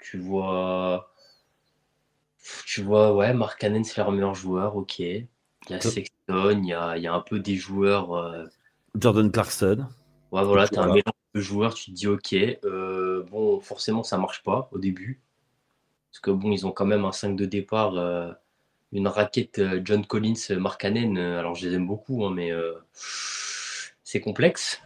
Tu 0.00 0.18
vois. 0.18 1.12
Tu 2.66 2.82
vois, 2.82 3.14
ouais, 3.14 3.34
Mark 3.34 3.58
Cannon, 3.60 3.82
c'est 3.84 3.96
leur 3.98 4.12
meilleur 4.12 4.34
joueur, 4.34 4.76
ok. 4.76 5.02
Il 5.68 5.72
y 5.72 5.74
a 5.74 5.80
Sexton, 5.80 6.60
il 6.62 6.68
y 6.68 6.72
a, 6.72 6.96
il 6.96 7.02
y 7.02 7.06
a 7.06 7.14
un 7.14 7.20
peu 7.20 7.40
des 7.40 7.56
joueurs. 7.56 8.14
Euh, 8.14 8.44
Jordan 8.98 9.30
Clarkson. 9.30 9.86
Ouais, 10.30 10.44
voilà, 10.44 10.68
tu 10.68 10.78
as 10.78 10.82
un 10.82 10.88
mélange 10.88 11.14
de 11.34 11.40
joueurs, 11.40 11.74
tu 11.74 11.90
te 11.90 11.96
dis, 11.96 12.06
ok. 12.06 12.34
Euh, 12.64 13.22
bon, 13.30 13.60
forcément, 13.60 14.02
ça 14.02 14.18
marche 14.18 14.42
pas 14.42 14.68
au 14.72 14.78
début. 14.78 15.20
Parce 16.10 16.20
que 16.20 16.30
bon, 16.30 16.52
ils 16.52 16.66
ont 16.66 16.72
quand 16.72 16.86
même 16.86 17.04
un 17.04 17.12
5 17.12 17.36
de 17.36 17.44
départ, 17.44 17.96
euh, 17.96 18.32
une 18.92 19.08
raquette 19.08 19.60
John 19.84 20.06
Collins, 20.06 20.34
Mark 20.58 20.80
Cannon. 20.80 21.16
alors, 21.16 21.54
je 21.54 21.68
les 21.68 21.74
aime 21.74 21.86
beaucoup, 21.86 22.24
hein, 22.24 22.32
mais 22.34 22.52
c'est 24.04 24.20
complexe. 24.20 24.80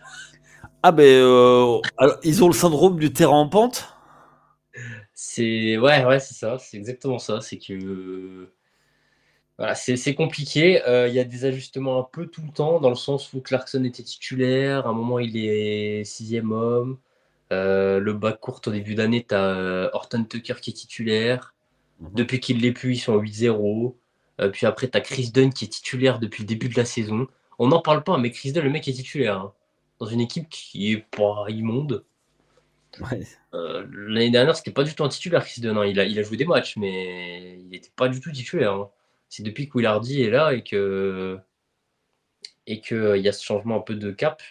Ah 0.83 0.93
ben, 0.93 1.05
euh, 1.05 1.81
ils 2.23 2.45
ont 2.45 2.47
le 2.47 2.55
syndrome 2.55 2.99
du 2.99 3.13
terrain 3.13 3.41
en 3.41 3.49
pente? 3.49 3.89
C'est 5.13 5.77
ouais, 5.77 6.05
ouais, 6.05 6.21
c'est 6.21 6.35
ça, 6.35 6.57
c'est 6.59 6.77
exactement 6.77 7.19
ça. 7.19 7.41
C'est 7.41 7.59
que 7.59 8.53
voilà, 9.59 9.75
c'est 9.75 10.15
compliqué. 10.15 10.83
Euh, 10.87 11.09
il 11.09 11.15
y 11.15 11.21
a 11.21 11.25
des 11.25 11.45
ajustements 11.45 11.99
un 12.01 12.05
peu 12.05 12.27
tout 12.27 12.43
le 12.43 12.53
temps, 12.53 12.81
dans 12.81 12.91
le 12.91 12.95
sens 12.95 13.33
où 13.33 13.41
Clarkson 13.41 13.85
était 13.85 14.03
titulaire. 14.03 14.87
À 14.87 14.91
un 14.91 14.93
moment, 14.93 15.19
il 15.19 15.37
est 15.37 16.05
sixième 16.05 16.53
homme. 16.53 16.99
Euh, 17.53 17.99
le 17.99 18.13
bac 18.13 18.41
court 18.41 18.61
au 18.67 18.71
début 18.71 18.95
d'année, 18.95 19.25
tu 19.29 19.35
as 19.35 19.91
Horton 19.95 20.25
Tucker 20.25 20.55
qui 20.63 20.71
est 20.71 20.75
titulaire. 20.75 21.55
Mhm. 22.01 22.11
Depuis 22.15 22.41
qu'il 22.41 22.61
l'est 22.61 22.73
plus, 22.73 22.95
ils 22.95 22.99
sont 22.99 23.15
à 23.15 23.23
8-0. 23.23 23.97
puis 24.53 24.67
après, 24.67 24.89
tu 24.89 24.97
as 24.97 25.01
Chris 25.01 25.31
Dunn 25.33 25.53
qui 25.53 25.65
est 25.65 25.69
titulaire 25.69 26.21
depuis 26.21 26.43
le 26.43 26.47
début 26.49 26.69
de 26.69 26.77
la 26.77 26.85
saison. 26.85 27.27
On 27.59 27.69
n'en 27.69 27.81
parle 27.81 28.05
pas, 28.05 28.19
mais 28.19 28.31
Chris 28.31 28.53
Dunn, 28.53 28.65
le 28.65 28.71
mec 28.71 28.87
est 28.89 28.93
titulaire. 28.93 29.39
Hein 29.39 29.53
dans 29.99 30.07
une 30.07 30.21
équipe 30.21 30.49
qui 30.49 30.93
est 30.93 30.99
pas 30.99 31.47
immonde. 31.49 32.05
Euh, 33.55 33.87
l'année 33.93 34.31
dernière, 34.31 34.57
c'était 34.57 34.73
pas 34.73 34.85
du 34.85 34.95
tout 34.95 35.05
un 35.05 35.09
titulaire 35.09 35.47
se 35.47 35.61
Il 35.61 36.01
a, 36.01 36.05
il 36.05 36.19
a 36.19 36.23
joué 36.23 36.37
des 36.37 36.45
matchs, 36.45 36.77
mais 36.77 37.59
il 37.59 37.69
n'était 37.69 37.93
pas 37.95 38.09
du 38.09 38.21
tout 38.21 38.31
titulaire. 38.31 38.73
Hein. 38.73 38.91
C'est 39.29 39.43
depuis 39.43 39.69
que 39.69 39.77
Willardy 39.77 40.23
est 40.23 40.31
là 40.31 40.53
et 40.53 40.63
que 40.63 41.39
et 42.67 42.81
qu'il 42.81 43.17
y 43.17 43.29
a 43.29 43.33
ce 43.33 43.45
changement 43.45 43.77
un 43.77 43.81
peu 43.81 43.95
de 43.95 44.11
cap. 44.11 44.43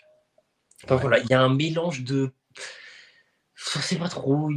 Enfin 0.83 0.95
voilà, 0.95 1.19
il 1.19 1.29
y 1.29 1.33
a 1.33 1.41
un 1.41 1.53
mélange 1.53 2.03
de. 2.03 2.31
Je 3.55 3.79
sais 3.79 3.97
pas 3.97 4.09
trop. 4.09 4.49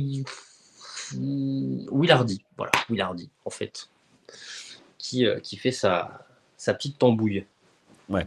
Willardy, 1.13 2.45
voilà, 2.57 2.73
Willardy, 2.89 3.31
en 3.45 3.51
fait. 3.51 3.91
Qui, 4.99 5.27
euh, 5.27 5.41
qui 5.41 5.57
fait 5.57 5.73
sa, 5.73 6.27
sa 6.57 6.75
petite 6.75 6.99
tambouille. 6.99 7.47
Ouais. 8.09 8.27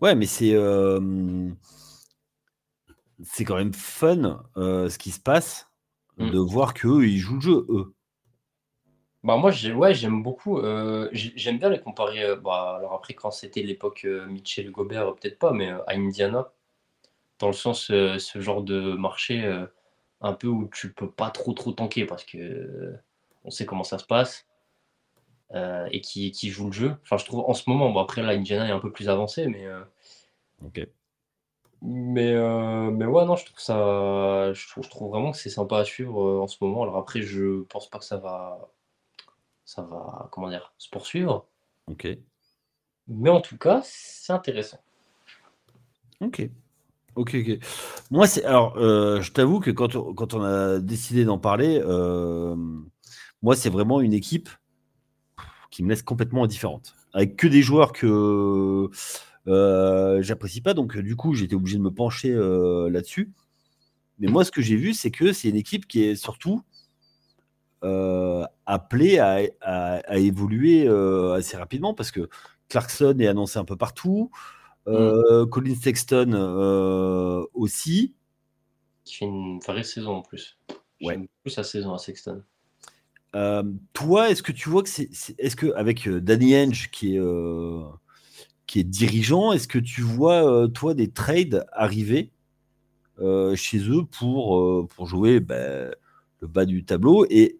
Ouais, 0.00 0.14
mais 0.14 0.26
c'est 0.26 0.56
c'est 3.24 3.44
quand 3.44 3.56
même 3.56 3.74
fun 3.74 4.44
ce 4.56 4.98
qui 4.98 5.10
se 5.10 5.20
passe 5.20 5.68
mmh. 6.18 6.30
de 6.30 6.38
voir 6.38 6.74
qu'eux, 6.74 7.06
ils 7.06 7.18
jouent 7.18 7.36
le 7.36 7.40
jeu, 7.40 7.66
eux. 7.68 7.95
Bah 9.26 9.36
moi, 9.36 9.50
ouais, 9.50 9.94
j'aime 9.94 10.22
beaucoup. 10.22 10.60
j'aime 11.12 11.58
bien 11.58 11.68
les 11.68 11.80
comparer. 11.80 12.36
bah, 12.36 12.76
alors 12.78 12.94
après, 12.94 13.14
quand 13.14 13.30
c'était 13.30 13.62
l'époque 13.62 14.06
Mitchell 14.28 14.70
Gobert, 14.70 15.14
peut-être 15.16 15.38
pas, 15.38 15.52
mais 15.52 15.68
à 15.70 15.84
Indiana, 15.90 16.52
dans 17.38 17.48
le 17.48 17.52
sens, 17.52 17.86
ce 17.86 18.40
genre 18.40 18.62
de 18.62 18.92
marché 18.94 19.44
un 20.20 20.32
peu 20.32 20.48
où 20.48 20.68
tu 20.72 20.92
peux 20.92 21.10
pas 21.10 21.30
trop 21.30 21.52
trop 21.52 21.72
tanker 21.72 22.06
parce 22.06 22.24
que 22.24 22.94
on 23.44 23.50
sait 23.50 23.66
comment 23.66 23.84
ça 23.84 23.98
se 23.98 24.04
passe. 24.04 24.46
Euh, 25.54 25.86
et 25.92 26.00
qui, 26.00 26.32
qui, 26.32 26.50
joue 26.50 26.66
le 26.66 26.72
jeu. 26.72 26.96
Enfin, 27.04 27.16
je 27.18 27.24
trouve 27.24 27.44
en 27.48 27.54
ce 27.54 27.70
moment, 27.70 27.90
bon, 27.90 28.00
après 28.00 28.20
là, 28.20 28.30
Indiana 28.30 28.66
est 28.68 28.72
un 28.72 28.80
peu 28.80 28.90
plus 28.90 29.08
avancé, 29.08 29.46
mais. 29.46 29.64
Euh, 29.64 29.80
ok. 30.64 30.86
Mais, 31.82 32.32
euh, 32.32 32.90
mais 32.90 33.06
ouais, 33.06 33.24
non, 33.24 33.36
je 33.36 33.44
trouve 33.46 33.60
ça. 33.60 34.52
Je 34.52 34.68
trouve, 34.68 34.84
je 34.84 34.90
trouve 34.90 35.10
vraiment 35.10 35.30
que 35.30 35.38
c'est 35.38 35.50
sympa 35.50 35.78
à 35.78 35.84
suivre 35.84 36.40
en 36.40 36.48
ce 36.48 36.56
moment. 36.62 36.82
Alors 36.82 36.96
après, 36.96 37.22
je 37.22 37.62
pense 37.64 37.88
pas 37.88 37.98
que 37.98 38.04
ça 38.04 38.16
va. 38.16 38.68
Ça 39.66 39.82
va, 39.82 40.28
comment 40.32 40.48
dire, 40.48 40.72
se 40.78 40.88
poursuivre. 40.88 41.46
Ok. 41.86 42.08
Mais 43.08 43.30
en 43.30 43.42
tout 43.42 43.58
cas, 43.58 43.82
c'est 43.84 44.32
intéressant. 44.32 44.78
Ok. 46.20 46.48
Ok, 47.14 47.34
ok. 47.34 47.58
Moi, 48.10 48.26
c'est. 48.26 48.44
Alors, 48.44 48.78
je 48.78 49.30
t'avoue 49.32 49.60
que 49.60 49.70
quand 49.70 49.94
on, 49.96 50.14
quand 50.14 50.32
on 50.34 50.42
a 50.42 50.78
décidé 50.78 51.24
d'en 51.24 51.38
parler, 51.38 51.80
moi, 53.42 53.54
c'est 53.54 53.70
vraiment 53.70 54.00
une 54.00 54.12
équipe 54.14 54.48
qui 55.70 55.82
me 55.82 55.90
laisse 55.90 56.02
complètement 56.02 56.44
indifférente. 56.44 56.94
Avec 57.12 57.36
que 57.36 57.46
des 57.46 57.62
joueurs 57.62 57.92
que 57.92 58.88
euh, 59.46 60.22
j'apprécie 60.22 60.60
pas, 60.60 60.74
donc 60.74 60.96
du 60.96 61.16
coup 61.16 61.34
j'étais 61.34 61.54
obligé 61.54 61.76
de 61.76 61.82
me 61.82 61.90
pencher 61.90 62.32
euh, 62.32 62.90
là-dessus. 62.90 63.32
Mais 64.18 64.28
moi, 64.28 64.44
ce 64.44 64.50
que 64.50 64.62
j'ai 64.62 64.76
vu, 64.76 64.94
c'est 64.94 65.10
que 65.10 65.32
c'est 65.32 65.48
une 65.48 65.56
équipe 65.56 65.86
qui 65.86 66.02
est 66.02 66.16
surtout 66.16 66.62
appelé 68.66 69.18
à, 69.18 70.18
évoluer 70.18 70.88
assez 71.34 71.56
rapidement 71.56 71.94
parce 71.94 72.10
que 72.10 72.28
Clarkson 72.68 73.16
est 73.18 73.26
annoncé 73.26 73.58
un 73.58 73.64
peu 73.64 73.76
partout. 73.76 74.30
Mm. 74.86 75.46
Colin 75.50 75.74
Sexton 75.74 76.32
aussi. 77.54 78.14
Qui 79.04 79.16
fait 79.16 79.24
une 79.24 79.60
vraie 79.60 79.84
saison 79.84 80.16
en 80.16 80.22
plus. 80.22 80.58
J'aime 81.00 81.26
plus 81.42 81.50
sa 81.50 81.62
saison 81.62 81.94
à 81.94 81.98
Sexton. 81.98 82.42
toi, 83.92 84.30
est-ce 84.30 84.42
que 84.42 84.52
tu 84.52 84.68
vois 84.68 84.82
que 84.82 84.88
c'est. 84.88 85.10
Est-ce 85.38 85.56
que 85.56 85.72
avec 85.74 86.08
Danny 86.08 86.56
Henge 86.56 86.90
qui 86.90 87.16
est, 87.16 87.20
qui 88.66 88.80
est 88.80 88.84
dirigeant, 88.84 89.52
est-ce 89.52 89.68
que 89.68 89.78
tu 89.78 90.02
vois, 90.02 90.68
toi, 90.68 90.94
des 90.94 91.10
trades 91.10 91.66
arriver 91.72 92.30
chez 93.18 93.78
eux 93.88 94.04
pour, 94.04 94.88
pour 94.88 95.06
jouer 95.06 95.40
ben, 95.40 95.92
le 96.40 96.48
bas 96.48 96.64
du 96.64 96.84
tableau 96.84 97.26
Et 97.30 97.58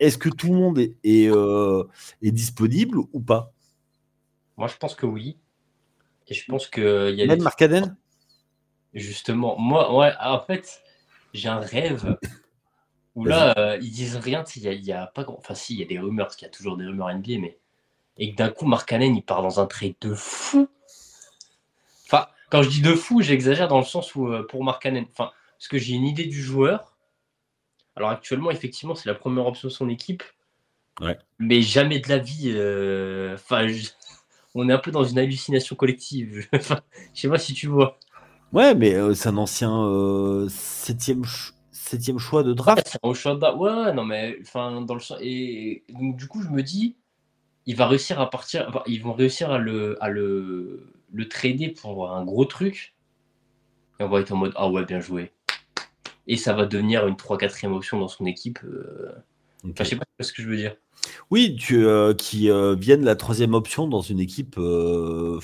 est-ce 0.00 0.18
que 0.18 0.28
tout 0.28 0.48
le 0.48 0.54
monde 0.54 0.78
est, 0.78 0.96
est, 1.04 1.30
est 2.22 2.30
disponible 2.30 2.98
ou 3.12 3.20
pas? 3.20 3.52
Moi, 4.56 4.68
je 4.68 4.76
pense 4.76 4.94
que 4.94 5.06
oui. 5.06 5.36
Et 6.28 6.34
je 6.34 6.44
pense 6.46 6.66
que 6.68 7.12
y 7.12 7.22
a 7.22 7.26
Même 7.26 7.42
Marcaden 7.42 7.96
Justement, 8.94 9.58
moi, 9.58 9.96
ouais, 9.96 10.12
en 10.20 10.40
fait, 10.40 10.82
j'ai 11.32 11.48
un 11.48 11.58
rêve 11.58 12.16
où 13.16 13.24
là, 13.24 13.54
euh, 13.58 13.78
ils 13.82 13.90
disent 13.90 14.16
rien. 14.16 14.44
Il 14.56 14.62
y, 14.62 14.92
a, 14.92 15.06
pas 15.08 15.24
grand. 15.24 15.36
Enfin, 15.38 15.54
si, 15.54 15.74
il 15.74 15.80
y 15.80 15.82
a 15.82 15.86
des 15.86 15.98
rumeurs, 15.98 16.26
parce 16.26 16.36
qu'il 16.36 16.46
y 16.46 16.50
a 16.50 16.52
toujours 16.52 16.76
des 16.76 16.86
rumeurs 16.86 17.12
NBA, 17.12 17.38
mais. 17.40 17.58
Et 18.16 18.30
que 18.30 18.36
d'un 18.36 18.50
coup, 18.50 18.66
Marcanen, 18.66 19.16
il 19.16 19.22
part 19.22 19.42
dans 19.42 19.58
un 19.58 19.66
trade 19.66 19.94
de 20.00 20.14
fou. 20.14 20.68
Enfin, 22.06 22.28
quand 22.50 22.62
je 22.62 22.68
dis 22.68 22.82
de 22.82 22.94
fou, 22.94 23.20
j'exagère 23.20 23.66
dans 23.66 23.78
le 23.78 23.84
sens 23.84 24.14
où, 24.14 24.28
euh, 24.28 24.46
pour 24.46 24.62
Marcanen, 24.62 25.06
enfin, 25.10 25.32
parce 25.58 25.66
que 25.66 25.78
j'ai 25.78 25.94
une 25.94 26.06
idée 26.06 26.26
du 26.26 26.40
joueur. 26.40 26.93
Alors, 27.96 28.10
actuellement, 28.10 28.50
effectivement, 28.50 28.94
c'est 28.94 29.08
la 29.08 29.14
première 29.14 29.46
option 29.46 29.68
de 29.68 29.72
son 29.72 29.88
équipe. 29.88 30.22
Ouais. 31.00 31.18
Mais 31.38 31.62
jamais 31.62 32.00
de 32.00 32.08
la 32.08 32.18
vie. 32.18 32.52
Euh, 32.54 33.34
enfin, 33.34 33.66
on 34.54 34.68
est 34.68 34.72
un 34.72 34.78
peu 34.78 34.90
dans 34.90 35.04
une 35.04 35.18
hallucination 35.18 35.76
collective. 35.76 36.46
je 36.52 37.20
sais 37.20 37.28
pas 37.28 37.38
si 37.38 37.54
tu 37.54 37.66
vois. 37.66 37.98
Ouais, 38.52 38.74
mais 38.74 38.94
euh, 38.94 39.14
c'est 39.14 39.28
un 39.28 39.36
ancien 39.36 39.84
euh, 39.84 40.48
septième, 40.48 41.24
septième 41.72 42.18
choix 42.18 42.44
de 42.44 42.52
draft. 42.52 42.86
c'est 42.86 43.00
un 43.02 43.14
choix 43.14 43.34
de 43.34 43.56
Ouais, 43.56 43.92
non, 43.92 44.04
mais 44.04 44.38
enfin, 44.42 44.80
dans 44.82 44.94
le 44.94 45.00
Et 45.20 45.82
donc, 45.88 46.16
du 46.16 46.28
coup, 46.28 46.42
je 46.42 46.48
me 46.48 46.62
dis, 46.62 46.96
il 47.66 47.76
va 47.76 47.88
réussir 47.88 48.20
à 48.20 48.30
partir. 48.30 48.84
ils 48.86 49.02
vont 49.02 49.12
réussir 49.12 49.50
à 49.50 49.58
le, 49.58 50.02
à 50.02 50.08
le, 50.08 50.92
le 51.12 51.28
trader 51.28 51.70
pour 51.70 52.12
un 52.12 52.24
gros 52.24 52.44
truc. 52.44 52.94
Et 53.98 54.04
on 54.04 54.08
va 54.08 54.20
être 54.20 54.32
en 54.32 54.36
mode, 54.36 54.52
ah 54.56 54.68
ouais, 54.68 54.84
bien 54.84 55.00
joué. 55.00 55.32
Et 56.26 56.36
ça 56.36 56.52
va 56.52 56.66
devenir 56.66 57.06
une 57.06 57.14
3-4e 57.14 57.72
option 57.72 57.98
dans 57.98 58.08
son 58.08 58.26
équipe. 58.26 58.58
Euh... 58.64 59.12
Enfin, 59.64 59.84
je 59.84 59.90
sais 59.90 59.96
pas 59.96 60.04
ce 60.20 60.32
que 60.32 60.42
je 60.42 60.48
veux 60.48 60.56
dire. 60.56 60.76
Oui, 61.30 61.56
tu, 61.56 61.84
euh, 61.86 62.14
qui 62.14 62.50
euh, 62.50 62.74
viennent 62.74 63.04
la 63.04 63.16
troisième 63.16 63.54
option 63.54 63.88
dans 63.88 64.00
une 64.00 64.20
équipe 64.20 64.56
euh, 64.58 65.40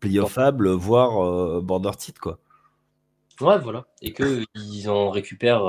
playoffable, 0.00 0.70
voire 0.70 1.60
border 1.62 1.90
titre, 1.98 2.20
quoi. 2.20 2.38
Ouais, 3.40 3.58
voilà. 3.58 3.86
Et 4.02 4.12
qu'ils 4.12 4.88
en 4.88 5.10
récupèrent 5.10 5.64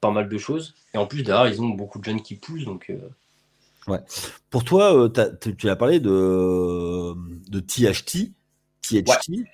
pas 0.00 0.10
mal 0.10 0.28
de 0.28 0.38
choses. 0.38 0.74
Et 0.94 0.98
en 0.98 1.06
plus, 1.06 1.22
derrière, 1.22 1.50
ils 1.50 1.62
ont 1.62 1.68
beaucoup 1.68 1.98
de 1.98 2.04
jeunes 2.04 2.20
qui 2.20 2.34
poussent. 2.34 2.64
Donc, 2.64 2.92
ouais. 3.86 4.00
Pour 4.50 4.64
toi, 4.64 5.10
tu 5.40 5.70
as 5.70 5.76
parlé 5.76 6.00
de, 6.00 7.14
de 7.48 7.60
THT. 7.60 8.32
THT. 8.82 9.46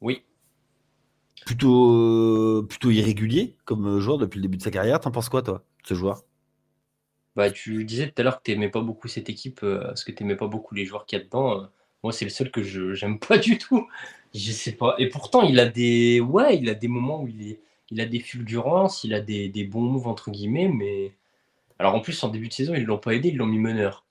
Oui. 0.00 0.24
Plutôt, 1.44 2.64
plutôt 2.68 2.90
irrégulier 2.90 3.56
comme 3.64 3.98
joueur 3.98 4.18
depuis 4.18 4.38
le 4.38 4.42
début 4.42 4.58
de 4.58 4.62
sa 4.62 4.70
carrière. 4.70 5.00
T'en 5.00 5.10
penses 5.10 5.28
quoi, 5.28 5.42
toi, 5.42 5.64
ce 5.84 5.94
joueur? 5.94 6.22
Bah, 7.34 7.50
tu 7.50 7.84
disais 7.84 8.08
tout 8.08 8.20
à 8.20 8.22
l'heure 8.24 8.38
que 8.38 8.42
tu 8.44 8.50
n'aimais 8.52 8.68
pas 8.68 8.82
beaucoup 8.82 9.08
cette 9.08 9.30
équipe, 9.30 9.60
euh, 9.62 9.84
parce 9.86 10.04
que 10.04 10.12
tu 10.12 10.22
n'aimais 10.22 10.36
pas 10.36 10.48
beaucoup 10.48 10.74
les 10.74 10.84
joueurs 10.84 11.06
qu'il 11.06 11.18
y 11.18 11.22
a 11.22 11.24
dedans. 11.24 11.62
Euh. 11.62 11.66
moi, 12.02 12.12
c'est 12.12 12.24
le 12.24 12.30
seul 12.30 12.50
que 12.50 12.62
je 12.62 13.04
n'aime 13.04 13.18
pas 13.18 13.38
du 13.38 13.58
tout. 13.58 13.86
Je 14.34 14.52
sais 14.52 14.72
pas. 14.72 14.94
Et 14.98 15.08
pourtant, 15.08 15.42
il 15.42 15.58
a 15.60 15.66
des, 15.66 16.20
ouais, 16.20 16.58
il 16.58 16.68
a 16.68 16.74
des 16.74 16.88
moments 16.88 17.22
où 17.22 17.28
il 17.28 17.50
est, 17.50 17.60
il 17.90 18.00
a 18.00 18.06
des 18.06 18.20
fulgurances, 18.20 19.04
il 19.04 19.14
a 19.14 19.20
des, 19.20 19.48
des 19.48 19.64
bons 19.64 19.82
moves 19.82 20.08
entre 20.08 20.30
guillemets, 20.30 20.68
mais 20.68 21.14
alors 21.78 21.94
en 21.94 22.00
plus 22.00 22.22
en 22.22 22.28
début 22.28 22.48
de 22.48 22.52
saison, 22.52 22.74
ils 22.74 22.84
l'ont 22.84 22.98
pas 22.98 23.14
aidé, 23.14 23.28
ils 23.28 23.36
l'ont 23.36 23.46
mis 23.46 23.58
meneur. 23.58 24.04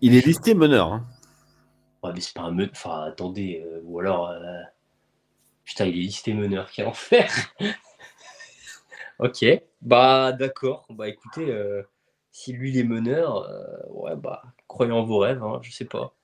Il 0.00 0.14
est 0.14 0.26
listé 0.26 0.54
meneur. 0.54 0.92
Hein. 0.92 1.04
Ouais, 2.02 2.12
mais 2.12 2.20
c'est 2.20 2.34
pas 2.34 2.42
un 2.42 2.50
meneur. 2.50 2.70
Enfin, 2.72 3.02
attendez, 3.02 3.62
euh, 3.64 3.80
ou 3.84 4.00
alors, 4.00 4.28
putain, 5.64 5.86
il 5.86 5.96
est 5.96 6.02
listé 6.02 6.34
meneur, 6.34 6.70
quel 6.70 6.86
enfer. 6.86 7.30
ok. 9.18 9.44
Bah 9.82 10.32
d'accord. 10.32 10.86
Bah 10.90 11.08
écoutez, 11.08 11.50
euh, 11.50 11.82
si 12.30 12.52
lui 12.52 12.70
il 12.70 12.78
est 12.78 12.84
meneur, 12.84 13.38
euh, 13.48 13.64
ouais 13.90 14.16
bah 14.16 14.42
croyez 14.68 14.92
en 14.92 15.04
vos 15.04 15.18
rêves, 15.18 15.42
hein, 15.42 15.60
je 15.62 15.70
sais 15.70 15.84
pas. 15.84 16.14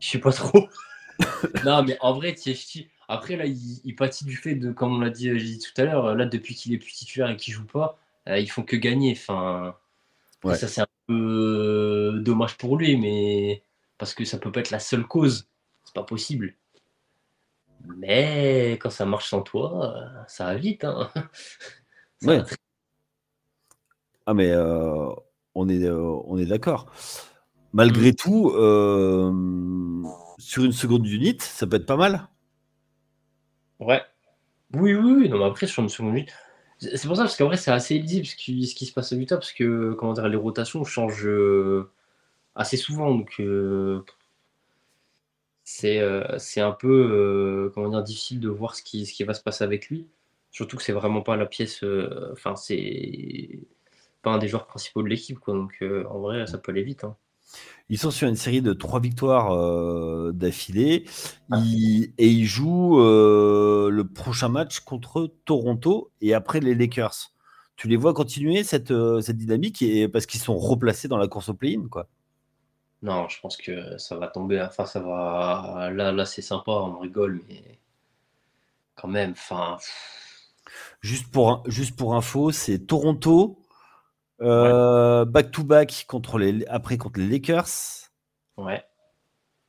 Je 0.00 0.08
sais 0.08 0.18
pas 0.18 0.32
trop. 0.32 0.68
non 1.64 1.82
mais 1.82 1.96
en 2.00 2.14
vrai, 2.14 2.34
après 3.08 3.36
là 3.36 3.46
il, 3.46 3.80
il, 3.84 3.94
pâtit 3.94 4.24
du 4.24 4.36
fait 4.36 4.54
de, 4.54 4.72
comme 4.72 4.96
on 4.96 5.00
l'a 5.00 5.10
dit, 5.10 5.28
euh, 5.28 5.38
dit 5.38 5.58
tout 5.58 5.80
à 5.80 5.84
l'heure, 5.84 6.14
là 6.14 6.26
depuis 6.26 6.54
qu'il 6.54 6.72
est 6.72 6.78
plus 6.78 6.92
titulaire 6.92 7.30
et 7.30 7.36
qu'il 7.36 7.54
joue 7.54 7.66
pas, 7.66 7.98
ils 8.26 8.50
font 8.50 8.62
que 8.62 8.76
gagner. 8.76 9.12
Enfin, 9.12 9.76
ça 10.44 10.68
c'est 10.68 10.80
un 10.80 10.86
peu 11.06 12.20
dommage 12.20 12.56
pour 12.56 12.76
lui, 12.76 12.96
mais 12.96 13.62
parce 13.98 14.14
que 14.14 14.24
ça 14.24 14.38
peut 14.38 14.52
pas 14.52 14.60
être 14.60 14.70
la 14.70 14.80
seule 14.80 15.06
cause. 15.06 15.48
C'est 15.84 15.94
pas 15.94 16.04
possible. 16.04 16.54
Mais 17.84 18.72
quand 18.80 18.90
ça 18.90 19.06
marche 19.06 19.30
sans 19.30 19.42
toi, 19.42 20.04
ça 20.28 20.46
va 20.46 20.54
vite. 20.54 20.84
Hein. 20.84 21.10
ouais. 22.22 22.42
Ah, 24.26 24.34
mais 24.34 24.50
euh, 24.50 25.08
on 25.54 25.68
est, 25.68 25.84
euh, 25.84 26.00
on 26.26 26.38
est 26.38 26.46
d'accord. 26.46 26.86
Malgré 27.72 28.12
mmh. 28.12 28.14
tout, 28.14 28.50
euh, 28.50 29.32
sur 30.38 30.64
une 30.64 30.72
seconde 30.72 31.06
unit, 31.06 31.36
ça 31.40 31.66
peut 31.66 31.76
être 31.76 31.86
pas 31.86 31.96
mal. 31.96 32.28
Ouais. 33.80 34.02
Oui, 34.74 34.94
oui, 34.94 35.12
oui. 35.18 35.28
Non, 35.28 35.38
mais 35.38 35.44
après, 35.46 35.66
sur 35.66 35.82
une 35.82 35.88
seconde 35.88 36.16
unit. 36.16 36.26
C'est 36.78 37.06
pour 37.06 37.16
ça, 37.16 37.22
parce 37.22 37.36
qu'en 37.36 37.46
vrai, 37.46 37.56
c'est 37.56 37.70
assez 37.70 37.98
lisible 37.98 38.26
ce 38.26 38.36
qui, 38.36 38.66
ce 38.66 38.74
qui 38.74 38.86
se 38.86 38.92
passe 38.92 39.12
à 39.12 39.16
l'Utah, 39.16 39.36
parce 39.36 39.52
que 39.52 39.92
comment 39.94 40.14
dire, 40.14 40.28
les 40.28 40.36
rotations 40.36 40.84
changent 40.84 41.28
assez 42.54 42.76
souvent. 42.76 43.10
Donc, 43.10 43.40
c'est 45.72 46.00
c'est 46.38 46.60
un 46.60 46.72
peu 46.72 47.70
comment 47.74 47.88
dire, 47.90 48.02
difficile 48.02 48.40
de 48.40 48.48
voir 48.48 48.74
ce 48.74 48.82
qui, 48.82 49.06
ce 49.06 49.12
qui 49.12 49.24
va 49.24 49.34
se 49.34 49.42
passer 49.42 49.64
avec 49.64 49.88
lui. 49.88 50.06
Surtout 50.50 50.76
que 50.76 50.82
c'est 50.82 50.92
vraiment 50.92 51.22
pas 51.22 51.36
la 51.36 51.46
pièce. 51.46 51.84
Enfin, 52.32 52.56
c'est 52.56 53.60
pas 54.22 54.30
un 54.30 54.38
des 54.38 54.48
joueurs 54.48 54.66
principaux 54.66 55.02
de 55.02 55.08
l'équipe. 55.08 55.38
Quoi. 55.38 55.54
Donc 55.54 55.76
euh, 55.82 56.04
en 56.08 56.20
vrai, 56.20 56.46
ça 56.46 56.58
peut 56.58 56.72
aller 56.72 56.84
vite. 56.84 57.04
Hein. 57.04 57.16
Ils 57.90 57.98
sont 57.98 58.10
sur 58.10 58.28
une 58.28 58.36
série 58.36 58.62
de 58.62 58.72
trois 58.72 59.00
victoires 59.00 59.52
euh, 59.52 60.32
d'affilée 60.32 61.04
ah. 61.50 61.60
et 62.18 62.28
ils 62.28 62.46
jouent 62.46 63.00
euh, 63.00 63.90
le 63.90 64.08
prochain 64.08 64.48
match 64.48 64.80
contre 64.80 65.30
Toronto 65.44 66.10
et 66.22 66.32
après 66.32 66.60
les 66.60 66.74
Lakers. 66.74 67.32
Tu 67.76 67.88
les 67.88 67.96
vois 67.96 68.14
continuer 68.14 68.62
cette, 68.64 68.92
cette 69.20 69.36
dynamique 69.36 69.82
et, 69.82 70.08
parce 70.08 70.26
qu'ils 70.26 70.40
sont 70.40 70.56
replacés 70.56 71.08
dans 71.08 71.18
la 71.18 71.26
course 71.26 71.48
au 71.48 71.54
play-in 71.54 71.88
quoi. 71.90 72.08
Non, 73.02 73.28
je 73.28 73.40
pense 73.40 73.56
que 73.56 73.98
ça 73.98 74.16
va 74.16 74.28
tomber. 74.28 74.60
Enfin, 74.62 74.86
ça 74.86 75.00
va. 75.00 75.90
Là, 75.92 76.12
là, 76.12 76.24
c'est 76.24 76.42
sympa, 76.42 76.70
on 76.70 76.98
rigole, 76.98 77.42
mais 77.48 77.78
quand 78.94 79.08
même. 79.08 79.32
Enfin. 79.32 79.78
Juste 81.00 81.30
pour 81.30 81.64
juste 81.66 81.96
pour 81.96 82.14
info, 82.14 82.52
c'est 82.52 82.78
Toronto, 82.78 83.58
euh, 84.40 85.24
back-to-back 85.24 86.04
contre 86.08 86.38
les, 86.38 86.64
après 86.66 86.96
contre 86.96 87.18
les 87.18 87.28
Lakers. 87.28 87.66
Ouais. 88.56 88.84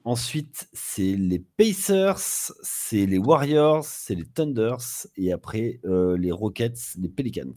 Ensuite, 0.05 0.67
c'est 0.73 1.15
les 1.15 1.39
Pacers, 1.39 2.19
c'est 2.19 3.05
les 3.05 3.17
Warriors, 3.17 3.85
c'est 3.85 4.15
les 4.15 4.25
Thunders 4.25 5.07
et 5.15 5.31
après 5.31 5.79
euh, 5.85 6.17
les 6.17 6.31
Rockets, 6.31 6.95
les 6.99 7.09
Pelicans. 7.09 7.55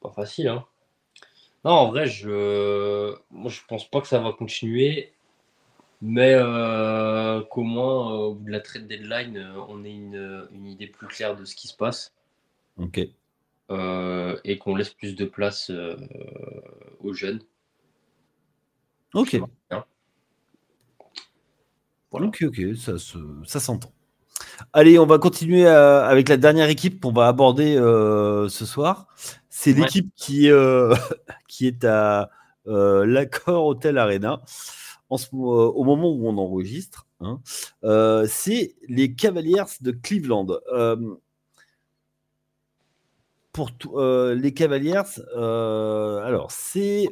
Pas 0.00 0.12
facile, 0.12 0.48
hein. 0.48 0.64
Non, 1.64 1.72
en 1.72 1.88
vrai, 1.88 2.06
je, 2.06 3.14
moi, 3.30 3.50
je 3.50 3.60
pense 3.66 3.88
pas 3.90 4.00
que 4.00 4.06
ça 4.06 4.20
va 4.20 4.32
continuer, 4.32 5.12
mais 6.02 6.34
euh, 6.34 7.42
qu'au 7.42 7.62
moins 7.62 8.12
au 8.12 8.34
bout 8.34 8.44
de 8.44 8.50
la 8.50 8.60
trade 8.60 8.86
deadline, 8.86 9.38
on 9.68 9.84
ait 9.84 9.94
une, 9.94 10.48
une 10.52 10.66
idée 10.66 10.86
plus 10.86 11.06
claire 11.06 11.36
de 11.36 11.44
ce 11.44 11.56
qui 11.56 11.68
se 11.68 11.76
passe. 11.76 12.12
Ok. 12.76 13.00
Euh, 13.70 14.36
et 14.44 14.58
qu'on 14.58 14.76
laisse 14.76 14.90
plus 14.90 15.16
de 15.16 15.24
place 15.24 15.70
euh, 15.70 15.96
aux 17.00 17.14
jeunes. 17.14 17.40
Ok. 19.14 19.40
Ok, 22.10 22.44
ok, 22.46 22.76
ça, 22.76 22.92
ça 23.44 23.60
s'entend. 23.60 23.90
Allez, 24.72 24.98
on 24.98 25.06
va 25.06 25.18
continuer 25.18 25.66
euh, 25.66 26.04
avec 26.04 26.28
la 26.28 26.36
dernière 26.36 26.68
équipe 26.68 27.00
qu'on 27.00 27.12
va 27.12 27.26
aborder 27.26 27.74
ce 27.76 28.66
soir. 28.66 29.08
C'est 29.64 29.72
l'équipe 29.72 30.12
qui, 30.14 30.50
qui 31.48 31.66
est 31.66 31.84
à 31.84 32.28
l'accord 32.66 33.66
Hotel 33.66 33.96
Arena 33.96 34.42
en 35.08 35.16
ce, 35.16 35.28
au 35.32 35.84
moment 35.84 36.10
où 36.10 36.28
on 36.28 36.36
enregistre. 36.36 37.06
Hein. 37.20 37.40
c'est 38.28 38.74
les 38.88 39.14
Cavaliers 39.14 39.62
de 39.80 39.90
Cleveland. 39.90 40.46
pour 43.52 43.70
les 44.34 44.52
Cavaliers, 44.52 45.02
alors 45.34 46.50
c'est 46.50 47.08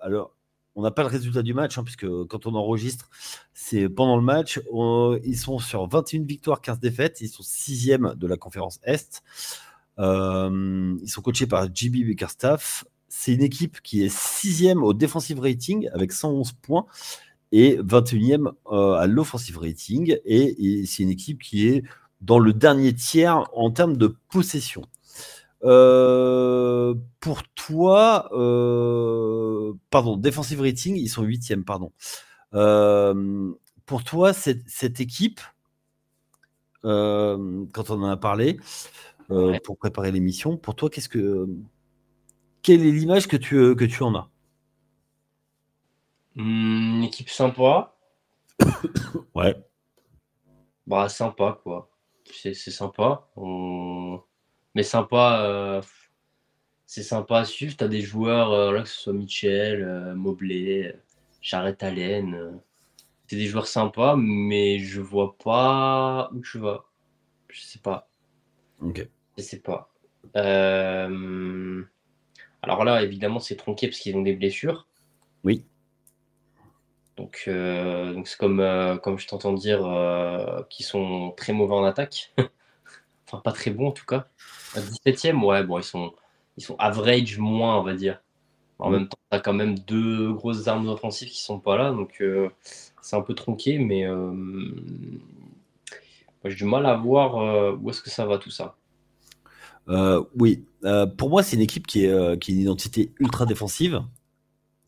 alors 0.00 0.36
on 0.76 0.82
n'a 0.82 0.92
pas 0.92 1.02
le 1.02 1.08
résultat 1.08 1.42
du 1.42 1.54
match, 1.54 1.76
hein, 1.76 1.82
puisque 1.82 2.06
quand 2.28 2.46
on 2.46 2.54
enregistre, 2.54 3.10
c'est 3.52 3.88
pendant 3.88 4.16
le 4.16 4.22
match. 4.22 4.60
ils 5.24 5.36
sont 5.36 5.58
sur 5.58 5.88
21 5.88 6.22
victoires, 6.22 6.60
15 6.60 6.78
défaites. 6.78 7.20
Ils 7.20 7.28
sont 7.28 7.42
sixième 7.42 8.14
de 8.14 8.26
la 8.28 8.36
conférence 8.36 8.78
Est. 8.84 9.24
Euh, 9.98 10.96
ils 11.02 11.08
sont 11.08 11.22
coachés 11.22 11.46
par 11.46 11.66
JB 11.74 12.04
Bickerstaff. 12.04 12.84
C'est 13.08 13.34
une 13.34 13.42
équipe 13.42 13.80
qui 13.82 14.04
est 14.04 14.14
sixième 14.14 14.82
au 14.82 14.92
defensive 14.94 15.40
rating 15.40 15.88
avec 15.92 16.12
111 16.12 16.52
points 16.52 16.86
et 17.50 17.78
21e 17.78 18.52
euh, 18.70 18.92
à 18.92 19.06
l'offensive 19.06 19.58
rating. 19.58 20.16
Et, 20.24 20.84
c'est 20.86 21.02
une 21.02 21.10
équipe 21.10 21.42
qui 21.42 21.68
est 21.68 21.82
dans 22.20 22.38
le 22.38 22.52
dernier 22.52 22.94
tiers 22.94 23.48
en 23.54 23.70
termes 23.70 23.96
de 23.96 24.16
possession. 24.30 24.82
Euh, 25.64 26.94
pour 27.20 27.42
toi, 27.54 28.28
pardon, 29.90 30.16
defensive 30.16 30.60
rating, 30.60 30.96
ils 30.96 31.08
sont 31.08 31.24
8e, 31.24 31.64
pardon. 31.64 31.92
pour 33.86 34.04
toi, 34.04 34.32
cette, 34.32 34.68
cette 34.68 35.00
équipe, 35.00 35.40
quand 36.82 37.90
on 37.90 38.02
en 38.02 38.10
a 38.10 38.16
parlé, 38.16 38.58
euh, 39.30 39.58
pour 39.64 39.76
préparer 39.78 40.10
l'émission. 40.12 40.56
Pour 40.56 40.74
toi, 40.74 40.90
qu'est-ce 40.90 41.08
que 41.08 41.46
quelle 42.62 42.84
est 42.86 42.90
l'image 42.92 43.28
que 43.28 43.36
tu, 43.36 43.74
que 43.76 43.84
tu 43.84 44.02
en 44.02 44.14
as? 44.14 44.30
Mmh, 46.34 46.96
Une 46.96 47.02
équipe 47.04 47.28
sympa. 47.28 47.96
ouais. 49.34 49.54
Bah 50.86 51.08
sympa 51.08 51.58
quoi. 51.62 51.90
C'est 52.24 52.54
sympa. 52.54 53.28
Mais 54.74 54.82
sympa. 54.82 55.40
Euh, 55.42 55.82
c'est 56.86 57.02
sympa 57.02 57.40
à 57.40 57.44
suivre. 57.44 57.76
Tu 57.76 57.84
as 57.84 57.88
des 57.88 58.00
joueurs, 58.00 58.52
euh, 58.52 58.72
là, 58.72 58.82
que 58.82 58.88
ce 58.88 58.96
soit 58.98 59.12
Mitchell, 59.12 60.14
Mobley, 60.14 60.98
Jarrett 61.42 61.82
Allen. 61.82 62.60
c'est 63.26 63.36
des 63.36 63.46
joueurs 63.46 63.66
sympas, 63.66 64.16
mais 64.16 64.78
je 64.78 65.00
vois 65.00 65.36
pas 65.36 66.30
où 66.34 66.40
tu 66.40 66.58
vas. 66.58 66.84
Je 67.48 67.60
sais 67.60 67.78
pas. 67.78 68.08
Ok. 68.80 69.06
Je 69.38 69.42
sais 69.44 69.60
pas. 69.60 69.88
Euh, 70.36 71.84
alors 72.62 72.84
là, 72.84 73.02
évidemment, 73.04 73.38
c'est 73.38 73.54
tronqué 73.54 73.86
parce 73.86 74.00
qu'ils 74.00 74.16
ont 74.16 74.22
des 74.22 74.34
blessures. 74.34 74.88
Oui. 75.44 75.64
Donc, 77.16 77.44
euh, 77.46 78.12
donc 78.14 78.26
c'est 78.26 78.36
comme, 78.36 78.58
euh, 78.58 78.96
comme 78.96 79.16
je 79.16 79.28
t'entends 79.28 79.52
dire 79.52 79.80
qu'ils 80.70 80.86
sont 80.86 81.32
très 81.36 81.52
mauvais 81.52 81.74
en 81.74 81.84
attaque. 81.84 82.34
enfin, 83.26 83.38
pas 83.38 83.52
très 83.52 83.70
bons 83.70 83.88
en 83.88 83.92
tout 83.92 84.06
cas. 84.06 84.26
À 84.74 84.80
17ème, 84.80 85.44
ouais, 85.44 85.62
bon, 85.62 85.78
ils 85.78 85.84
sont, 85.84 86.12
ils 86.56 86.64
sont 86.64 86.76
average 86.78 87.38
moins, 87.38 87.78
on 87.78 87.84
va 87.84 87.94
dire. 87.94 88.20
En 88.80 88.90
même 88.90 89.08
temps, 89.08 89.18
tu 89.30 89.36
as 89.36 89.40
quand 89.40 89.54
même 89.54 89.78
deux 89.78 90.32
grosses 90.32 90.66
armes 90.68 90.88
offensives 90.88 91.28
qui 91.28 91.42
sont 91.42 91.60
pas 91.60 91.76
là. 91.76 91.92
Donc, 91.92 92.22
c'est 93.02 93.16
un 93.16 93.22
peu 93.22 93.34
tronqué, 93.34 93.78
mais 93.78 94.04
j'ai 96.44 96.54
du 96.56 96.64
mal 96.64 96.86
à 96.86 96.96
voir 96.96 97.78
où 97.80 97.90
est-ce 97.90 98.02
que 98.02 98.10
ça 98.10 98.26
va 98.26 98.38
tout 98.38 98.50
ça. 98.50 98.77
Euh, 99.88 100.22
oui, 100.38 100.64
euh, 100.84 101.06
pour 101.06 101.30
moi, 101.30 101.42
c'est 101.42 101.56
une 101.56 101.62
équipe 101.62 101.86
qui 101.86 102.04
est, 102.04 102.10
euh, 102.10 102.36
qui 102.36 102.52
une 102.52 102.60
identité 102.60 103.12
ultra 103.18 103.46
défensive. 103.46 104.02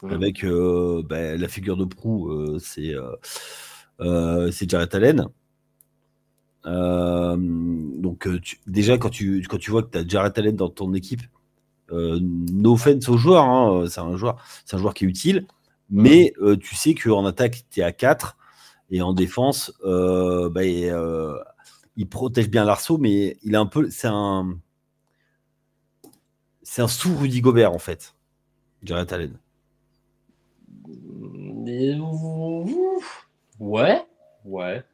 Avec 0.02 0.46
bah, 0.46 1.36
la 1.36 1.48
figure 1.48 1.76
de 1.76 1.84
proue, 1.84 2.58
c'est 2.58 2.94
Jared 4.00 4.94
Allen. 4.94 5.26
donc, 6.64 8.26
déjà, 8.66 8.96
quand 8.96 9.10
tu, 9.10 9.42
quand 9.46 9.58
tu 9.58 9.70
vois 9.70 9.82
que 9.82 9.90
tu 9.90 9.98
as 9.98 10.06
Jared 10.06 10.38
Allen 10.38 10.56
dans 10.56 10.70
ton 10.70 10.94
équipe, 10.94 11.20
no 11.90 12.72
offense 12.72 13.10
au 13.10 13.18
joueur, 13.18 13.44
hein, 13.44 13.84
c'est 13.88 14.00
un 14.00 14.16
joueur, 14.16 14.42
c'est 14.64 14.76
un 14.76 14.78
joueur 14.78 14.94
qui 14.94 15.04
est 15.04 15.08
utile, 15.08 15.46
mais 15.90 16.32
tu 16.62 16.74
sais 16.76 16.94
qu'en 16.94 17.26
attaque, 17.26 17.64
tu 17.70 17.80
es 17.80 17.82
à 17.82 17.92
4 17.92 18.38
et 18.90 19.02
en 19.02 19.12
défense, 19.12 19.70
bah, 19.84 20.64
il 20.64 22.08
protège 22.08 22.48
bien 22.48 22.64
l'arceau, 22.64 22.96
mais 22.96 23.36
il 23.42 23.52
est 23.52 23.58
un 23.58 23.66
peu, 23.66 23.90
c'est 23.90 24.08
un, 24.08 24.56
c'est 26.70 26.82
un 26.82 26.86
sous 26.86 27.16
Rudy 27.16 27.40
Gobert, 27.40 27.72
en 27.72 27.80
fait, 27.80 28.14
Jared 28.84 29.12
Allen. 29.12 29.36
Ouais, 33.58 34.06
ouais. 34.44 34.84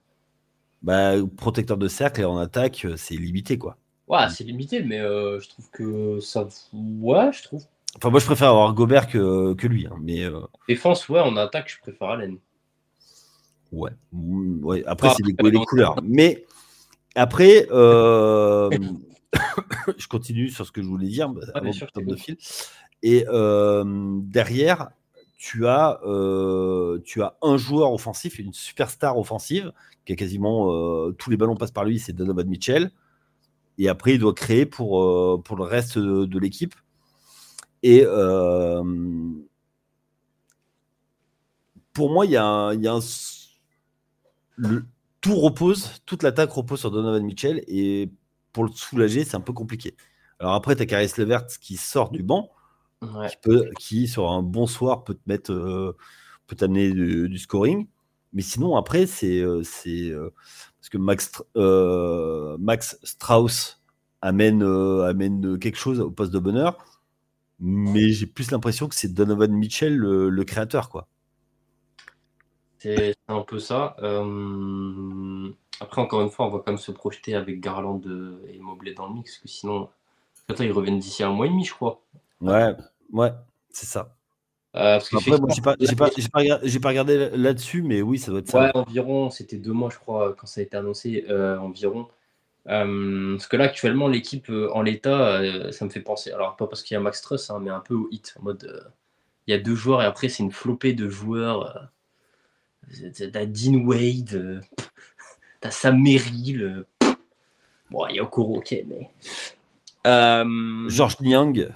Bah, 0.81 1.12
protecteur 1.37 1.77
de 1.77 1.87
cercle 1.89 2.22
et 2.22 2.24
en 2.24 2.39
attaque, 2.39 2.87
euh, 2.87 2.97
c'est 2.97 3.16
limité, 3.16 3.59
quoi. 3.59 3.77
Ouais, 4.09 4.27
c'est 4.31 4.45
limité, 4.45 4.83
mais 4.83 5.01
euh, 5.01 5.39
je 5.39 5.51
trouve 5.51 5.68
que 5.70 6.18
ça. 6.20 6.49
Ouais, 6.72 7.31
je 7.35 7.43
trouve. 7.43 7.62
Enfin, 7.97 8.09
moi, 8.09 8.20
je 8.20 8.24
préfère 8.24 8.49
avoir 8.49 8.72
Gobert 8.72 9.07
que, 9.07 9.53
que 9.53 9.66
lui. 9.66 9.87
Hein, 9.87 9.99
mais, 10.01 10.24
euh, 10.24 10.41
Défense, 10.70 11.07
ouais, 11.11 11.20
en 11.20 11.37
attaque, 11.37 11.68
je 11.68 11.79
préfère 11.79 12.09
Allen. 12.09 12.39
Ouais. 13.70 13.91
Ouais. 14.12 14.83
Après, 14.87 15.11
c'est 15.11 15.22
des, 15.22 15.51
les 15.51 15.64
couleurs. 15.66 15.97
Mais 16.03 16.47
après, 17.14 17.66
je 19.99 20.09
continue 20.09 20.49
sur 20.49 20.66
ce 20.66 20.72
que 20.72 20.83
je 20.83 20.87
voulais 20.87 21.09
dire 21.09 21.33
ah, 21.55 21.61
de 21.61 22.16
fil. 22.16 22.37
Et 23.03 23.24
euh, 23.29 23.85
derrière, 24.22 24.91
tu 25.39 25.66
as, 25.66 26.01
euh, 26.05 26.99
tu 27.05 27.22
as 27.22 27.37
un 27.43 27.57
joueur 27.57 27.93
offensif, 27.93 28.39
une 28.39 28.53
superstar 28.53 29.18
offensive, 29.18 29.72
qui 30.05 30.12
a 30.12 30.16
quasiment 30.16 30.72
euh, 30.72 31.12
tous 31.12 31.31
les 31.31 31.37
ballons 31.37 31.57
passent 31.57 31.72
par 31.72 31.85
lui, 31.85 31.99
c'est 31.99 32.12
Donovan 32.12 32.49
Mitchell. 32.49 32.91
Et 33.79 33.89
après, 33.89 34.14
il 34.14 34.18
doit 34.18 34.35
créer 34.35 34.64
pour, 34.64 35.43
pour 35.43 35.57
le 35.57 35.64
reste 35.64 35.99
de, 35.99 36.39
l'équipe. 36.39 36.74
Et 37.83 38.05
pour 41.93 42.11
moi, 42.11 42.24
il 42.24 42.33
y 42.33 42.37
a, 42.37 42.72
y 42.72 42.89
a 42.89 42.95
un, 42.95 43.01
tout 45.20 45.37
repose, 45.37 46.01
toute 46.07 46.22
l'attaque 46.22 46.53
repose 46.53 46.81
sur 46.81 46.91
Donovan 46.91 47.22
Mitchell. 47.22 47.62
Et 47.68 48.11
pour 48.57 48.65
le 48.65 48.73
soulager, 48.73 49.23
c'est 49.23 49.37
un 49.37 49.43
peu 49.43 49.53
compliqué. 49.53 49.95
Alors 50.39 50.55
après, 50.55 50.75
tu 50.75 50.81
as 50.81 50.87
Caris 50.87 51.11
Levert 51.19 51.47
qui 51.61 51.77
sort 51.77 52.11
du 52.11 52.23
banc, 52.23 52.49
qui, 53.03 53.37
peut, 53.43 53.69
qui, 53.79 54.09
sur 54.09 54.31
un 54.31 54.43
bon 54.43 54.67
soir 54.67 55.05
peut 55.05 55.13
te 55.13 55.21
mettre, 55.27 55.53
euh, 55.53 55.95
peut 56.47 56.57
t'amener 56.57 56.91
du, 56.91 57.37
scoring. 57.37 57.87
Mais 58.33 58.41
sinon, 58.41 58.79
après, 58.79 59.05
c'est 59.05 59.41
euh, 59.41 59.63
c'est 59.63 60.09
euh, 60.09 60.33
parce 60.79 60.89
que 60.89 60.97
Max, 60.97 61.43
Max 62.59 62.99
Strauss 63.03 63.83
amène, 64.23 64.63
amène 64.63 65.59
quelque 65.59 65.77
chose 65.77 66.01
au 66.01 66.11
poste 66.11 66.33
de 66.33 66.39
bonheur. 66.39 66.79
Mais 67.61 68.09
j'ai 68.09 68.25
plus 68.25 68.51
l'impression 68.53 68.89
que 68.89 68.95
c'est 68.95 69.13
Donovan 69.13 69.53
Mitchell 69.53 69.95
le, 69.95 70.45
créateur, 70.45 70.89
quoi. 70.89 71.09
C'est 72.79 73.17
un 73.29 73.43
peu 73.43 73.59
ça. 73.59 73.97
Après, 75.81 76.01
encore 76.01 76.22
une 76.22 76.31
fois, 76.31 76.47
on 76.47 76.51
va 76.51 76.59
quand 76.59 76.72
même 76.72 76.79
se 76.79 76.93
projeter 76.93 77.35
avec 77.35 77.61
Garland 77.61 78.01
et 78.49 78.59
Mobley 78.59 78.95
dans 78.95 79.09
le 79.09 79.14
mix, 79.14 79.33
parce 79.33 79.43
que 79.43 79.49
sinon, 79.49 79.89
attends, 80.49 80.64
ils 80.64 80.72
reviennent 80.72 80.99
d'ici 80.99 81.22
un 81.22 81.31
mois 81.31 81.47
et 81.47 81.51
demi, 81.51 81.64
je 81.64 81.74
crois. 81.74 82.03
Ouais, 82.41 82.74
ouais, 83.12 83.33
c'est 83.70 83.87
ça. 83.87 84.16
Euh, 84.77 84.99
Après, 84.99 85.39
moi, 85.39 85.49
j'ai 85.51 85.62
pas, 85.62 85.77
pas, 85.77 86.89
regardé 86.89 87.31
là-dessus, 87.31 87.83
mais 87.83 88.03
oui, 88.03 88.18
ça 88.18 88.31
doit 88.31 88.41
être 88.41 88.49
ça. 88.49 88.61
Ouais, 88.61 88.70
environ, 88.74 89.31
c'était 89.31 89.57
deux 89.57 89.72
mois, 89.72 89.89
je 89.91 89.99
crois, 89.99 90.35
quand 90.35 90.47
ça 90.47 90.61
a 90.61 90.64
été 90.64 90.77
annoncé, 90.77 91.24
euh, 91.31 91.59
environ. 91.59 92.09
Euh, 92.68 93.37
parce 93.37 93.47
que 93.47 93.57
là, 93.57 93.64
actuellement, 93.64 94.07
l'équipe 94.07 94.51
en 94.72 94.83
l'état, 94.83 95.41
ça 95.72 95.85
me 95.87 95.91
fait 95.91 96.01
penser. 96.01 96.31
Alors, 96.33 96.57
pas 96.57 96.66
parce 96.66 96.83
qu'il 96.83 96.95
y 96.95 96.99
a 96.99 97.01
Max 97.01 97.22
Truss, 97.22 97.49
hein, 97.49 97.59
mais 97.62 97.70
un 97.70 97.81
peu 97.81 97.95
au 97.95 98.09
hit. 98.11 98.35
En 98.39 98.43
mode, 98.43 98.91
il 99.47 99.53
y 99.53 99.55
a 99.55 99.59
deux 99.59 99.74
joueurs 99.74 100.03
et 100.03 100.05
après, 100.05 100.29
c'est 100.29 100.43
une 100.43 100.53
flopée 100.53 100.93
de 100.93 101.09
joueurs. 101.09 101.91
T'as 103.33 103.47
Dean 103.47 103.85
Wade, 103.85 104.62
T'as 105.61 105.71
Sam 105.71 106.03
Merrill. 106.03 106.85
Bon, 107.91 108.07
il 108.09 108.17
y 108.17 108.19
a 108.19 108.23
Okoro, 108.23 108.59
ok, 108.59 108.77
mais. 108.87 109.11
Euh... 110.07 110.89
George 110.89 111.21
Niang. 111.21 111.69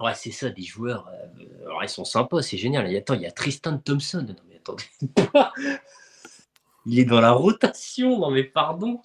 Ouais, 0.00 0.14
c'est 0.14 0.30
ça, 0.30 0.48
des 0.48 0.62
joueurs. 0.62 1.08
Euh, 1.08 1.66
alors, 1.66 1.84
ils 1.84 1.88
sont 1.88 2.04
sympas, 2.04 2.40
c'est 2.40 2.56
génial. 2.56 2.90
Et 2.90 2.96
attends, 2.96 3.14
il 3.14 3.22
y 3.22 3.26
a 3.26 3.30
Tristan 3.30 3.78
Thompson. 3.78 4.24
Non, 4.26 4.34
mais 4.48 4.56
attendez. 4.56 4.84
il 6.86 6.98
est 6.98 7.04
dans 7.04 7.20
la 7.20 7.32
rotation. 7.32 8.18
Non, 8.18 8.30
mais 8.30 8.44
pardon. 8.44 9.02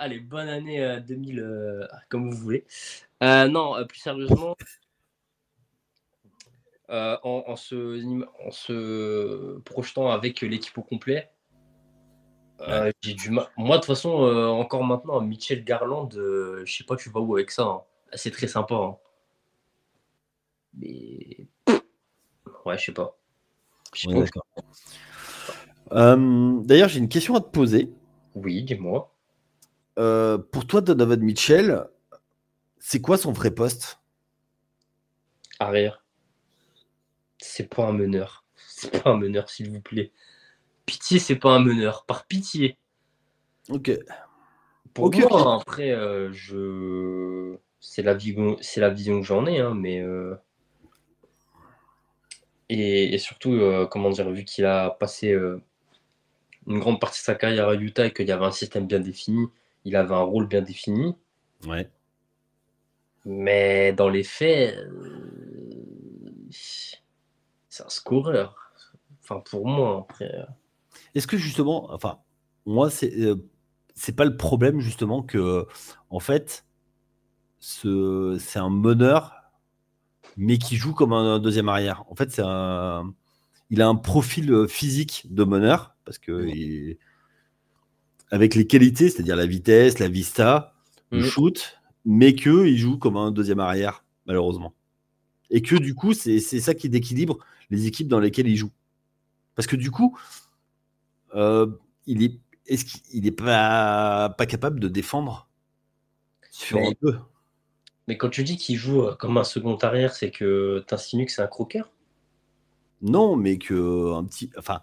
Allez, 0.00 0.20
bonne 0.20 0.48
année 0.48 1.00
2000, 1.08 1.40
euh, 1.40 1.42
euh, 1.82 1.86
comme 2.08 2.30
vous 2.30 2.36
voulez. 2.36 2.64
non, 3.20 3.84
plus 3.86 3.98
sérieusement, 3.98 4.56
en, 6.88 7.56
se, 7.56 8.14
en, 8.46 8.50
se, 8.52 9.58
projetant 9.60 10.10
avec 10.10 10.40
l'équipe 10.42 10.78
au 10.78 10.82
complet, 10.82 11.32
euh, 12.60 12.90
j'ai 13.00 13.14
du 13.14 13.30
Moi, 13.30 13.46
de 13.56 13.74
toute 13.74 13.84
façon, 13.84 14.24
euh, 14.24 14.46
encore 14.48 14.84
maintenant, 14.84 15.20
Michel 15.20 15.64
Garland, 15.64 16.08
euh, 16.16 16.62
je 16.64 16.76
sais 16.76 16.84
pas, 16.84 16.96
tu 16.96 17.10
vas 17.10 17.20
où 17.20 17.36
avec 17.36 17.50
ça. 17.50 17.62
Hein. 17.62 17.82
C'est 18.14 18.30
très 18.30 18.46
sympa. 18.46 18.74
Hein. 18.74 18.96
Mais. 20.74 21.46
Ouais, 22.64 22.76
je 22.76 22.84
sais 22.84 22.92
pas. 22.92 23.16
D'ailleurs, 25.90 26.88
j'ai 26.88 26.98
une 26.98 27.08
question 27.08 27.34
à 27.36 27.40
te 27.40 27.48
poser. 27.48 27.92
Oui, 28.34 28.62
dis-moi. 28.62 29.14
pour 29.96 30.66
toi, 30.66 30.80
Donovan 30.80 31.20
Mitchell, 31.20 31.86
c'est 32.78 33.00
quoi 33.00 33.16
son 33.16 33.32
vrai 33.32 33.50
poste? 33.50 34.00
Arrière. 35.58 36.04
C'est 37.38 37.68
pas 37.68 37.86
un 37.86 37.92
meneur. 37.92 38.44
C'est 38.56 39.02
pas 39.02 39.10
un 39.10 39.16
meneur, 39.16 39.48
s'il 39.48 39.70
vous 39.70 39.80
plaît. 39.80 40.12
Pitié, 40.88 41.18
c'est 41.18 41.36
pas 41.36 41.50
un 41.50 41.58
meneur. 41.58 42.06
Par 42.06 42.24
pitié. 42.24 42.78
Ok. 43.68 43.90
Pour 44.94 45.14
moi, 45.14 45.60
après, 45.60 45.90
euh, 45.90 46.32
je... 46.32 47.58
c'est 47.78 48.00
la, 48.00 48.16
c'est 48.62 48.80
la 48.80 48.88
vision 48.88 49.20
que 49.20 49.26
j'en 49.26 49.44
ai, 49.44 49.60
hein, 49.60 49.74
mais. 49.74 50.00
Euh, 50.00 50.34
et, 52.70 53.18
surtout, 53.18 53.52
euh, 53.52 53.86
comment 53.86 54.08
dire, 54.08 54.30
vu 54.30 54.44
qu'il 54.44 54.64
a 54.64 54.88
passé 54.88 55.38
une 56.66 56.78
grande 56.78 57.00
partie 57.00 57.20
de 57.20 57.24
sa 57.24 57.34
carrière 57.34 57.68
à 57.68 57.74
Utah 57.74 58.06
et 58.06 58.12
qu'il 58.14 58.26
y 58.26 58.32
avait 58.32 58.46
un 58.46 58.50
système 58.50 58.86
bien 58.86 59.00
défini, 59.00 59.46
il 59.84 59.94
avait 59.94 60.14
un 60.14 60.22
rôle 60.22 60.46
bien 60.48 60.62
défini. 60.62 61.14
Ouais. 61.66 61.90
Mais 63.26 63.92
dans 63.92 64.08
les 64.08 64.24
faits, 64.24 64.74
c'est 66.50 67.84
un 67.84 67.90
scoreur. 67.90 68.72
Enfin, 69.22 69.40
pour 69.40 69.66
moi, 69.66 70.06
après. 70.08 70.46
Est-ce 71.14 71.26
que 71.26 71.36
justement, 71.36 71.92
enfin, 71.92 72.18
moi, 72.66 72.90
c'est 72.90 73.12
c'est 73.94 74.14
pas 74.14 74.24
le 74.24 74.36
problème 74.36 74.80
justement 74.80 75.22
que, 75.22 75.66
en 76.10 76.20
fait, 76.20 76.64
ce, 77.58 78.36
c'est 78.38 78.60
un 78.60 78.70
meneur, 78.70 79.32
mais 80.36 80.58
qui 80.58 80.76
joue 80.76 80.94
comme 80.94 81.12
un, 81.12 81.40
deuxième 81.40 81.68
arrière. 81.68 82.04
En 82.08 82.14
fait, 82.14 82.30
c'est 82.30 82.44
un, 82.44 83.12
il 83.70 83.82
a 83.82 83.88
un 83.88 83.96
profil 83.96 84.52
euh, 84.52 84.66
physique 84.68 85.26
de 85.30 85.44
meneur 85.44 85.96
parce 86.04 86.18
que 86.18 86.96
avec 88.30 88.54
les 88.54 88.66
qualités, 88.66 89.08
c'est-à-dire 89.08 89.36
la 89.36 89.46
vitesse, 89.46 89.98
la 89.98 90.08
vista, 90.08 90.74
le 91.10 91.22
shoot, 91.22 91.80
mais 92.04 92.34
que 92.34 92.66
il 92.66 92.78
joue 92.78 92.98
comme 92.98 93.16
un 93.16 93.30
deuxième 93.30 93.60
arrière 93.60 94.04
malheureusement. 94.26 94.74
Et 95.50 95.62
que 95.62 95.76
du 95.76 95.94
coup, 95.94 96.12
c'est, 96.12 96.38
c'est 96.40 96.60
ça 96.60 96.74
qui 96.74 96.88
déquilibre 96.88 97.38
les 97.70 97.86
équipes 97.86 98.08
dans 98.08 98.20
lesquelles 98.20 98.48
il 98.48 98.56
joue. 98.56 98.70
Parce 99.54 99.66
que 99.66 99.76
du 99.76 99.90
coup, 99.90 100.16
euh, 100.16 100.47
il 101.34 102.22
est 102.22 102.38
est-ce 102.68 102.84
qu'il 102.84 103.24
n'est 103.24 103.30
pas, 103.30 104.34
pas 104.36 104.46
capable 104.46 104.78
de 104.78 104.88
défendre? 104.88 105.48
Sur 106.50 106.78
mais, 106.78 106.88
un 106.88 106.92
peu 107.00 107.18
Mais 108.06 108.16
quand 108.16 108.28
tu 108.28 108.44
dis 108.44 108.56
qu'il 108.56 108.76
joue 108.76 109.02
euh, 109.02 109.14
comme 109.14 109.38
un 109.38 109.44
second 109.44 109.76
arrière, 109.76 110.14
c'est 110.14 110.30
que 110.30 110.84
tu 110.86 110.94
insinues 110.94 111.26
que 111.26 111.32
c'est 111.32 111.42
un 111.42 111.46
croqueur? 111.46 111.90
Non, 113.00 113.36
mais 113.36 113.58
que 113.58 114.14
un 114.14 114.24
petit. 114.24 114.50
Enfin. 114.58 114.82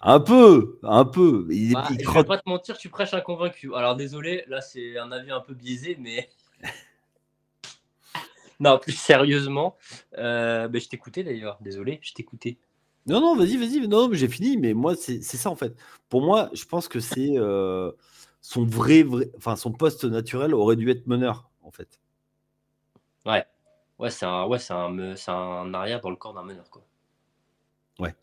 un 0.00 0.20
peu, 0.20 0.78
un 0.82 1.04
peu. 1.04 1.46
Il, 1.50 1.74
bah, 1.74 1.88
je 1.90 2.10
vais 2.10 2.24
pas 2.24 2.38
te 2.38 2.48
mentir, 2.48 2.78
tu 2.78 2.88
prêches 2.88 3.14
un 3.14 3.20
convaincu. 3.20 3.74
Alors 3.74 3.96
désolé, 3.96 4.44
là 4.48 4.60
c'est 4.60 4.98
un 4.98 5.12
avis 5.12 5.32
un 5.32 5.40
peu 5.40 5.54
biaisé, 5.54 5.96
mais. 6.00 6.30
non, 8.60 8.78
plus 8.78 8.92
sérieusement, 8.92 9.76
euh, 10.18 10.68
ben, 10.68 10.80
je 10.80 10.88
t'écoutais 10.88 11.24
d'ailleurs. 11.24 11.58
Désolé, 11.60 11.98
je 12.02 12.14
t'écoutais. 12.14 12.58
Non, 13.06 13.20
non, 13.20 13.36
vas-y, 13.36 13.56
vas-y. 13.56 13.86
Non, 13.86 14.08
mais 14.08 14.16
j'ai 14.16 14.28
fini. 14.28 14.56
Mais 14.56 14.74
moi, 14.74 14.94
c'est 14.96 15.22
ça 15.22 15.50
en 15.50 15.56
fait. 15.56 15.76
Pour 16.08 16.22
moi, 16.22 16.50
je 16.52 16.64
pense 16.64 16.88
que 16.88 17.00
c'est 17.00 17.36
euh, 17.36 17.92
son 18.40 18.64
vrai, 18.64 19.02
vrai, 19.02 19.30
enfin 19.36 19.56
son 19.56 19.72
poste 19.72 20.04
naturel 20.04 20.54
aurait 20.54 20.76
dû 20.76 20.90
être 20.90 21.06
meneur 21.06 21.50
en 21.62 21.70
fait. 21.70 22.00
Ouais, 23.24 23.44
ouais, 23.98 24.10
c'est 24.10 24.26
un, 24.26 24.46
ouais, 24.46 24.58
c'est 24.58 24.72
un, 24.72 24.98
un, 24.98 25.74
arrière 25.74 26.00
dans 26.00 26.10
le 26.10 26.16
corps 26.16 26.34
d'un 26.34 26.44
meneur 26.44 26.70
quoi. 26.70 26.82
Ouais. 27.98 28.14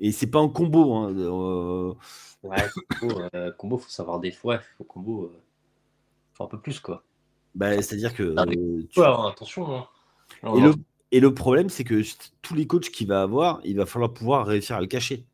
Et 0.00 0.12
c'est 0.12 0.28
pas 0.28 0.40
un 0.40 0.48
combo. 0.48 0.94
Hein, 0.94 1.14
euh... 1.16 1.94
Ouais, 2.42 2.56
combo, 3.00 3.20
euh, 3.34 3.52
combo, 3.52 3.78
faut 3.78 3.88
savoir 3.88 4.20
des 4.20 4.32
fois. 4.32 4.58
Faut 4.78 4.84
combo, 4.84 5.24
euh, 5.24 5.42
faut 6.32 6.44
un 6.44 6.48
peu 6.48 6.60
plus 6.60 6.80
quoi. 6.80 7.04
Bah, 7.54 7.74
c'est-à-dire 7.76 8.14
que. 8.14 8.34
Ah, 8.36 8.46
tu... 8.46 9.00
attention. 9.00 9.76
Hein. 9.76 9.86
Et 10.56 10.60
le, 10.60 10.74
et 11.14 11.20
le 11.20 11.32
problème, 11.32 11.68
c'est 11.68 11.84
que 11.84 12.02
tous 12.42 12.56
les 12.56 12.66
coachs 12.66 12.90
qu'il 12.90 13.06
va 13.06 13.22
avoir, 13.22 13.60
il 13.62 13.76
va 13.76 13.86
falloir 13.86 14.12
pouvoir 14.12 14.44
réussir 14.48 14.74
à 14.74 14.80
le 14.80 14.88
cacher. 14.88 15.24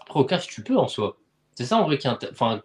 Après, 0.00 0.20
au 0.20 0.24
cache, 0.24 0.46
tu 0.46 0.62
peux 0.62 0.78
en 0.78 0.88
soi. 0.88 1.18
C'est 1.54 1.66
ça 1.66 1.76
en 1.76 1.84
vrai 1.84 1.98
qui 1.98 2.06
est 2.06 2.30
Enfin, 2.30 2.62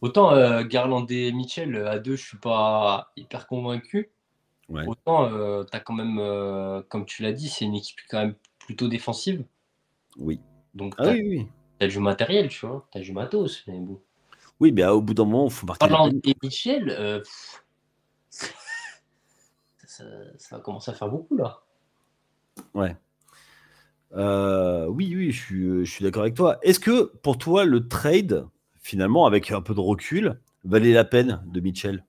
autant 0.00 0.32
euh, 0.32 0.64
Garland 0.64 1.04
et 1.10 1.32
Mitchell 1.32 1.76
euh, 1.76 1.90
à 1.90 1.98
deux, 1.98 2.16
je 2.16 2.26
suis 2.28 2.38
pas 2.38 3.12
hyper 3.14 3.46
convaincu. 3.46 4.10
Autant 4.70 5.24
euh, 5.24 5.64
tu 5.70 5.76
as 5.76 5.80
quand 5.80 5.92
même, 5.92 6.16
comme 6.88 7.04
tu 7.04 7.22
l'as 7.22 7.34
dit, 7.34 7.50
c'est 7.50 7.66
une 7.66 7.74
équipe 7.74 7.98
quand 8.08 8.20
même 8.20 8.36
plutôt 8.58 8.88
défensive. 8.88 9.44
Oui. 10.16 10.40
Donc, 10.74 10.94
ah, 10.96 11.10
oui, 11.10 11.22
oui. 11.28 11.46
tu 11.78 11.84
as 11.84 11.88
du 11.90 11.98
matériel, 11.98 12.48
tu 12.48 12.64
vois. 12.64 12.88
Tu 12.90 12.96
as 12.96 13.00
du 13.02 13.12
matos. 13.12 13.64
Mais 13.66 13.78
bon. 13.78 14.00
Oui, 14.60 14.72
mais 14.72 14.86
au 14.86 15.02
bout 15.02 15.12
d'un 15.12 15.26
moment, 15.26 15.48
il 15.48 15.52
faut 15.52 15.66
partir. 15.66 15.86
Garland 15.86 16.18
et 16.24 16.34
Mitchell, 16.42 17.22
ça, 20.38 20.56
va 20.56 20.62
commencer 20.62 20.90
à 20.90 20.94
faire 20.94 21.08
beaucoup 21.08 21.36
là. 21.36 21.60
Ouais. 22.74 22.96
Euh, 24.12 24.86
oui, 24.86 25.14
oui, 25.14 25.30
je 25.30 25.40
suis, 25.40 25.84
je 25.84 25.90
suis 25.90 26.04
d'accord 26.04 26.22
avec 26.22 26.34
toi. 26.34 26.58
Est-ce 26.62 26.80
que 26.80 27.04
pour 27.04 27.38
toi, 27.38 27.64
le 27.64 27.86
trade, 27.86 28.46
finalement, 28.80 29.26
avec 29.26 29.50
un 29.52 29.60
peu 29.60 29.74
de 29.74 29.80
recul, 29.80 30.40
valait 30.64 30.92
la 30.92 31.04
peine 31.04 31.42
de 31.46 31.60
Mitchell? 31.60 32.04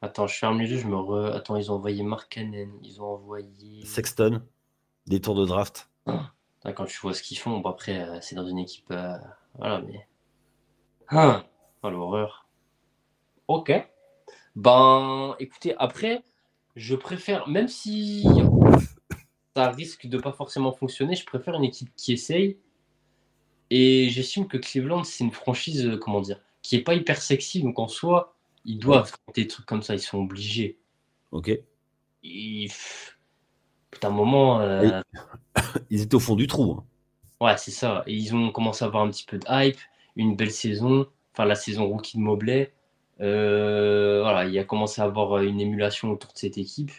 Attends, 0.00 0.26
je 0.26 0.36
ferme 0.36 0.60
les 0.60 0.70
yeux, 0.70 0.78
je 0.78 0.86
me 0.86 0.96
re... 0.96 1.34
Attends, 1.34 1.56
ils 1.56 1.72
ont 1.72 1.76
envoyé 1.76 2.02
Mark 2.02 2.32
Cannon, 2.32 2.68
ils 2.82 3.02
ont 3.02 3.06
envoyé... 3.06 3.84
Sexton, 3.84 4.42
des 5.06 5.20
tours 5.20 5.34
de 5.34 5.44
draft. 5.44 5.90
Ah, 6.06 6.72
quand 6.72 6.84
tu 6.84 6.98
vois 7.00 7.14
ce 7.14 7.22
qu'ils 7.22 7.38
font, 7.38 7.58
bon, 7.58 7.70
après, 7.70 8.00
euh, 8.00 8.18
c'est 8.20 8.36
dans 8.36 8.46
une 8.46 8.58
équipe... 8.58 8.90
Euh, 8.90 9.16
voilà, 9.56 9.80
mais... 9.80 10.06
Ah, 11.08 11.44
oh, 11.82 11.90
l'horreur. 11.90 12.46
Ok. 13.48 13.72
Ben, 14.58 15.36
écoutez, 15.38 15.76
après, 15.78 16.24
je 16.74 16.96
préfère, 16.96 17.46
même 17.46 17.68
si 17.68 18.26
ça 19.54 19.70
risque 19.70 20.08
de 20.08 20.18
pas 20.18 20.32
forcément 20.32 20.72
fonctionner, 20.72 21.14
je 21.14 21.24
préfère 21.24 21.54
une 21.54 21.62
équipe 21.62 21.90
qui 21.96 22.12
essaye. 22.12 22.58
Et 23.70 24.08
j'estime 24.08 24.48
que 24.48 24.56
Cleveland, 24.56 25.04
c'est 25.04 25.22
une 25.22 25.30
franchise, 25.30 25.86
euh, 25.86 25.96
comment 25.96 26.20
dire, 26.20 26.40
qui 26.62 26.74
est 26.74 26.82
pas 26.82 26.94
hyper 26.94 27.22
sexy. 27.22 27.62
Donc 27.62 27.78
en 27.78 27.86
soi, 27.86 28.34
ils 28.64 28.80
doivent 28.80 29.12
tenter 29.26 29.42
des 29.42 29.46
trucs 29.46 29.64
comme 29.66 29.82
ça, 29.82 29.94
ils 29.94 30.00
sont 30.00 30.18
obligés. 30.18 30.76
Ok. 31.30 31.52
Et... 32.24 32.68
Putain, 33.92 34.08
un 34.08 34.10
moment. 34.10 34.60
Euh, 34.60 35.02
ils 35.90 36.02
étaient 36.02 36.16
au 36.16 36.20
fond 36.20 36.34
du 36.34 36.48
trou. 36.48 36.72
Hein. 36.72 36.84
Ouais, 37.46 37.56
c'est 37.58 37.70
ça. 37.70 38.02
Et 38.08 38.14
ils 38.14 38.34
ont 38.34 38.50
commencé 38.50 38.84
à 38.84 38.88
avoir 38.88 39.04
un 39.04 39.10
petit 39.10 39.24
peu 39.24 39.38
de 39.38 39.46
hype, 39.48 39.78
une 40.16 40.34
belle 40.34 40.50
saison. 40.50 41.06
Enfin, 41.32 41.44
la 41.44 41.54
saison 41.54 41.86
rookie 41.86 42.16
de 42.16 42.22
Mobley. 42.22 42.72
Euh, 43.20 44.20
voilà, 44.22 44.46
il 44.46 44.56
a 44.58 44.64
commencé 44.64 45.00
à 45.00 45.04
avoir 45.04 45.38
une 45.38 45.60
émulation 45.60 46.10
autour 46.10 46.32
de 46.32 46.38
cette 46.38 46.58
équipe. 46.58 46.92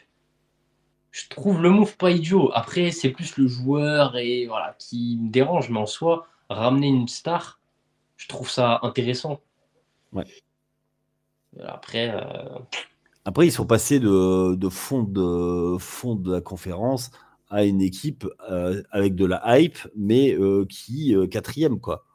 Je 1.11 1.27
trouve 1.29 1.61
le 1.61 1.69
move 1.69 1.97
pas 1.97 2.11
idiot. 2.11 2.51
Après, 2.53 2.91
c'est 2.91 3.09
plus 3.09 3.37
le 3.37 3.47
joueur 3.47 4.15
et 4.17 4.45
voilà 4.47 4.75
qui 4.77 5.17
me 5.21 5.29
dérange, 5.29 5.69
mais 5.69 5.79
en 5.79 5.85
soi, 5.85 6.27
ramener 6.49 6.87
une 6.87 7.07
star, 7.07 7.59
je 8.17 8.27
trouve 8.27 8.49
ça 8.49 8.79
intéressant. 8.83 9.39
Ouais. 10.11 10.25
Après. 11.65 12.11
Euh, 12.13 12.59
Après, 13.25 13.47
ils 13.47 13.51
sont 13.51 13.65
passés 13.65 13.99
de, 13.99 14.55
de, 14.55 14.69
fond 14.69 15.03
de 15.03 15.77
fond 15.79 16.15
de 16.15 16.33
la 16.33 16.41
conférence 16.41 17.11
à 17.49 17.63
une 17.63 17.81
équipe 17.81 18.27
euh, 18.51 18.83
avec 18.91 19.15
de 19.15 19.25
la 19.25 19.59
hype, 19.59 19.79
mais 19.95 20.37
qui 20.69 21.15
quatrième 21.31 21.79
quoi. 21.79 22.05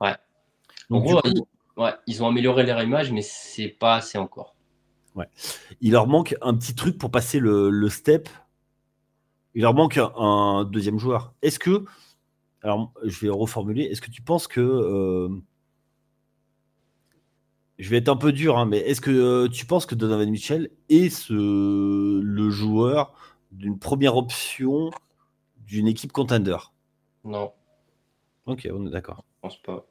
Ouais. 0.00 0.16
Donc, 0.90 1.06
Ouais, 1.78 1.94
ils 2.08 2.24
ont 2.24 2.26
amélioré 2.26 2.66
leur 2.66 2.82
image, 2.82 3.12
mais 3.12 3.22
c'est 3.22 3.68
pas 3.68 3.94
assez 3.94 4.18
encore. 4.18 4.56
Ouais. 5.14 5.28
Il 5.80 5.92
leur 5.92 6.08
manque 6.08 6.34
un 6.42 6.54
petit 6.54 6.74
truc 6.74 6.98
pour 6.98 7.12
passer 7.12 7.38
le, 7.38 7.88
step. 7.88 8.28
Il 9.54 9.62
leur 9.62 9.74
manque 9.74 9.96
un, 9.96 10.64
deuxième 10.64 10.98
joueur. 10.98 11.34
Est-ce 11.40 11.60
que, 11.60 11.84
alors 12.62 12.92
je 13.04 13.20
vais 13.20 13.30
reformuler, 13.30 13.84
est-ce 13.84 14.00
que 14.00 14.10
tu 14.10 14.22
penses 14.22 14.48
que, 14.48 14.60
euh, 14.60 15.28
je 17.78 17.88
vais 17.90 17.98
être 17.98 18.08
un 18.08 18.16
peu 18.16 18.32
dur, 18.32 18.58
hein, 18.58 18.66
mais 18.66 18.78
est-ce 18.78 19.00
que 19.00 19.12
euh, 19.12 19.48
tu 19.48 19.64
penses 19.64 19.86
que 19.86 19.94
Donovan 19.94 20.28
Mitchell 20.28 20.70
est 20.88 21.10
ce, 21.10 21.32
le 22.20 22.50
joueur 22.50 23.14
d'une 23.52 23.78
première 23.78 24.16
option 24.16 24.90
d'une 25.58 25.86
équipe 25.86 26.10
contender? 26.10 26.56
Non. 27.22 27.52
Ok, 28.46 28.68
on 28.72 28.84
est 28.84 28.90
d'accord. 28.90 29.24
Je 29.36 29.40
pense 29.42 29.62
pas. 29.62 29.86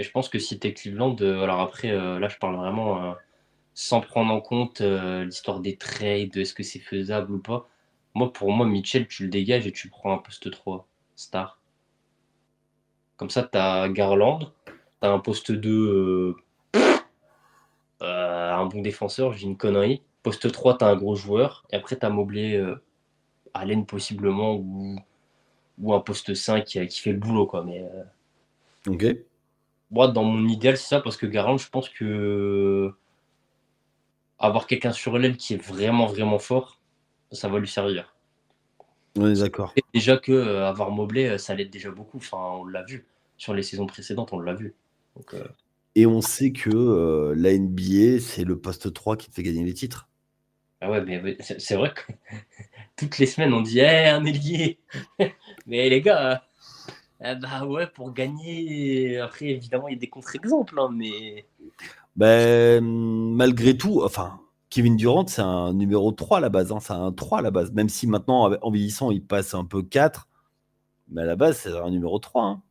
Et 0.00 0.02
je 0.02 0.10
pense 0.12 0.30
que 0.30 0.38
si 0.38 0.58
tu 0.58 0.66
es 0.66 0.72
Cleveland, 0.72 1.14
euh, 1.20 1.42
alors 1.42 1.60
après, 1.60 1.90
euh, 1.90 2.18
là, 2.18 2.28
je 2.28 2.38
parle 2.38 2.56
vraiment 2.56 3.04
euh, 3.04 3.12
sans 3.74 4.00
prendre 4.00 4.32
en 4.32 4.40
compte 4.40 4.80
l'histoire 4.80 5.60
des 5.60 5.76
trades, 5.76 6.34
est-ce 6.38 6.54
que 6.54 6.62
c'est 6.62 6.78
faisable 6.78 7.34
ou 7.34 7.38
pas. 7.38 7.68
Moi, 8.14 8.32
pour 8.32 8.50
moi, 8.50 8.64
Mitchell, 8.64 9.06
tu 9.06 9.24
le 9.24 9.28
dégages 9.28 9.66
et 9.66 9.72
tu 9.72 9.90
prends 9.90 10.14
un 10.14 10.16
poste 10.16 10.50
3, 10.50 10.88
star. 11.16 11.60
Comme 13.18 13.28
ça, 13.28 13.42
tu 13.42 13.58
as 13.58 13.90
Garland, 13.90 14.38
tu 14.64 14.72
as 15.02 15.10
un 15.10 15.18
poste 15.18 15.52
2, 15.52 16.34
un 18.00 18.64
bon 18.64 18.80
défenseur, 18.80 19.34
j'ai 19.34 19.46
une 19.46 19.58
connerie. 19.58 20.00
Poste 20.22 20.50
3, 20.50 20.78
tu 20.78 20.84
as 20.86 20.88
un 20.88 20.96
gros 20.96 21.14
joueur. 21.14 21.66
Et 21.72 21.76
après, 21.76 21.98
tu 21.98 22.06
as 22.06 22.10
Mobley, 22.10 22.58
Allen 23.52 23.84
possiblement, 23.84 24.54
ou, 24.56 25.92
un 25.92 26.00
poste 26.00 26.32
5 26.32 26.64
qui, 26.64 26.86
qui, 26.86 27.00
fait 27.00 27.12
le 27.12 27.18
boulot. 27.18 27.46
Quoi. 27.46 27.64
Mais, 27.64 27.84
Ok. 28.86 29.04
Moi, 29.90 30.08
dans 30.08 30.24
mon 30.24 30.46
idéal, 30.48 30.76
c'est 30.76 30.88
ça, 30.88 31.00
parce 31.00 31.16
que 31.16 31.26
Garand, 31.26 31.56
je 31.56 31.68
pense 31.68 31.88
que 31.88 32.92
avoir 34.38 34.66
quelqu'un 34.66 34.92
sur 34.92 35.18
l'aile 35.18 35.36
qui 35.36 35.54
est 35.54 35.62
vraiment, 35.62 36.06
vraiment 36.06 36.38
fort, 36.38 36.80
ça 37.32 37.48
va 37.48 37.58
lui 37.58 37.68
servir. 37.68 38.14
On 39.16 39.28
est 39.28 39.40
d'accord. 39.40 39.74
Déjà 39.92 40.16
que 40.16 40.32
euh, 40.32 40.68
avoir 40.68 40.90
Mobley, 40.90 41.28
euh, 41.28 41.38
ça 41.38 41.54
l'aide 41.54 41.70
déjà 41.70 41.90
beaucoup. 41.90 42.18
Enfin, 42.18 42.38
on 42.38 42.64
l'a 42.64 42.84
vu. 42.84 43.06
Sur 43.36 43.54
les 43.54 43.62
saisons 43.62 43.86
précédentes, 43.86 44.32
on 44.32 44.40
l'a 44.40 44.54
vu. 44.54 44.74
Euh, 45.34 45.44
Et 45.94 46.06
on 46.06 46.20
sait 46.20 46.52
que 46.52 47.32
la 47.36 47.56
NBA, 47.56 48.20
c'est 48.20 48.44
le 48.44 48.58
poste 48.58 48.92
3 48.92 49.16
qui 49.16 49.30
te 49.30 49.34
fait 49.34 49.42
gagner 49.42 49.64
les 49.64 49.74
titres. 49.74 50.08
Ah 50.82 50.90
ouais, 50.90 51.02
mais, 51.02 51.36
c'est 51.40 51.74
vrai 51.74 51.92
que 51.92 52.12
toutes 52.96 53.18
les 53.18 53.26
semaines, 53.26 53.52
on 53.52 53.60
dit 53.60 53.80
hey, 53.80 54.08
un 54.08 54.24
ailier. 54.24 54.78
mais 55.66 55.88
les 55.88 56.00
gars, 56.00 56.42
ah 57.22 57.34
bah 57.34 57.66
ouais, 57.66 57.86
pour 57.86 58.12
gagner. 58.12 59.18
Après, 59.18 59.46
évidemment, 59.46 59.88
il 59.88 59.94
y 59.94 59.96
a 59.96 60.00
des 60.00 60.08
contre-exemples, 60.08 60.78
hein, 60.80 60.88
mais. 60.92 61.46
Ben, 62.16 62.82
malgré 62.82 63.76
tout, 63.76 64.02
enfin, 64.02 64.40
Kevin 64.70 64.96
Durant, 64.96 65.26
c'est 65.26 65.42
un 65.42 65.74
numéro 65.74 66.12
3 66.12 66.38
à 66.38 66.40
la 66.40 66.48
base. 66.48 66.72
Hein, 66.72 66.80
c'est 66.80 66.94
un 66.94 67.12
3 67.12 67.40
à 67.40 67.42
la 67.42 67.50
base. 67.50 67.72
Même 67.72 67.90
si 67.90 68.06
maintenant, 68.06 68.50
en 68.50 68.70
vieillissant, 68.70 69.10
il 69.10 69.22
passe 69.22 69.54
un 69.54 69.64
peu 69.64 69.82
4. 69.82 70.28
Mais 71.08 71.22
à 71.22 71.26
la 71.26 71.36
base, 71.36 71.58
c'est 71.58 71.76
un 71.76 71.90
numéro 71.90 72.18
3. 72.18 72.44
Hein. 72.44 72.62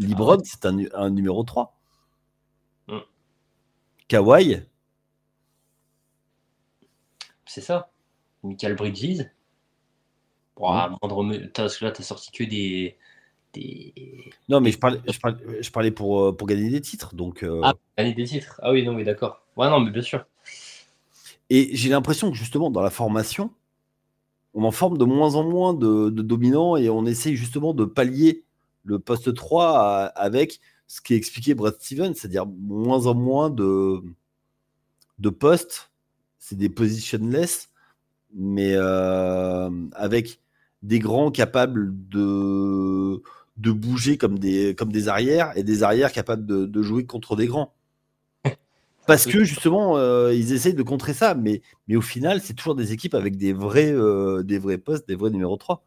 Ah 0.00 0.36
c'est 0.42 0.66
un, 0.66 1.10
numéro 1.10 1.44
3. 1.44 1.78
Mm. 2.88 2.98
Kawhi? 4.08 4.62
C'est 7.46 7.60
ça. 7.60 7.90
Michael 8.42 8.74
Bridges? 8.74 9.30
Bon, 10.56 10.72
mm. 10.72 10.96
moindre... 11.00 11.22
là, 11.32 11.92
tu 11.92 12.00
as 12.00 12.04
sorti 12.04 12.32
que 12.32 12.44
des, 12.44 12.98
Non, 14.48 14.60
mais 14.60 14.72
je 14.72 14.78
parlais, 14.78 15.00
je 15.06 15.70
parlais, 15.70 15.90
pour, 15.90 16.20
euh, 16.20 16.32
pour 16.36 16.46
gagner 16.46 16.70
des 16.70 16.80
titres. 16.80 17.14
Donc, 17.14 17.42
euh. 17.42 17.60
Ah, 17.62 17.74
gagner 17.96 18.14
des 18.14 18.24
titres. 18.24 18.60
Ah 18.62 18.72
oui, 18.72 18.84
non, 18.84 18.94
oui, 18.94 19.04
d'accord. 19.04 19.42
Ouais, 19.56 19.68
non, 19.68 19.80
mais 19.80 19.90
bien 19.90 20.02
sûr. 20.02 20.24
Et 21.50 21.70
j'ai 21.76 21.88
l'impression 21.88 22.30
que 22.30 22.36
justement, 22.36 22.70
dans 22.70 22.82
la 22.82 22.90
formation, 22.90 23.50
on 24.54 24.64
en 24.64 24.70
forme 24.70 24.98
de 24.98 25.04
moins 25.04 25.34
en 25.34 25.44
moins 25.44 25.74
de, 25.74 26.10
dominants 26.10 26.76
et 26.76 26.88
on 26.88 27.06
essaye 27.06 27.36
justement 27.36 27.74
de 27.74 27.84
pallier 27.84 28.44
le 28.84 28.98
poste 28.98 29.34
3 29.34 30.06
avec 30.14 30.60
ce 30.86 31.00
qui 31.00 31.14
expliqué 31.14 31.54
Brad 31.54 31.74
Stevens, 31.80 32.14
c'est-à-dire 32.14 32.46
moins 32.46 33.06
en 33.06 33.14
moins 33.14 33.50
de, 33.50 34.02
de 35.18 35.30
postes. 35.30 35.90
C'est 36.38 36.56
des 36.56 36.68
positionless, 36.68 37.70
mais 38.34 38.74
euh, 38.74 39.70
avec 39.92 40.40
des 40.82 40.98
grands 40.98 41.30
capables 41.30 41.92
de, 42.10 43.22
de 43.56 43.70
bouger 43.70 44.18
comme 44.18 44.38
des, 44.38 44.74
comme 44.74 44.90
des 44.90 45.08
arrières 45.08 45.52
et 45.56 45.62
des 45.62 45.82
arrières 45.82 46.12
capables 46.12 46.44
de 46.46 46.82
jouer 46.82 47.06
contre 47.06 47.36
des 47.36 47.46
grands. 47.46 47.72
Parce 49.06 49.26
que 49.26 49.44
justement, 49.44 49.96
euh, 49.96 50.32
ils 50.34 50.52
essayent 50.52 50.74
de 50.74 50.82
contrer 50.82 51.12
ça, 51.12 51.34
mais, 51.34 51.62
mais 51.88 51.96
au 51.96 52.00
final, 52.00 52.40
c'est 52.40 52.54
toujours 52.54 52.74
des 52.74 52.92
équipes 52.92 53.14
avec 53.14 53.36
des 53.36 53.52
vrais, 53.52 53.92
euh, 53.92 54.42
des 54.42 54.58
vrais 54.58 54.78
postes, 54.78 55.06
des 55.06 55.14
vrais 55.14 55.30
numéros 55.30 55.56
3. 55.56 55.84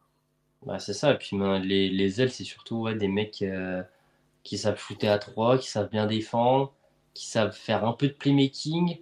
Bah, 0.66 0.78
c'est 0.78 0.92
ça, 0.92 1.12
et 1.12 1.18
puis 1.18 1.36
ben, 1.36 1.58
les, 1.58 1.88
les, 1.88 2.20
ailes, 2.20 2.30
c'est 2.30 2.44
surtout 2.44 2.88
des 2.92 3.08
mecs 3.08 3.42
euh, 3.42 3.82
qui 4.42 4.58
savent 4.58 4.78
shooter 4.78 5.08
à 5.08 5.18
3, 5.18 5.58
qui 5.58 5.68
savent 5.68 5.90
bien 5.90 6.06
défendre, 6.06 6.74
qui 7.14 7.26
savent 7.26 7.54
faire 7.54 7.84
un 7.84 7.92
peu 7.92 8.08
de 8.08 8.12
playmaking. 8.12 8.98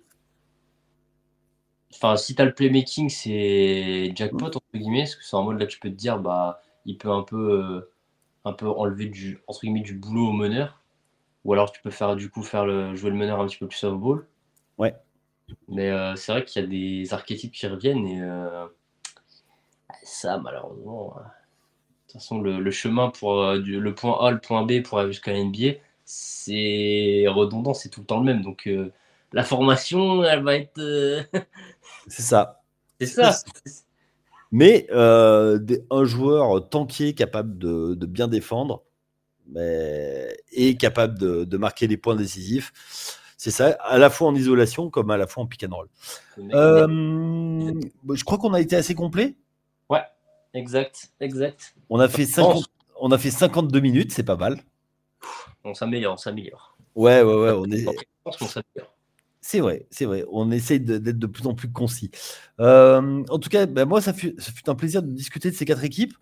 Enfin, 1.95 2.17
si 2.17 2.35
tu 2.35 2.43
as 2.43 2.45
le 2.45 2.55
playmaking, 2.55 3.09
c'est 3.09 4.13
jackpot, 4.15 4.47
entre 4.47 4.63
guillemets, 4.75 5.03
parce 5.03 5.17
que 5.17 5.25
c'est 5.25 5.37
en 5.37 5.45
mode 5.45 5.59
là, 5.59 5.67
tu 5.67 5.79
peux 5.79 5.91
te 5.91 5.95
dire, 5.95 6.19
bah, 6.19 6.63
il 6.85 6.99
peut 6.99 7.11
un 7.11 7.23
peu, 7.23 7.89
un 8.47 8.53
peu 8.53 8.69
enlever 8.69 9.07
du, 9.07 9.41
entre 9.49 9.61
guillemets, 9.63 9.81
du 9.81 9.95
boulot 9.95 10.29
au 10.29 10.33
meneur. 10.33 10.81
Ou 11.45 11.53
alors 11.53 11.71
tu 11.73 11.83
peux 11.83 11.91
faire 11.91 12.17
du 12.17 12.31
coup 12.31 12.43
faire 12.43 12.65
le, 12.65 12.95
jouer 12.95 13.11
le 13.11 13.17
meneur 13.17 13.41
un 13.41 13.47
petit 13.47 13.59
peu 13.59 13.67
plus 13.67 13.83
off-ball. 13.85 14.27
Ouais. 14.79 14.95
Mais 15.69 15.91
euh, 15.91 16.15
c'est 16.17 16.33
vrai 16.33 16.45
qu'il 16.45 16.63
y 16.63 16.65
a 16.65 16.69
des 16.69 17.13
archétypes 17.13 17.53
qui 17.53 17.67
reviennent 17.67 18.07
et 18.07 18.23
euh, 18.23 18.67
ça, 20.05 20.39
malheureusement. 20.39 21.15
Euh, 21.17 21.21
de 21.21 21.27
toute 22.07 22.13
façon, 22.13 22.41
le, 22.41 22.71
chemin 22.71 23.11
pour 23.11 23.53
le 23.53 23.95
point 23.95 24.25
A, 24.25 24.31
le 24.31 24.39
point 24.41 24.65
B 24.65 24.81
pour 24.83 24.99
aller 24.99 25.13
jusqu'à 25.13 25.33
NBA, 25.33 25.79
c'est 26.05 27.25
redondant, 27.29 27.75
c'est 27.75 27.89
tout 27.89 28.01
le 28.01 28.07
temps 28.07 28.19
le 28.21 28.25
même. 28.25 28.43
Donc 28.43 28.69
la 29.33 29.43
formation, 29.43 30.23
elle 30.23 30.45
va 30.45 30.55
être. 30.55 30.81
c'est 32.07 32.23
ça. 32.23 32.63
C'est 33.01 33.07
ça. 33.07 33.35
Mais 34.53 34.87
un 34.93 36.05
joueur 36.05 36.69
tankier 36.69 37.15
capable 37.15 37.59
de 37.59 38.07
bien 38.07 38.29
défendre, 38.29 38.83
mais 39.49 40.37
est 40.53 40.79
capable 40.79 41.19
de, 41.19 41.57
marquer 41.57 41.89
des 41.89 41.97
points 41.97 42.17
décisifs. 42.17 42.73
C'est 43.37 43.51
ça, 43.51 43.77
à 43.81 43.99
la 43.99 44.09
fois 44.09 44.29
en 44.29 44.35
isolation 44.35 44.89
comme 44.89 45.11
à 45.11 45.17
la 45.17 45.27
fois 45.27 45.43
en 45.43 45.47
pick 45.47 45.65
and 45.65 45.75
roll. 45.75 45.89
Euh, 46.39 47.73
je 48.15 48.25
crois 48.25 48.39
qu'on 48.39 48.55
a 48.55 48.61
été 48.61 48.77
assez 48.77 48.95
complet. 48.95 49.37
Ouais, 49.91 50.03
exact, 50.55 51.11
exact. 51.21 51.75
On 51.91 52.01
a 52.01 52.09
fait, 52.09 52.25
50, 52.25 52.65
on 53.01 53.11
a 53.11 53.19
fait 53.19 53.31
52 53.31 53.79
minutes, 53.81 54.13
c'est 54.13 54.25
pas 54.25 54.37
mal. 54.37 54.59
On 55.65 55.75
s'améliore, 55.75 56.15
on 56.15 56.17
s'améliore. 56.17 56.77
Ouais, 56.95 57.23
ouais, 57.23 57.35
ouais. 57.35 57.53
On 57.53 57.71
est... 57.71 57.85
C'est 59.49 59.61
vrai, 59.61 59.87
c'est 59.91 60.07
vrai. 60.07 60.25
On 60.33 60.51
essaye 60.51 60.81
d'être 60.81 61.21
de 61.21 61.27
plus 61.29 61.47
en 61.47 61.55
plus 61.55 61.71
concis. 61.71 62.11
Euh, 62.59 63.23
en 63.29 63.39
tout 63.39 63.49
cas, 63.49 63.67
ben 63.67 63.85
moi, 63.85 64.01
ça 64.01 64.13
fut, 64.13 64.35
ça 64.39 64.51
fut 64.51 64.69
un 64.69 64.75
plaisir 64.75 65.05
de 65.05 65.09
discuter 65.13 65.53
de 65.53 65.55
ces 65.55 65.65
quatre 65.65 65.85
équipes. 65.85 66.15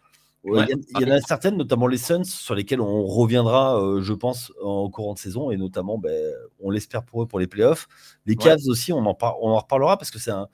Il 0.45 0.53
y, 1.01 1.05
en 1.07 1.11
a 1.11 1.20
certaines, 1.22 1.57
notamment 1.57 1.87
les 1.87 1.97
Suns, 1.97 2.25
sur 2.25 2.55
lesquelles 2.55 2.83
on 2.83 3.07
reviendra, 3.07 3.81
euh, 3.81 4.03
je 4.03 4.12
pense, 4.12 4.53
en 4.62 4.91
courant 4.91 5.14
de 5.14 5.18
saison, 5.18 5.51
et 5.51 5.57
notamment, 5.57 5.97
ben, 5.97 6.35
on 6.61 6.68
l'espère 6.68 7.03
pour 7.03 7.22
eux 7.22 7.27
pour 7.27 7.39
les 7.39 7.47
playoffs. 7.47 7.89
Les 8.27 8.37
Cavs 8.37 8.61
aussi, 8.66 8.93
on 8.93 8.99
en, 8.99 9.16
on 9.41 9.49
en 9.53 9.59
reparlera 9.59 9.97
parce 9.97 10.11
que 10.11 10.18
c'est 10.18 10.31
un, 10.31 10.47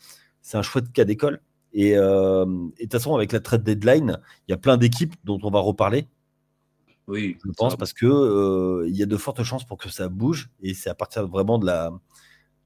un 0.52 0.62
chouette 0.62 0.92
cas 0.92 1.04
d'école. 1.04 1.40
Euh, 1.76 2.46
et 2.78 2.86
de 2.86 2.88
toute 2.88 2.92
façon, 2.92 3.16
avec 3.16 3.32
la 3.32 3.40
trade 3.40 3.64
deadline, 3.64 4.20
il 4.46 4.52
y 4.52 4.54
a 4.54 4.58
plein 4.58 4.76
d'équipes 4.76 5.16
dont 5.24 5.40
on 5.42 5.50
va 5.50 5.58
reparler. 5.58 6.06
Oui, 7.08 7.36
je 7.44 7.50
pense, 7.50 7.74
parce 7.74 7.92
que 7.92 8.06
euh, 8.06 8.86
il 8.88 8.96
y 8.96 9.02
a 9.02 9.06
de 9.06 9.16
fortes 9.16 9.42
chances 9.42 9.64
pour 9.64 9.76
que 9.76 9.88
ça 9.88 10.08
bouge, 10.08 10.50
et 10.62 10.72
c'est 10.72 10.88
à 10.88 10.94
partir 10.94 11.26
vraiment 11.26 11.58
de 11.58 11.66
la, 11.66 11.90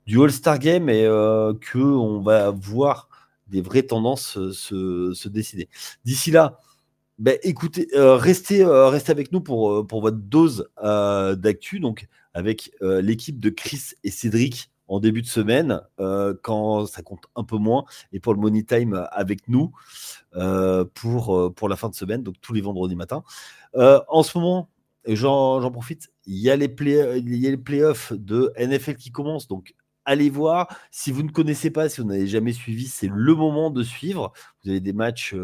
du 0.07 0.21
All-Star 0.21 0.59
Game 0.59 0.89
et 0.89 1.05
que 1.05 1.79
on 1.79 2.21
va 2.21 2.51
voir 2.51 3.09
des 3.49 3.61
vraies 3.61 3.83
tendances 3.85 4.39
se, 4.53 5.13
se 5.15 5.29
décider. 5.29 5.69
D'ici 6.05 6.31
là, 6.31 6.59
ben, 7.19 7.39
écoutez, 7.45 7.87
euh, 7.95 8.17
restez, 8.17 8.65
euh, 8.65 8.91
avec 8.91 9.31
nous 9.31 9.41
pour, 9.41 9.71
euh, 9.71 9.87
votre 9.89 10.17
dose 10.17 10.69
d'actu, 11.37 11.79
donc 11.79 12.09
avec 12.33 12.73
l'équipe 12.81 13.39
de 13.39 13.51
Chris 13.51 13.93
et 14.03 14.11
Cédric 14.11 14.71
en 14.89 14.99
début 14.99 15.23
de 15.23 15.27
semaine, 15.27 15.81
quand 16.43 16.87
ça 16.87 17.03
compte 17.03 17.25
un 17.37 17.45
peu 17.45 17.57
moins, 17.57 17.85
et 18.13 18.19
pour 18.19 18.35
le 18.35 18.41
Money 18.41 18.65
Time 18.65 19.07
avec 19.13 19.49
nous 19.49 19.73
pour, 20.33 21.69
la 21.69 21.77
fin 21.77 21.89
de 21.89 21.95
semaine, 21.95 22.25
donc 22.25 22.35
tous 22.41 22.53
les 22.53 22.61
vendredis 22.61 22.97
matins. 22.97 23.23
en 23.75 24.23
ce 24.25 24.37
moment, 24.37 24.69
j'en 25.07 25.71
profite, 25.71 26.11
il 26.27 26.39
y, 26.39 26.51
a 26.51 26.57
les 26.57 26.69
play, 26.69 27.21
il 27.25 27.63
playoffs 27.63 28.13
de 28.13 28.53
NFL 28.59 28.97
qui 28.97 29.13
commencent, 29.13 29.47
donc 29.47 29.75
allez 30.05 30.31
voir. 30.31 30.69
Si 30.91 31.13
vous 31.13 31.23
ne 31.23 31.31
connaissez 31.31 31.71
pas, 31.71 31.89
si 31.89 32.01
vous 32.01 32.07
n'avez 32.07 32.27
jamais 32.27 32.53
suivi, 32.53 32.87
c'est 32.87 33.11
le 33.13 33.35
moment 33.35 33.71
de 33.71 33.83
suivre. 33.83 34.33
Vous 34.63 34.71
avez 34.71 34.81
des 34.81 34.93
matchs 34.93 35.35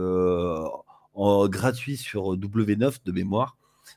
gratuit 1.15 1.97
sur 1.97 2.37
W9 2.37 2.99
de 3.05 3.13
mémoire. 3.13 3.57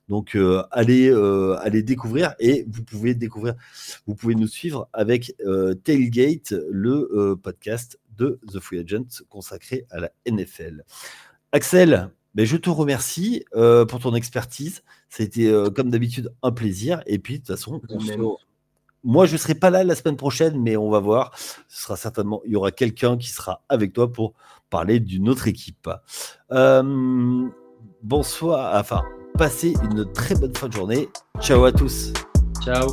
Donc 0.09 0.36
euh, 0.36 0.64
allez, 0.72 1.09
euh, 1.09 1.55
allez 1.59 1.84
découvrir 1.84 2.36
et 2.39 2.66
vous 2.68 2.84
pouvez 2.84 3.14
découvrir, 3.14 3.55
vous 4.07 4.16
pouvez 4.16 4.36
nous 4.36 4.47
suivre 4.47 4.89
avec 4.93 5.36
euh, 5.45 5.74
Tailgate, 5.76 6.53
le 6.70 7.36
podcast 7.41 7.99
de 8.18 8.39
The 8.51 8.59
Free 8.59 8.80
Agent 8.80 9.24
consacré 9.30 9.86
à 9.89 9.99
la 9.99 10.11
NFL. 10.28 10.84
Axel, 11.51 12.09
ben, 12.36 12.45
je 12.45 12.57
te 12.57 12.70
remercie 12.70 13.45
pour 13.51 13.99
ton 13.99 14.16
expertise. 14.16 14.84
Ça 15.09 15.24
a 15.24 15.26
été 15.26 15.51
comme 15.76 15.89
d'habitude 15.89 16.34
un 16.41 16.51
plaisir. 16.51 17.01
Et 17.05 17.20
puis 17.20 17.36
de 17.36 17.39
toute 17.39 17.55
façon, 17.55 17.82
moi 19.03 19.25
je 19.25 19.33
ne 19.33 19.37
serai 19.37 19.55
pas 19.55 19.69
là 19.69 19.83
la 19.83 19.95
semaine 19.95 20.17
prochaine, 20.17 20.59
mais 20.61 20.77
on 20.77 20.89
va 20.89 20.99
voir. 20.99 21.31
Ce 21.67 21.83
sera 21.83 21.95
certainement, 21.95 22.41
il 22.45 22.53
y 22.53 22.55
aura 22.55 22.71
quelqu'un 22.71 23.17
qui 23.17 23.29
sera 23.29 23.61
avec 23.69 23.93
toi 23.93 24.11
pour 24.11 24.33
parler 24.69 24.99
d'une 24.99 25.29
autre 25.29 25.47
équipe. 25.47 25.89
Euh, 26.51 27.47
bonsoir, 28.01 28.79
enfin, 28.79 29.03
passez 29.37 29.73
une 29.83 30.11
très 30.11 30.35
bonne 30.35 30.55
fin 30.55 30.67
de 30.67 30.73
journée. 30.73 31.09
Ciao 31.39 31.63
à 31.63 31.71
tous. 31.71 32.13
Ciao. 32.63 32.87